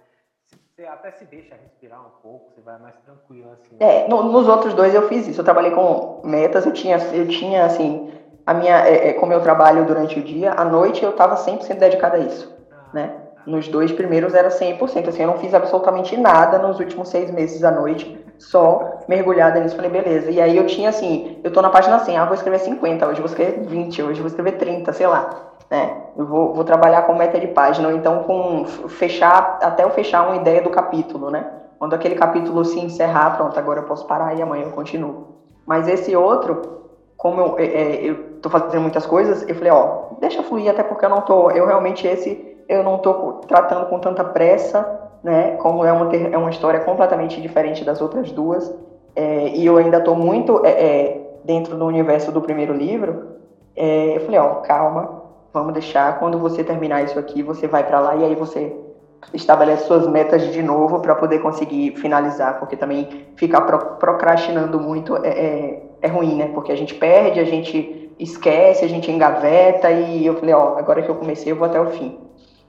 Você 0.47 0.85
até 0.85 1.13
se 1.13 1.25
deixa 1.25 1.55
respirar 1.55 2.05
um 2.05 2.11
pouco, 2.21 2.51
você 2.51 2.61
vai 2.61 2.79
mais 2.79 2.97
tranquilo, 2.99 3.51
assim. 3.53 3.77
É, 3.79 4.09
no, 4.09 4.25
nos 4.25 4.49
outros 4.49 4.75
dois 4.75 4.95
eu 4.95 5.09
fiz 5.09 5.27
isso. 5.27 5.41
Eu 5.41 5.45
trabalhei 5.45 5.71
com 5.71 6.21
metas, 6.25 6.67
eu 6.67 6.73
tinha, 6.73 6.99
eu 7.15 7.29
tinha 7.29 7.65
assim, 7.65 8.13
a 8.45 8.53
minha, 8.53 8.87
é, 8.87 9.11
é, 9.11 9.13
como 9.15 9.33
eu 9.33 9.41
trabalho 9.41 9.87
durante 9.87 10.19
o 10.19 10.23
dia, 10.23 10.53
à 10.53 10.65
noite 10.65 11.03
eu 11.03 11.11
estava 11.11 11.37
100% 11.37 11.79
dedicada 11.79 12.17
a 12.17 12.21
isso, 12.21 12.53
ah, 12.71 12.91
né? 12.93 13.21
Nos 13.47 13.69
dois 13.69 13.93
primeiros 13.93 14.35
era 14.35 14.49
100%, 14.49 15.09
assim, 15.09 15.23
eu 15.23 15.29
não 15.29 15.39
fiz 15.39 15.55
absolutamente 15.55 16.17
nada 16.17 16.59
nos 16.59 16.79
últimos 16.81 17.09
seis 17.09 17.31
meses 17.31 17.63
à 17.63 17.71
noite, 17.71 18.19
só 18.39 18.94
mergulhada 19.09 19.61
nisso, 19.61 19.77
falei, 19.77 19.91
beleza. 19.91 20.31
E 20.31 20.41
aí 20.41 20.57
eu 20.57 20.67
tinha 20.67 20.89
assim, 20.89 21.39
eu 21.43 21.53
tô 21.53 21.61
na 21.61 21.71
página 21.71 21.99
100, 21.99 22.17
ah, 22.17 22.25
vou 22.25 22.35
escrever 22.35 22.59
50, 22.59 23.07
hoje 23.07 23.21
vou 23.21 23.29
escrever 23.29 23.61
20, 23.67 24.03
hoje 24.03 24.21
vou 24.21 24.29
escrever 24.29 24.53
30, 24.53 24.93
sei 24.93 25.07
lá, 25.07 25.31
né? 25.71 25.97
Eu 26.17 26.27
vou, 26.27 26.55
vou 26.55 26.65
trabalhar 26.65 27.03
com 27.03 27.15
meta 27.15 27.39
de 27.39 27.49
página, 27.49 27.89
ou 27.89 27.95
então 27.95 28.23
com 28.25 28.65
fechar, 28.65 29.59
até 29.63 29.85
eu 29.85 29.91
fechar 29.91 30.27
uma 30.27 30.37
ideia 30.37 30.63
do 30.63 30.71
capítulo, 30.71 31.31
né? 31.31 31.45
Quando 31.79 31.95
aquele 31.95 32.15
capítulo 32.15 32.65
se 32.65 32.81
encerrar, 32.81 33.37
pronto, 33.37 33.59
agora 33.59 33.81
eu 33.81 33.85
posso 33.85 34.07
parar 34.07 34.35
e 34.35 34.43
amanhã 34.43 34.65
eu 34.65 34.73
continuo. 34.73 35.35
Mas 35.67 35.89
esse 35.89 36.15
outro, 36.15 36.83
como 37.17 37.41
eu, 37.41 37.59
é, 37.59 37.65
é 37.65 38.11
eu 38.11 38.35
tô 38.41 38.51
fazendo 38.51 38.83
muitas 38.83 39.07
coisas, 39.07 39.49
eu 39.49 39.55
falei, 39.55 39.73
ó, 39.73 40.15
deixa 40.21 40.43
fluir, 40.43 40.71
até 40.71 40.83
porque 40.83 41.05
eu 41.05 41.11
não 41.11 41.23
tô, 41.23 41.51
eu 41.51 41.67
realmente 41.67 42.07
esse, 42.07 42.57
eu 42.69 42.83
não 42.83 42.99
tô 42.99 43.41
tratando 43.47 43.87
com 43.87 43.99
tanta 43.99 44.23
pressa, 44.25 45.01
né, 45.23 45.57
como 45.57 45.85
é 45.85 45.93
uma, 45.93 46.15
é 46.15 46.37
uma 46.37 46.51
história 46.51 46.81
completamente 46.81 47.41
diferente 47.41 47.85
das 47.85 48.01
outras 48.03 48.31
duas, 48.31 48.73
é, 49.17 49.49
e 49.51 49.65
eu 49.65 49.77
ainda 49.77 50.01
tô 50.01 50.15
muito 50.15 50.65
é, 50.65 50.71
é, 50.71 51.39
dentro 51.45 51.77
do 51.77 51.87
universo 51.87 52.33
do 52.33 52.41
primeiro 52.41 52.73
livro, 52.73 53.35
é, 53.77 54.17
eu 54.17 54.21
falei, 54.21 54.41
ó, 54.41 54.55
calma, 54.57 55.23
vamos 55.53 55.73
deixar, 55.73 56.19
quando 56.19 56.39
você 56.39 56.65
terminar 56.65 57.05
isso 57.05 57.19
aqui, 57.19 57.43
você 57.43 57.67
vai 57.67 57.85
para 57.85 58.01
lá 58.01 58.17
e 58.17 58.25
aí 58.25 58.35
você 58.35 58.75
estabelece 59.33 59.87
suas 59.87 60.07
metas 60.07 60.53
de 60.53 60.63
novo 60.63 61.01
para 61.01 61.15
poder 61.15 61.41
conseguir 61.41 61.97
finalizar, 61.97 62.59
porque 62.59 62.77
também 62.77 63.27
ficar 63.37 63.63
procrastinando 63.63 64.79
muito 64.79 65.17
é, 65.25 65.29
é, 65.29 65.83
é, 66.03 66.09
ruim, 66.09 66.37
né? 66.37 66.49
Porque 66.49 66.73
a 66.73 66.77
gente 66.77 66.95
perde, 66.95 67.41
a 67.41 67.45
gente 67.45 68.13
esquece, 68.19 68.85
a 68.85 68.89
gente 68.89 69.11
engaveta 69.11 69.91
e 69.91 70.27
eu 70.27 70.35
falei, 70.35 70.55
ó, 70.55 70.77
agora 70.77 71.03
que 71.03 71.09
eu 71.09 71.15
comecei, 71.15 71.53
eu 71.53 71.57
vou 71.57 71.67
até 71.67 71.81
o 71.81 71.91
fim. 71.91 72.21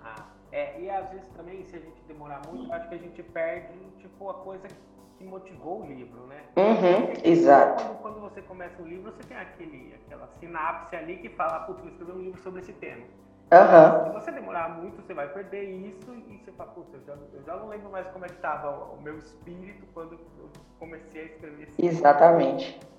Ah, 0.04 0.24
é, 0.52 0.80
e 0.80 0.90
às 0.90 1.10
vezes 1.10 1.28
também, 1.36 1.64
se 1.66 1.76
a 1.76 1.80
gente 1.80 2.02
demorar 2.08 2.42
muito, 2.52 2.72
acho 2.72 2.88
que 2.88 2.96
a 2.96 3.00
gente 3.00 3.22
perde, 3.22 3.74
tipo, 4.00 4.30
a 4.30 4.34
coisa 4.36 4.68
que 4.68 4.95
motivou 5.24 5.82
o 5.82 5.86
livro, 5.86 6.28
né? 6.28 6.44
Uhum, 6.58 7.14
exato. 7.24 7.84
Quando, 7.84 8.02
quando, 8.02 8.20
você 8.20 8.42
começa 8.42 8.82
o 8.82 8.88
livro, 8.88 9.12
você 9.12 9.24
tem 9.24 9.38
aquele, 9.38 9.96
aquela 10.06 10.28
sinapse 10.40 10.96
ali 10.96 11.18
que 11.18 11.30
fala, 11.30 11.62
putz, 11.62 11.82
vou 11.82 11.90
escrever 11.90 12.14
um 12.14 12.22
livro 12.22 12.42
sobre 12.42 12.62
esse 12.62 12.74
tema. 12.74 13.06
Uhum. 13.52 14.04
Se 14.06 14.10
você 14.10 14.32
demorar 14.32 14.70
muito, 14.70 15.02
você 15.02 15.14
vai 15.14 15.32
perder 15.32 15.64
isso 15.64 16.14
e 16.28 16.38
você 16.44 16.52
fala, 16.52 16.72
putz, 16.72 16.94
eu 16.94 17.02
já, 17.06 17.14
eu 17.34 17.44
já 17.44 17.56
não 17.56 17.68
lembro 17.68 17.90
mais 17.90 18.08
como 18.08 18.26
é 18.26 18.28
que 18.28 18.36
estava 18.36 18.72
o 18.72 19.02
meu 19.02 19.18
espírito 19.20 19.86
quando 19.94 20.14
eu 20.14 20.50
comecei 20.80 21.22
a 21.22 21.26
escrever 21.26 21.68
esse 21.70 21.86
Exatamente. 21.86 22.74
Livro. 22.74 22.96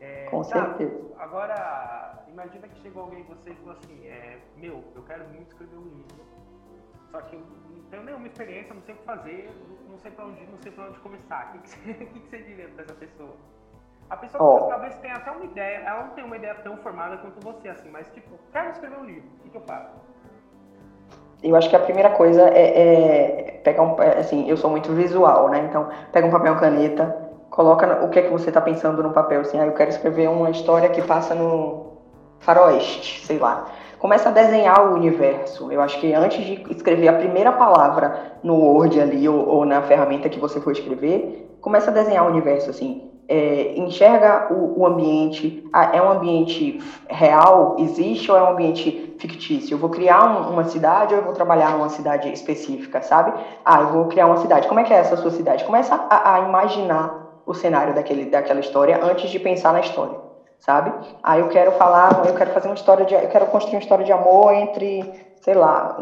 É, 0.00 0.26
Com 0.26 0.42
tá, 0.42 0.66
certeza. 0.66 1.00
Agora, 1.18 2.24
imagina 2.28 2.68
que 2.68 2.80
chegou 2.82 3.04
alguém 3.04 3.20
em 3.20 3.24
você 3.24 3.50
e 3.50 3.54
falou 3.54 3.72
assim, 3.72 4.06
é, 4.06 4.38
meu, 4.56 4.84
eu 4.94 5.02
quero 5.04 5.26
muito 5.28 5.48
escrever 5.52 5.76
um 5.76 5.84
livro, 5.84 6.24
só 7.14 7.20
que 7.20 7.36
eu 7.36 7.40
não 7.40 7.84
tenho 7.90 8.02
nenhuma 8.02 8.26
experiência, 8.26 8.74
não 8.74 8.82
sei 8.82 8.94
o 8.94 8.98
que 8.98 9.04
fazer, 9.04 9.50
não 9.88 9.98
sei 9.98 10.10
para 10.10 10.24
onde, 10.24 10.46
não 10.46 10.58
sei 10.60 10.72
para 10.72 10.84
onde 10.84 10.98
começar. 10.98 11.48
O 11.48 11.52
que, 11.52 11.58
que, 11.58 11.68
você, 11.68 11.90
o 12.04 12.06
que, 12.08 12.20
que 12.20 12.28
você 12.28 12.38
diria 12.38 12.68
para 12.74 12.82
essa 12.82 12.94
pessoa? 12.94 13.36
A 14.10 14.16
pessoa 14.16 14.42
oh. 14.42 14.68
talvez 14.68 14.96
tenha 14.96 15.14
até 15.14 15.30
uma 15.30 15.44
ideia, 15.44 15.76
ela 15.86 16.06
não 16.06 16.14
tem 16.14 16.24
uma 16.24 16.36
ideia 16.36 16.56
tão 16.56 16.76
formada 16.78 17.16
quanto 17.18 17.40
você, 17.40 17.68
assim, 17.68 17.88
mas 17.88 18.10
tipo, 18.10 18.36
quero 18.52 18.70
escrever 18.70 18.98
um 18.98 19.04
livro, 19.04 19.28
o 19.38 19.42
que, 19.44 19.50
que 19.50 19.56
eu 19.56 19.62
faço? 19.62 19.94
Eu 21.42 21.54
acho 21.54 21.70
que 21.70 21.76
a 21.76 21.80
primeira 21.80 22.10
coisa 22.10 22.42
é, 22.48 23.48
é 23.48 23.50
pegar 23.62 23.82
um, 23.82 24.02
é, 24.02 24.18
assim, 24.18 24.48
eu 24.48 24.56
sou 24.56 24.70
muito 24.70 24.92
visual, 24.92 25.48
né? 25.48 25.60
Então, 25.68 25.88
pega 26.10 26.26
um 26.26 26.30
papel 26.30 26.56
caneta, 26.56 27.30
coloca 27.48 28.04
o 28.04 28.10
que 28.10 28.18
é 28.18 28.22
que 28.22 28.30
você 28.30 28.48
está 28.48 28.60
pensando 28.60 29.02
no 29.02 29.12
papel, 29.12 29.40
assim, 29.42 29.58
ah, 29.60 29.66
eu 29.66 29.72
quero 29.72 29.90
escrever 29.90 30.28
uma 30.28 30.50
história 30.50 30.88
que 30.88 31.00
passa 31.02 31.34
no 31.34 31.92
faroeste, 32.40 33.24
sei 33.24 33.38
lá. 33.38 33.66
Começa 33.98 34.28
a 34.28 34.32
desenhar 34.32 34.86
o 34.86 34.94
universo. 34.94 35.70
Eu 35.72 35.80
acho 35.80 35.98
que 36.00 36.12
antes 36.12 36.44
de 36.44 36.62
escrever 36.70 37.08
a 37.08 37.14
primeira 37.14 37.52
palavra 37.52 38.38
no 38.42 38.54
Word 38.54 39.00
ali 39.00 39.28
ou, 39.28 39.48
ou 39.48 39.64
na 39.64 39.82
ferramenta 39.82 40.28
que 40.28 40.38
você 40.38 40.60
for 40.60 40.72
escrever, 40.72 41.56
começa 41.60 41.90
a 41.90 41.94
desenhar 41.94 42.26
o 42.26 42.30
universo, 42.30 42.70
assim. 42.70 43.10
É, 43.26 43.72
enxerga 43.78 44.52
o, 44.52 44.80
o, 44.80 44.86
ambiente, 44.86 45.64
é 45.94 46.02
um 46.02 46.10
ambiente 46.10 46.78
real, 47.08 47.76
existe 47.78 48.30
ou 48.30 48.36
é 48.36 48.42
um 48.42 48.50
ambiente 48.50 49.16
fictício? 49.18 49.74
Eu 49.74 49.78
vou 49.78 49.88
criar 49.88 50.26
um, 50.26 50.52
uma 50.52 50.64
cidade 50.64 51.14
ou 51.14 51.20
eu 51.20 51.24
vou 51.24 51.32
trabalhar 51.32 51.70
numa 51.70 51.88
cidade 51.88 52.30
específica, 52.30 53.00
sabe? 53.00 53.32
Ah, 53.64 53.80
eu 53.80 53.88
vou 53.88 54.04
criar 54.08 54.26
uma 54.26 54.36
cidade. 54.36 54.68
Como 54.68 54.78
é 54.78 54.84
que 54.84 54.92
é 54.92 54.98
essa 54.98 55.16
sua 55.16 55.30
cidade? 55.30 55.64
Começa 55.64 55.94
a, 55.94 56.34
a 56.34 56.40
imaginar 56.40 57.24
o 57.46 57.54
cenário 57.54 57.94
daquele, 57.94 58.26
daquela 58.26 58.60
história 58.60 59.02
antes 59.02 59.30
de 59.30 59.38
pensar 59.38 59.72
na 59.72 59.80
história, 59.80 60.18
sabe? 60.58 60.92
Aí 61.22 61.40
eu 61.40 61.48
quero 61.48 61.72
falar, 61.72 62.26
eu 62.26 62.34
quero 62.34 62.50
fazer 62.52 62.68
uma 62.68 62.74
história 62.74 63.04
de, 63.04 63.14
eu 63.14 63.28
quero 63.28 63.46
construir 63.46 63.76
uma 63.76 63.82
história 63.82 64.04
de 64.04 64.12
amor 64.12 64.52
entre, 64.52 65.12
sei 65.42 65.54
lá, 65.54 65.96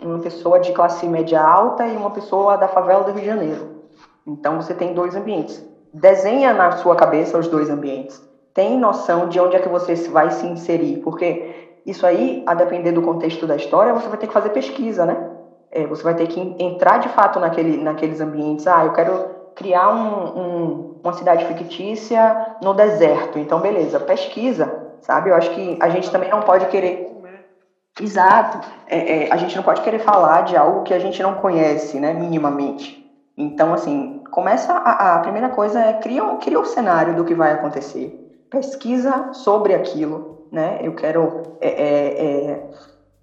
uma 0.00 0.18
pessoa 0.18 0.60
de 0.60 0.72
classe 0.72 1.06
média 1.06 1.42
alta 1.42 1.86
e 1.86 1.96
uma 1.96 2.10
pessoa 2.10 2.56
da 2.56 2.68
favela 2.68 3.04
do 3.04 3.12
Rio 3.12 3.20
de 3.20 3.26
Janeiro. 3.26 3.76
Então 4.26 4.56
você 4.56 4.74
tem 4.74 4.92
dois 4.92 5.16
ambientes. 5.16 5.64
Desenha 5.92 6.52
na 6.52 6.72
sua 6.72 6.96
cabeça 6.96 7.38
os 7.38 7.48
dois 7.48 7.70
ambientes. 7.70 8.22
Tem 8.52 8.78
noção 8.78 9.28
de 9.28 9.38
onde 9.40 9.56
é 9.56 9.58
que 9.58 9.68
você 9.68 9.94
vai 10.08 10.30
se 10.30 10.46
inserir, 10.46 10.98
porque 10.98 11.80
isso 11.86 12.04
aí, 12.04 12.42
a 12.46 12.54
depender 12.54 12.92
do 12.92 13.02
contexto 13.02 13.46
da 13.46 13.54
história, 13.54 13.94
você 13.94 14.08
vai 14.08 14.18
ter 14.18 14.26
que 14.26 14.32
fazer 14.32 14.50
pesquisa, 14.50 15.06
né? 15.06 15.30
É, 15.70 15.86
você 15.86 16.02
vai 16.02 16.14
ter 16.14 16.26
que 16.26 16.40
entrar 16.58 16.98
de 16.98 17.08
fato 17.10 17.38
naquele, 17.38 17.76
naqueles 17.76 18.20
ambientes. 18.20 18.66
Ah, 18.66 18.84
eu 18.84 18.92
quero 18.92 19.35
criar 19.56 19.88
um, 19.92 20.38
um, 20.38 21.00
uma 21.02 21.14
cidade 21.14 21.44
fictícia 21.46 22.56
no 22.62 22.74
deserto. 22.74 23.38
Então, 23.38 23.58
beleza, 23.58 23.98
pesquisa, 23.98 24.92
sabe? 25.00 25.30
Eu 25.30 25.34
acho 25.34 25.50
que 25.50 25.78
a 25.80 25.88
gente 25.88 26.10
também 26.10 26.30
não 26.30 26.42
pode 26.42 26.66
querer. 26.66 27.06
Exato. 27.98 28.60
É, 28.86 29.24
é, 29.24 29.32
a 29.32 29.36
gente 29.38 29.56
não 29.56 29.62
pode 29.64 29.80
querer 29.80 29.98
falar 30.00 30.42
de 30.42 30.54
algo 30.54 30.82
que 30.82 30.92
a 30.92 30.98
gente 30.98 31.22
não 31.22 31.34
conhece, 31.34 31.98
né, 31.98 32.12
minimamente. 32.12 33.02
Então, 33.34 33.72
assim, 33.72 34.22
começa 34.30 34.72
a, 34.74 35.16
a 35.16 35.18
primeira 35.20 35.48
coisa 35.48 35.80
é 35.80 35.94
cria, 35.94 36.22
cria 36.36 36.60
o 36.60 36.64
cenário 36.64 37.16
do 37.16 37.24
que 37.24 37.34
vai 37.34 37.52
acontecer. 37.52 38.14
Pesquisa 38.50 39.32
sobre 39.32 39.74
aquilo, 39.74 40.46
né? 40.52 40.78
Eu 40.82 40.94
quero 40.94 41.42
é, 41.60 41.68
é, 41.68 42.50
é 42.50 42.70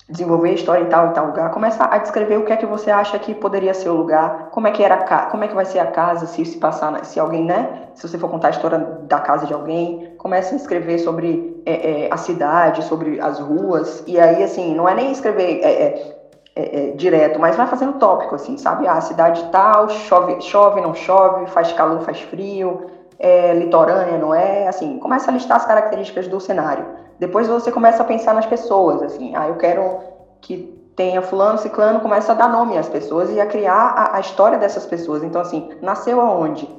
desenvolver 0.09 0.49
a 0.49 0.53
história 0.53 0.83
em 0.83 0.89
tal 0.89 1.07
e 1.07 1.13
tal 1.13 1.27
lugar, 1.27 1.51
começa 1.51 1.85
a 1.89 1.97
descrever 1.97 2.37
o 2.37 2.45
que 2.45 2.51
é 2.51 2.57
que 2.57 2.65
você 2.65 2.91
acha 2.91 3.17
que 3.17 3.33
poderia 3.33 3.73
ser 3.73 3.89
o 3.89 3.93
lugar, 3.93 4.49
como 4.51 4.67
é 4.67 4.71
que 4.71 4.83
era 4.83 4.97
como 5.27 5.43
é 5.43 5.47
que 5.47 5.55
vai 5.55 5.65
ser 5.65 5.79
a 5.79 5.87
casa 5.87 6.25
se 6.27 6.43
se 6.43 6.57
passar, 6.57 7.05
se 7.05 7.19
alguém, 7.19 7.45
né, 7.45 7.83
se 7.93 8.07
você 8.07 8.17
for 8.17 8.29
contar 8.29 8.47
a 8.47 8.51
história 8.51 8.77
da 8.77 9.19
casa 9.19 9.45
de 9.45 9.53
alguém, 9.53 10.13
começa 10.17 10.53
a 10.53 10.57
escrever 10.57 10.99
sobre 10.99 11.61
é, 11.65 12.05
é, 12.05 12.13
a 12.13 12.17
cidade, 12.17 12.83
sobre 12.83 13.19
as 13.21 13.39
ruas 13.39 14.03
e 14.05 14.19
aí 14.19 14.43
assim 14.43 14.75
não 14.75 14.87
é 14.89 14.93
nem 14.93 15.11
escrever 15.11 15.61
é, 15.63 15.71
é, 15.71 16.15
é, 16.55 16.89
é 16.89 16.91
direto, 16.91 17.39
mas 17.39 17.55
vai 17.55 17.65
fazendo 17.67 17.93
tópico 17.93 18.35
assim, 18.35 18.57
sabe? 18.57 18.85
Ah, 18.85 18.99
cidade 18.99 19.41
tal, 19.51 19.87
chove, 19.87 20.41
chove, 20.41 20.81
não 20.81 20.93
chove, 20.93 21.47
faz 21.47 21.71
calor, 21.71 22.01
faz 22.01 22.19
frio, 22.19 22.87
é 23.17 23.53
litorânea, 23.53 24.17
não 24.17 24.35
é? 24.35 24.67
Assim, 24.67 24.99
começa 24.99 25.31
a 25.31 25.33
listar 25.33 25.57
as 25.57 25.65
características 25.65 26.27
do 26.27 26.41
cenário 26.41 27.02
Depois 27.19 27.47
você 27.47 27.71
começa 27.71 28.03
a 28.03 28.05
pensar 28.05 28.33
nas 28.33 28.45
pessoas, 28.45 29.01
assim, 29.01 29.35
ah, 29.35 29.47
eu 29.47 29.55
quero 29.55 29.99
que 30.41 30.81
tenha 30.95 31.21
fulano, 31.21 31.57
ciclano, 31.57 31.99
começa 31.99 32.31
a 32.31 32.35
dar 32.35 32.47
nome 32.49 32.77
às 32.77 32.87
pessoas 32.87 33.29
e 33.31 33.39
a 33.39 33.45
criar 33.45 33.73
a, 33.73 34.17
a 34.17 34.19
história 34.19 34.57
dessas 34.57 34.85
pessoas. 34.85 35.23
Então, 35.23 35.41
assim, 35.41 35.71
nasceu 35.81 36.21
aonde? 36.21 36.69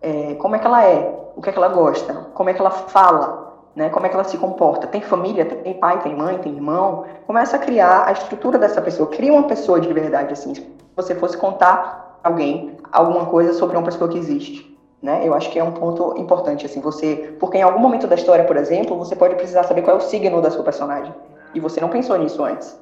É, 0.00 0.34
como 0.34 0.56
é 0.56 0.58
que 0.58 0.66
ela 0.66 0.84
é? 0.84 1.16
O 1.36 1.42
que 1.42 1.50
é 1.50 1.52
que 1.52 1.58
ela 1.58 1.68
gosta? 1.68 2.14
Como 2.34 2.50
é 2.50 2.54
que 2.54 2.60
ela 2.60 2.70
fala? 2.70 3.50
Né? 3.76 3.88
Como 3.88 4.04
é 4.06 4.08
que 4.08 4.14
ela 4.14 4.24
se 4.24 4.36
comporta? 4.36 4.86
Tem 4.86 5.00
família? 5.00 5.44
Tem 5.44 5.74
pai? 5.74 6.00
Tem 6.02 6.16
mãe? 6.16 6.38
Tem 6.38 6.52
irmão? 6.52 7.04
Começa 7.26 7.56
a 7.56 7.58
criar 7.58 8.04
a 8.06 8.12
estrutura 8.12 8.58
dessa 8.58 8.82
pessoa. 8.82 9.08
Cria 9.08 9.32
uma 9.32 9.44
pessoa 9.44 9.80
de 9.80 9.92
verdade, 9.92 10.32
assim. 10.32 10.54
Se 10.54 10.66
você 10.96 11.14
fosse 11.14 11.36
contar 11.36 12.18
alguém 12.22 12.76
alguma 12.92 13.26
coisa 13.26 13.52
sobre 13.52 13.76
uma 13.76 13.84
pessoa 13.84 14.10
que 14.10 14.18
existe. 14.18 14.69
Né? 15.02 15.22
Eu 15.24 15.32
acho 15.34 15.50
que 15.50 15.58
é 15.58 15.64
um 15.64 15.72
ponto 15.72 16.14
importante, 16.18 16.66
assim, 16.66 16.80
você, 16.80 17.34
porque 17.40 17.56
em 17.56 17.62
algum 17.62 17.78
momento 17.78 18.06
da 18.06 18.14
história, 18.14 18.44
por 18.44 18.56
exemplo, 18.56 18.98
você 18.98 19.16
pode 19.16 19.34
precisar 19.34 19.62
saber 19.64 19.82
qual 19.82 19.96
é 19.96 19.98
o 19.98 20.02
signo 20.02 20.42
da 20.42 20.50
sua 20.50 20.62
personagem, 20.62 21.14
e 21.54 21.60
você 21.60 21.80
não 21.80 21.88
pensou 21.88 22.18
nisso 22.18 22.44
antes 22.44 22.78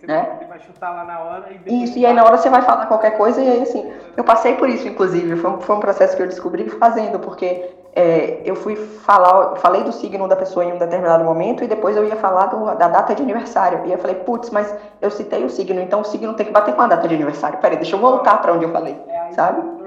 você 0.00 0.06
né? 0.06 0.38
vai 0.48 0.60
chutar 0.60 0.90
lá 0.90 1.04
na 1.04 1.20
hora 1.20 1.48
e 1.66 1.84
Isso, 1.84 1.98
e 1.98 2.06
aí 2.06 2.12
na 2.12 2.24
hora 2.24 2.36
você 2.36 2.48
vai 2.48 2.62
falar 2.62 2.86
qualquer 2.86 3.16
coisa, 3.16 3.40
e 3.42 3.48
aí 3.48 3.62
assim, 3.62 3.90
eu 4.16 4.24
passei 4.24 4.54
por 4.54 4.68
isso, 4.68 4.86
inclusive, 4.86 5.36
foi 5.36 5.50
um, 5.50 5.60
foi 5.60 5.76
um 5.76 5.80
processo 5.80 6.16
que 6.16 6.22
eu 6.22 6.26
descobri 6.26 6.68
fazendo, 6.68 7.18
porque 7.18 7.70
é, 7.94 8.40
eu 8.44 8.54
fui 8.54 8.76
falar, 8.76 9.56
falei 9.56 9.82
do 9.82 9.92
signo 9.92 10.28
da 10.28 10.36
pessoa 10.36 10.64
em 10.64 10.72
um 10.72 10.78
determinado 10.78 11.24
momento, 11.24 11.64
e 11.64 11.66
depois 11.66 11.96
eu 11.96 12.04
ia 12.04 12.16
falar 12.16 12.46
do, 12.46 12.64
da 12.76 12.88
data 12.88 13.14
de 13.14 13.22
aniversário. 13.22 13.86
E 13.86 13.92
eu 13.92 13.98
falei, 13.98 14.16
putz, 14.16 14.50
mas 14.50 14.72
eu 15.00 15.10
citei 15.10 15.44
o 15.44 15.50
signo, 15.50 15.80
então 15.80 16.00
o 16.00 16.04
signo 16.04 16.34
tem 16.34 16.46
que 16.46 16.52
bater 16.52 16.74
com 16.74 16.82
a 16.82 16.86
data 16.86 17.08
de 17.08 17.14
aniversário. 17.14 17.58
Peraí, 17.58 17.76
deixa 17.76 17.96
eu 17.96 18.00
voltar 18.00 18.40
para 18.40 18.52
onde 18.52 18.64
eu 18.64 18.70
falei, 18.70 18.96
é, 19.08 19.18
aí 19.20 19.34
sabe? 19.34 19.77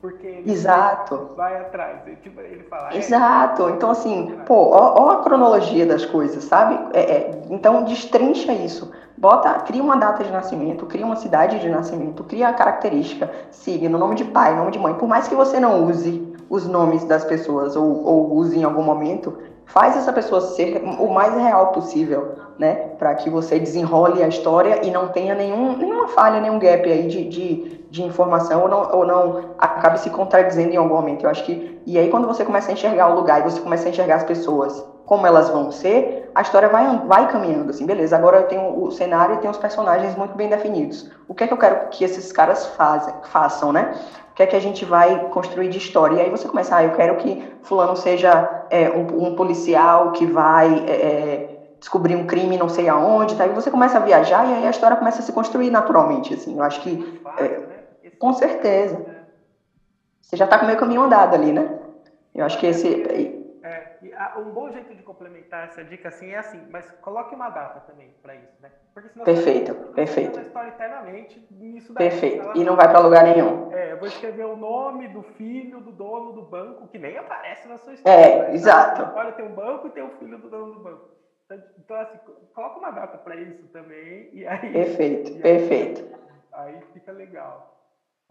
Porque 0.00 0.26
ele 0.26 0.52
Exato. 0.52 1.30
vai 1.36 1.60
atrás. 1.60 2.02
Tipo, 2.22 2.40
ele 2.40 2.62
fala. 2.64 2.92
É, 2.92 2.98
Exato. 2.98 3.68
Então, 3.70 3.90
assim, 3.90 4.38
pô, 4.46 4.70
ó, 4.70 4.94
ó, 4.96 5.10
a 5.10 5.22
cronologia 5.22 5.84
das 5.84 6.04
coisas, 6.04 6.44
sabe? 6.44 6.78
É, 6.92 7.00
é, 7.00 7.42
então, 7.50 7.82
destrincha 7.84 8.52
isso. 8.52 8.92
Bota, 9.16 9.52
cria 9.60 9.82
uma 9.82 9.96
data 9.96 10.22
de 10.22 10.30
nascimento, 10.30 10.86
cria 10.86 11.04
uma 11.04 11.16
cidade 11.16 11.58
de 11.58 11.68
nascimento, 11.68 12.22
cria 12.22 12.48
a 12.48 12.52
característica, 12.52 13.28
signo, 13.50 13.98
nome 13.98 14.14
de 14.14 14.24
pai, 14.24 14.54
nome 14.54 14.70
de 14.70 14.78
mãe. 14.78 14.94
Por 14.94 15.08
mais 15.08 15.26
que 15.26 15.34
você 15.34 15.58
não 15.58 15.84
use 15.86 16.32
os 16.48 16.68
nomes 16.68 17.04
das 17.04 17.24
pessoas 17.24 17.74
ou, 17.74 18.04
ou 18.04 18.36
use 18.36 18.56
em 18.56 18.62
algum 18.62 18.82
momento, 18.82 19.36
faz 19.68 19.96
essa 19.96 20.12
pessoa 20.12 20.40
ser 20.40 20.82
o 20.98 21.08
mais 21.08 21.34
real 21.34 21.68
possível, 21.68 22.32
né? 22.58 22.74
Para 22.98 23.14
que 23.14 23.30
você 23.30 23.58
desenrole 23.58 24.22
a 24.22 24.28
história 24.28 24.84
e 24.84 24.90
não 24.90 25.08
tenha 25.08 25.34
nenhum, 25.34 25.76
nenhuma 25.76 26.08
falha, 26.08 26.40
nenhum 26.40 26.58
gap 26.58 26.90
aí 26.90 27.06
de, 27.06 27.24
de, 27.28 27.84
de 27.90 28.02
informação 28.02 28.62
ou 28.62 28.68
não, 28.68 28.90
ou 28.92 29.06
não 29.06 29.54
acabe 29.58 30.00
se 30.00 30.10
contradizendo 30.10 30.72
em 30.72 30.76
algum 30.76 30.94
momento. 30.94 31.24
Eu 31.24 31.30
acho 31.30 31.44
que. 31.44 31.78
E 31.86 31.98
aí, 31.98 32.10
quando 32.10 32.26
você 32.26 32.44
começa 32.44 32.70
a 32.70 32.74
enxergar 32.74 33.08
o 33.12 33.14
lugar 33.14 33.40
e 33.40 33.44
você 33.44 33.60
começa 33.60 33.86
a 33.86 33.90
enxergar 33.90 34.16
as 34.16 34.24
pessoas 34.24 34.84
como 35.08 35.26
elas 35.26 35.48
vão 35.48 35.72
ser, 35.72 36.30
a 36.34 36.42
história 36.42 36.68
vai, 36.68 36.98
vai 37.06 37.32
caminhando, 37.32 37.70
assim, 37.70 37.86
beleza, 37.86 38.14
agora 38.14 38.40
eu 38.40 38.46
tenho 38.46 38.84
o 38.84 38.90
cenário 38.90 39.36
e 39.36 39.38
tenho 39.38 39.50
os 39.50 39.56
personagens 39.56 40.14
muito 40.14 40.36
bem 40.36 40.50
definidos. 40.50 41.10
O 41.26 41.34
que 41.34 41.44
é 41.44 41.46
que 41.46 41.52
eu 41.54 41.56
quero 41.56 41.88
que 41.88 42.04
esses 42.04 42.30
caras 42.30 42.66
fazem, 42.66 43.14
façam, 43.24 43.72
né? 43.72 43.98
O 44.30 44.34
que 44.34 44.42
é 44.42 44.46
que 44.46 44.54
a 44.54 44.60
gente 44.60 44.84
vai 44.84 45.30
construir 45.30 45.70
de 45.70 45.78
história? 45.78 46.16
E 46.16 46.20
aí 46.20 46.30
você 46.30 46.46
começa, 46.46 46.76
ah, 46.76 46.84
eu 46.84 46.92
quero 46.92 47.16
que 47.16 47.42
fulano 47.62 47.96
seja 47.96 48.66
é, 48.68 48.90
um, 48.90 49.28
um, 49.28 49.34
policial 49.34 50.12
que 50.12 50.26
vai 50.26 50.84
é, 50.86 50.92
é 50.92 51.74
descobrir 51.80 52.14
um 52.14 52.26
crime 52.26 52.58
não 52.58 52.68
sei 52.68 52.86
aonde, 52.86 53.34
tá? 53.34 53.46
E 53.46 53.50
você 53.50 53.70
começa 53.70 53.96
a 53.96 54.02
viajar 54.02 54.46
e 54.46 54.52
aí 54.56 54.66
a 54.66 54.70
história 54.70 54.94
começa 54.94 55.20
a 55.20 55.22
se 55.22 55.32
construir 55.32 55.70
naturalmente, 55.70 56.34
assim, 56.34 56.58
eu 56.58 56.62
acho 56.62 56.82
que... 56.82 57.18
É, 57.38 57.42
né? 57.42 57.78
com 58.18 58.34
certeza. 58.34 59.06
Você 60.20 60.36
já 60.36 60.44
está 60.44 60.58
com 60.58 60.64
o 60.64 60.66
meio 60.66 60.78
caminho 60.78 61.02
andado 61.02 61.34
ali, 61.34 61.50
né? 61.50 61.78
Eu 62.34 62.44
acho 62.44 62.58
que 62.58 62.66
esse 62.66 63.37
um 64.38 64.50
bom 64.50 64.70
jeito 64.70 64.94
de 64.94 65.02
complementar 65.02 65.64
essa 65.64 65.84
dica 65.84 66.08
assim 66.08 66.30
é 66.30 66.38
assim, 66.38 66.60
mas 66.70 66.90
coloque 67.00 67.34
uma 67.34 67.50
data 67.50 67.80
também 67.80 68.14
para 68.22 68.34
isso, 68.34 68.60
né? 68.60 68.70
Porque 68.94 69.08
senão 69.08 69.24
perfeito, 69.24 69.74
você 69.74 69.92
perfeito. 69.92 70.40
história 70.40 70.68
eternamente 70.68 71.46
nisso 71.50 71.92
daí. 71.92 72.10
Perfeito. 72.10 72.56
E 72.56 72.64
não 72.64 72.76
vai 72.76 72.88
para 72.88 73.00
lugar 73.00 73.24
nenhum. 73.24 73.72
É, 73.72 73.92
eu 73.92 73.98
vou 73.98 74.08
escrever 74.08 74.44
o 74.44 74.56
nome 74.56 75.08
do 75.08 75.22
filho 75.22 75.80
do 75.80 75.92
dono 75.92 76.32
do 76.32 76.42
banco 76.42 76.88
que 76.88 76.98
nem 76.98 77.16
aparece 77.16 77.68
na 77.68 77.78
sua 77.78 77.94
história. 77.94 78.18
É, 78.18 78.42
né? 78.48 78.54
exato. 78.54 79.16
Olha, 79.16 79.32
tem 79.32 79.44
um 79.44 79.54
banco 79.54 79.88
e 79.88 79.90
tem 79.90 80.02
o 80.02 80.10
filho 80.18 80.38
do 80.38 80.48
dono 80.48 80.74
do 80.74 80.80
banco. 80.80 81.08
Então, 81.44 81.62
então 81.78 81.96
assim, 81.96 82.18
coloca 82.54 82.78
uma 82.78 82.90
data 82.90 83.18
para 83.18 83.36
isso 83.36 83.66
também 83.68 84.28
e 84.32 84.46
aí. 84.46 84.72
Perfeito, 84.72 85.30
e 85.32 85.34
aí, 85.36 85.40
perfeito. 85.40 86.18
Aí 86.52 86.80
fica 86.92 87.12
legal. 87.12 87.77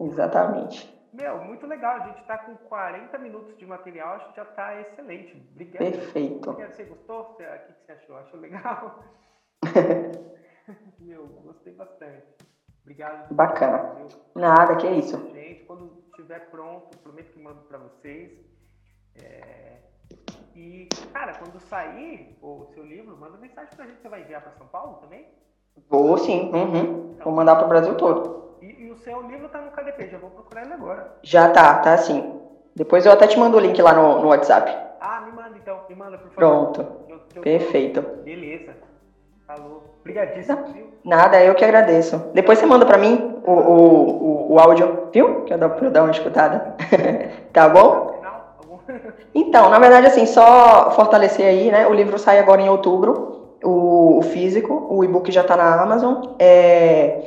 Exatamente. 0.00 0.98
Meu, 1.12 1.42
muito 1.44 1.66
legal. 1.66 1.96
A 1.96 2.06
gente 2.06 2.20
está 2.20 2.38
com 2.38 2.54
40 2.56 3.18
minutos 3.18 3.56
de 3.56 3.66
material, 3.66 4.14
acho 4.14 4.28
que 4.30 4.36
já 4.36 4.42
está 4.42 4.80
excelente. 4.80 5.48
Obrigado. 5.52 5.78
Perfeito. 5.78 6.52
Você 6.52 6.84
gostou? 6.84 7.20
O 7.20 7.34
que 7.34 7.44
você 7.44 7.92
achou? 7.92 8.16
Achou 8.16 8.40
legal? 8.40 9.02
Meu, 11.00 11.26
gostei 11.26 11.72
bastante. 11.74 12.26
Obrigado. 12.82 13.34
Bacana. 13.34 14.06
Nada, 14.34 14.76
que 14.76 14.86
é 14.86 14.92
isso. 14.92 15.18
Gente, 15.32 15.64
quando 15.64 16.04
estiver 16.10 16.50
pronto, 16.50 16.96
prometo 16.98 17.32
que 17.32 17.42
mando 17.42 17.62
para 17.62 17.78
vocês. 17.78 18.32
É... 19.16 19.78
E, 20.54 20.88
cara, 21.12 21.34
quando 21.38 21.60
sair 21.60 22.38
o 22.42 22.66
seu 22.74 22.84
livro, 22.84 23.16
manda 23.16 23.36
mensagem 23.38 23.74
para 23.74 23.84
a 23.84 23.88
gente. 23.88 24.00
Você 24.00 24.08
vai 24.08 24.22
enviar 24.22 24.42
para 24.42 24.52
São 24.52 24.66
Paulo 24.68 24.98
também? 24.98 25.28
Vou 25.88 26.16
sim. 26.18 26.50
Uhum. 26.52 27.16
Vou 27.22 27.32
mandar 27.32 27.56
para 27.56 27.66
o 27.66 27.68
Brasil 27.68 27.96
todo. 27.96 28.47
E, 28.60 28.86
e 28.86 28.90
o 28.90 28.96
seu 28.96 29.22
livro 29.22 29.48
tá 29.48 29.60
no 29.60 29.70
KDP, 29.70 30.08
já 30.08 30.18
vou 30.18 30.30
procurar 30.30 30.64
ele 30.64 30.74
agora. 30.74 31.12
Já 31.22 31.48
tá, 31.50 31.74
tá 31.78 31.96
sim. 31.96 32.40
Depois 32.74 33.04
eu 33.06 33.12
até 33.12 33.26
te 33.26 33.38
mando 33.38 33.56
o 33.56 33.60
link 33.60 33.80
lá 33.80 33.92
no, 33.92 34.20
no 34.20 34.28
WhatsApp. 34.28 34.70
Ah, 35.00 35.20
me 35.20 35.32
manda 35.32 35.56
então, 35.56 35.80
me 35.88 35.94
manda, 35.94 36.18
por 36.18 36.30
favor. 36.30 36.36
Pronto. 36.36 36.86
Eu, 37.08 37.20
eu 37.36 37.42
Perfeito. 37.42 38.02
Beleza. 38.24 38.72
Falou. 39.46 39.82
Obrigadíssimo. 40.00 40.58
Nada, 41.04 41.42
eu 41.42 41.54
que 41.54 41.64
agradeço. 41.64 42.18
Depois 42.34 42.58
você 42.58 42.66
manda 42.66 42.84
pra 42.84 42.98
mim 42.98 43.40
o, 43.44 43.52
o, 43.52 44.50
o, 44.50 44.54
o 44.54 44.58
áudio, 44.58 45.08
viu? 45.12 45.44
Que 45.44 45.54
eu 45.54 45.58
dou 45.58 45.70
pra 45.70 45.88
dar 45.88 46.02
uma 46.02 46.10
escutada. 46.10 46.76
tá 47.52 47.68
bom? 47.68 48.18
Então, 49.34 49.68
na 49.68 49.78
verdade, 49.78 50.06
assim, 50.06 50.26
só 50.26 50.90
fortalecer 50.92 51.46
aí, 51.46 51.70
né? 51.70 51.86
O 51.86 51.92
livro 51.92 52.18
sai 52.18 52.38
agora 52.38 52.60
em 52.60 52.68
outubro, 52.68 53.56
o, 53.62 54.18
o 54.18 54.22
físico, 54.22 54.86
o 54.90 55.04
e-book 55.04 55.30
já 55.30 55.44
tá 55.44 55.56
na 55.56 55.80
Amazon. 55.80 56.34
É 56.38 57.24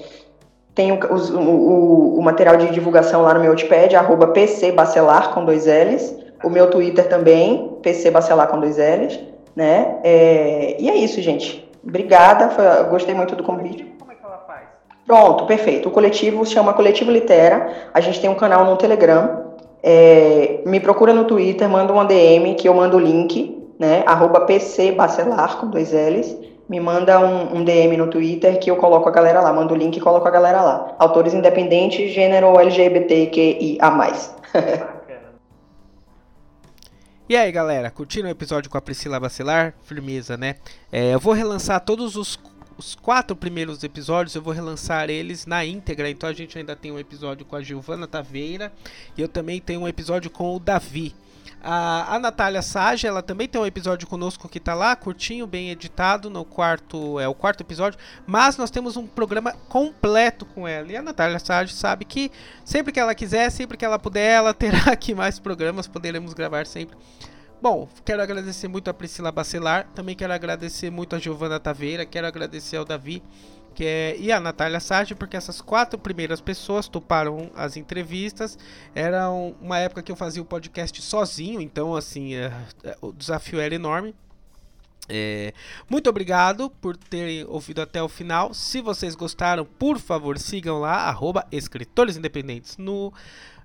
tem 0.74 0.92
o, 0.92 0.98
o, 0.98 2.20
o, 2.20 2.22
material 2.22 2.56
de 2.56 2.72
divulgação 2.72 3.22
lá 3.24 3.34
no 3.34 3.42
meu 3.42 3.52
Wikipedia, 3.52 4.00
arroba 4.00 4.28
pcbacelar 4.28 5.34
com 5.34 5.44
dois 5.44 5.66
L's. 5.66 6.16
O 6.44 6.50
meu 6.50 6.70
Twitter 6.70 7.08
também, 7.08 7.78
pcbacelar 7.82 8.48
com 8.48 8.60
dois 8.60 8.78
L's. 8.78 9.20
Né? 9.56 10.00
É, 10.04 10.78
e 10.80 10.90
é 10.90 10.96
isso, 10.96 11.22
gente. 11.22 11.70
Obrigada, 11.84 12.50
foi, 12.50 12.64
gostei 12.90 13.14
muito 13.14 13.36
do 13.36 13.44
convite. 13.44 13.84
Como 14.00 14.12
é 14.12 14.16
que 14.16 14.24
ela 14.24 14.44
faz? 14.48 14.62
Pronto, 15.06 15.46
perfeito. 15.46 15.90
O 15.90 15.92
coletivo 15.92 16.46
se 16.46 16.54
chama 16.54 16.74
Coletivo 16.74 17.12
Litera. 17.12 17.90
A 17.94 18.00
gente 18.00 18.22
tem 18.22 18.30
um 18.30 18.36
canal 18.36 18.64
no 18.64 18.78
Telegram. 18.78 19.52
É, 19.84 20.62
me 20.66 20.80
procura 20.80 21.14
no 21.14 21.26
Twitter, 21.26 21.68
manda 21.68 21.92
uma 21.92 22.06
DM 22.06 22.54
que 22.54 22.70
eu 22.70 22.74
mando 22.74 22.98
o 22.98 23.00
link, 23.00 23.68
né? 23.78 24.04
Arroba 24.06 24.42
pcbacelar 24.42 25.58
com 25.58 25.68
dois 25.68 25.92
L's 25.92 26.51
me 26.72 26.80
manda 26.80 27.20
um, 27.20 27.58
um, 27.58 27.64
DM 27.66 27.98
no 27.98 28.08
Twitter 28.08 28.58
que 28.58 28.72
eu 28.72 28.78
coloco 28.78 29.10
a 29.10 29.12
galera 29.12 29.42
lá, 29.42 29.52
mando 29.52 29.74
o 29.74 29.78
link 29.78 29.98
e 29.98 30.00
coloco 30.00 30.26
a 30.26 30.32
galera 30.32 30.62
lá. 30.62 30.96
Autores 30.98 31.34
independentes, 31.34 32.14
gênero 32.14 32.58
LGBTQIA+. 32.58 33.92
E 37.30 37.36
aí 37.38 37.50
galera, 37.50 37.90
curtiram 37.90 38.28
o 38.28 38.32
episódio 38.32 38.70
com 38.70 38.78
a 38.78 38.82
Priscila 38.82 39.18
Bacelar? 39.18 39.74
Firmeza, 39.84 40.36
né? 40.36 40.56
É, 40.92 41.14
eu 41.14 41.20
vou 41.20 41.34
relançar 41.34 41.80
todos 41.80 42.18
os, 42.18 42.38
os, 42.78 42.94
quatro 42.94 43.38
primeiros 43.38 43.86
episódios, 43.86 44.36
eu 44.36 44.42
vou 44.42 44.54
relançar 44.54 45.10
eles 45.10 45.46
na 45.46 45.64
íntegra. 45.64 46.10
Então 46.10 46.30
a 46.30 46.34
gente 46.34 46.58
ainda 46.58 46.76
tem 46.76 46.92
um 46.92 47.00
episódio 47.00 47.46
com 47.46 47.56
a 47.56 47.62
Giovana 47.62 48.06
Taveira 48.06 48.74
e 49.18 49.22
eu 49.22 49.30
também 49.30 49.62
tenho 49.62 49.80
um 49.80 49.88
episódio 49.88 50.30
com 50.30 50.54
o 50.54 50.60
Davi. 50.60 51.16
A, 51.64 52.16
a 52.16 52.20
Natália 52.20 52.62
Sage, 52.62 53.06
ela 53.06 53.22
também 53.22 53.48
tem 53.48 53.62
um 53.62 53.66
episódio 53.66 54.08
conosco 54.08 54.50
que 54.50 54.60
tá 54.60 54.74
lá, 54.74 54.96
curtinho, 54.96 55.46
bem 55.46 55.70
editado, 55.70 56.30
no 56.30 56.44
quarto, 56.44 57.20
é 57.20 57.28
o 57.28 57.36
quarto 57.36 57.62
episódio, 57.62 58.00
mas 58.26 58.58
nós 58.58 58.72
temos 58.72 58.98
um 58.98 59.06
programa 59.06 59.54
completo 59.70 60.46
com 60.46 60.68
ela. 60.68 60.92
E 60.92 60.96
a 60.96 61.02
Natália 61.02 61.38
Sage 61.38 61.74
sabe 61.74 62.04
que 62.06 62.32
sempre 62.66 62.92
que 62.92 63.00
ela 63.00 63.14
quiser, 63.14 63.50
sempre 63.52 63.78
que 63.78 63.86
ela 63.86 64.00
puder, 64.00 64.38
ela 64.38 64.54
terá 64.56 64.92
aqui 64.92 65.14
mais 65.14 65.38
programas, 65.38 65.88
poderemos 65.88 66.34
gravar 66.34 66.66
sempre. 66.66 66.98
Bom, 67.62 67.88
quero 68.04 68.24
agradecer 68.24 68.68
muito 68.68 68.90
a 68.90 68.94
Priscila 68.94 69.32
Bacelar, 69.32 69.88
também 69.94 70.16
quero 70.16 70.34
agradecer 70.34 70.90
muito 70.90 71.16
a 71.16 71.20
Giovana 71.20 71.60
Taveira, 71.60 72.08
quero 72.08 72.26
agradecer 72.26 72.78
ao 72.78 72.86
Davi 72.86 73.22
que 73.74 73.86
é, 73.86 74.16
e 74.18 74.32
a 74.32 74.40
Natália 74.40 74.80
Sartre, 74.80 75.16
porque 75.16 75.38
essas 75.38 75.62
quatro 75.62 75.98
primeiras 75.98 76.42
pessoas 76.42 76.88
toparam 76.88 77.50
as 77.56 77.78
entrevistas. 77.78 78.58
Era 78.94 79.30
uma 79.30 79.80
época 79.80 80.04
que 80.04 80.12
eu 80.12 80.16
fazia 80.16 80.42
o 80.42 80.46
podcast 80.46 81.02
sozinho, 81.02 81.62
então 81.62 81.96
assim, 81.96 82.36
é, 82.36 82.52
é, 82.84 82.98
o 83.02 83.12
desafio 83.12 83.60
era 83.60 83.74
enorme. 83.74 84.14
É, 85.10 85.54
muito 85.90 86.10
obrigado 86.10 86.70
por 86.70 86.96
terem 86.96 87.44
ouvido 87.46 87.82
até 87.82 88.02
o 88.02 88.08
final. 88.08 88.54
Se 88.54 88.82
vocês 88.82 89.16
gostaram, 89.16 89.66
por 89.66 90.00
favor, 90.00 90.38
sigam 90.38 90.80
lá, 90.80 91.08
arroba 91.08 91.46
Escritores 91.52 92.18
Independentes 92.18 92.78
no 92.78 93.12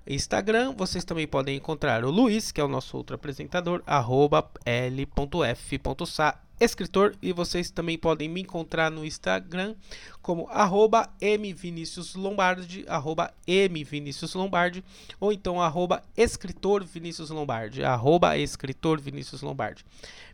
Instagram. 0.05 0.73
Vocês 0.75 1.03
também 1.03 1.27
podem 1.27 1.57
encontrar 1.57 2.03
o 2.03 2.11
Luiz, 2.11 2.51
que 2.51 2.59
é 2.59 2.63
o 2.63 2.67
nosso 2.67 2.97
outro 2.97 3.15
apresentador, 3.15 3.81
arroba 3.85 4.49
l.f.sa 4.65 6.46
escritor 6.59 7.15
e 7.21 7.31
vocês 7.31 7.69
também 7.69 7.97
podem 7.97 8.27
me 8.27 8.41
encontrar 8.41 8.89
no 8.89 9.05
Instagram 9.05 9.75
como 10.21 10.47
arroba 10.49 11.09
mviniciuslombardi, 11.21 12.85
arroba 12.87 13.33
mviniciuslombardi 13.47 14.83
ou 15.19 15.31
então 15.31 15.61
arroba 15.61 16.03
escritor 16.15 16.83
Vinícius 16.83 17.29
Lombardi, 17.29 17.83
arroba. 17.83 18.33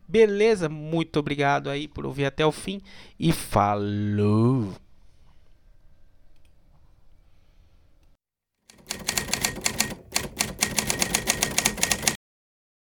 Beleza? 0.08 0.70
Muito 0.70 1.20
obrigado 1.20 1.70
aí 1.70 1.88
por 1.88 2.06
ouvir 2.06 2.26
até 2.26 2.46
o 2.46 2.52
fim 2.52 2.82
e 3.20 3.32
falou! 3.32 4.74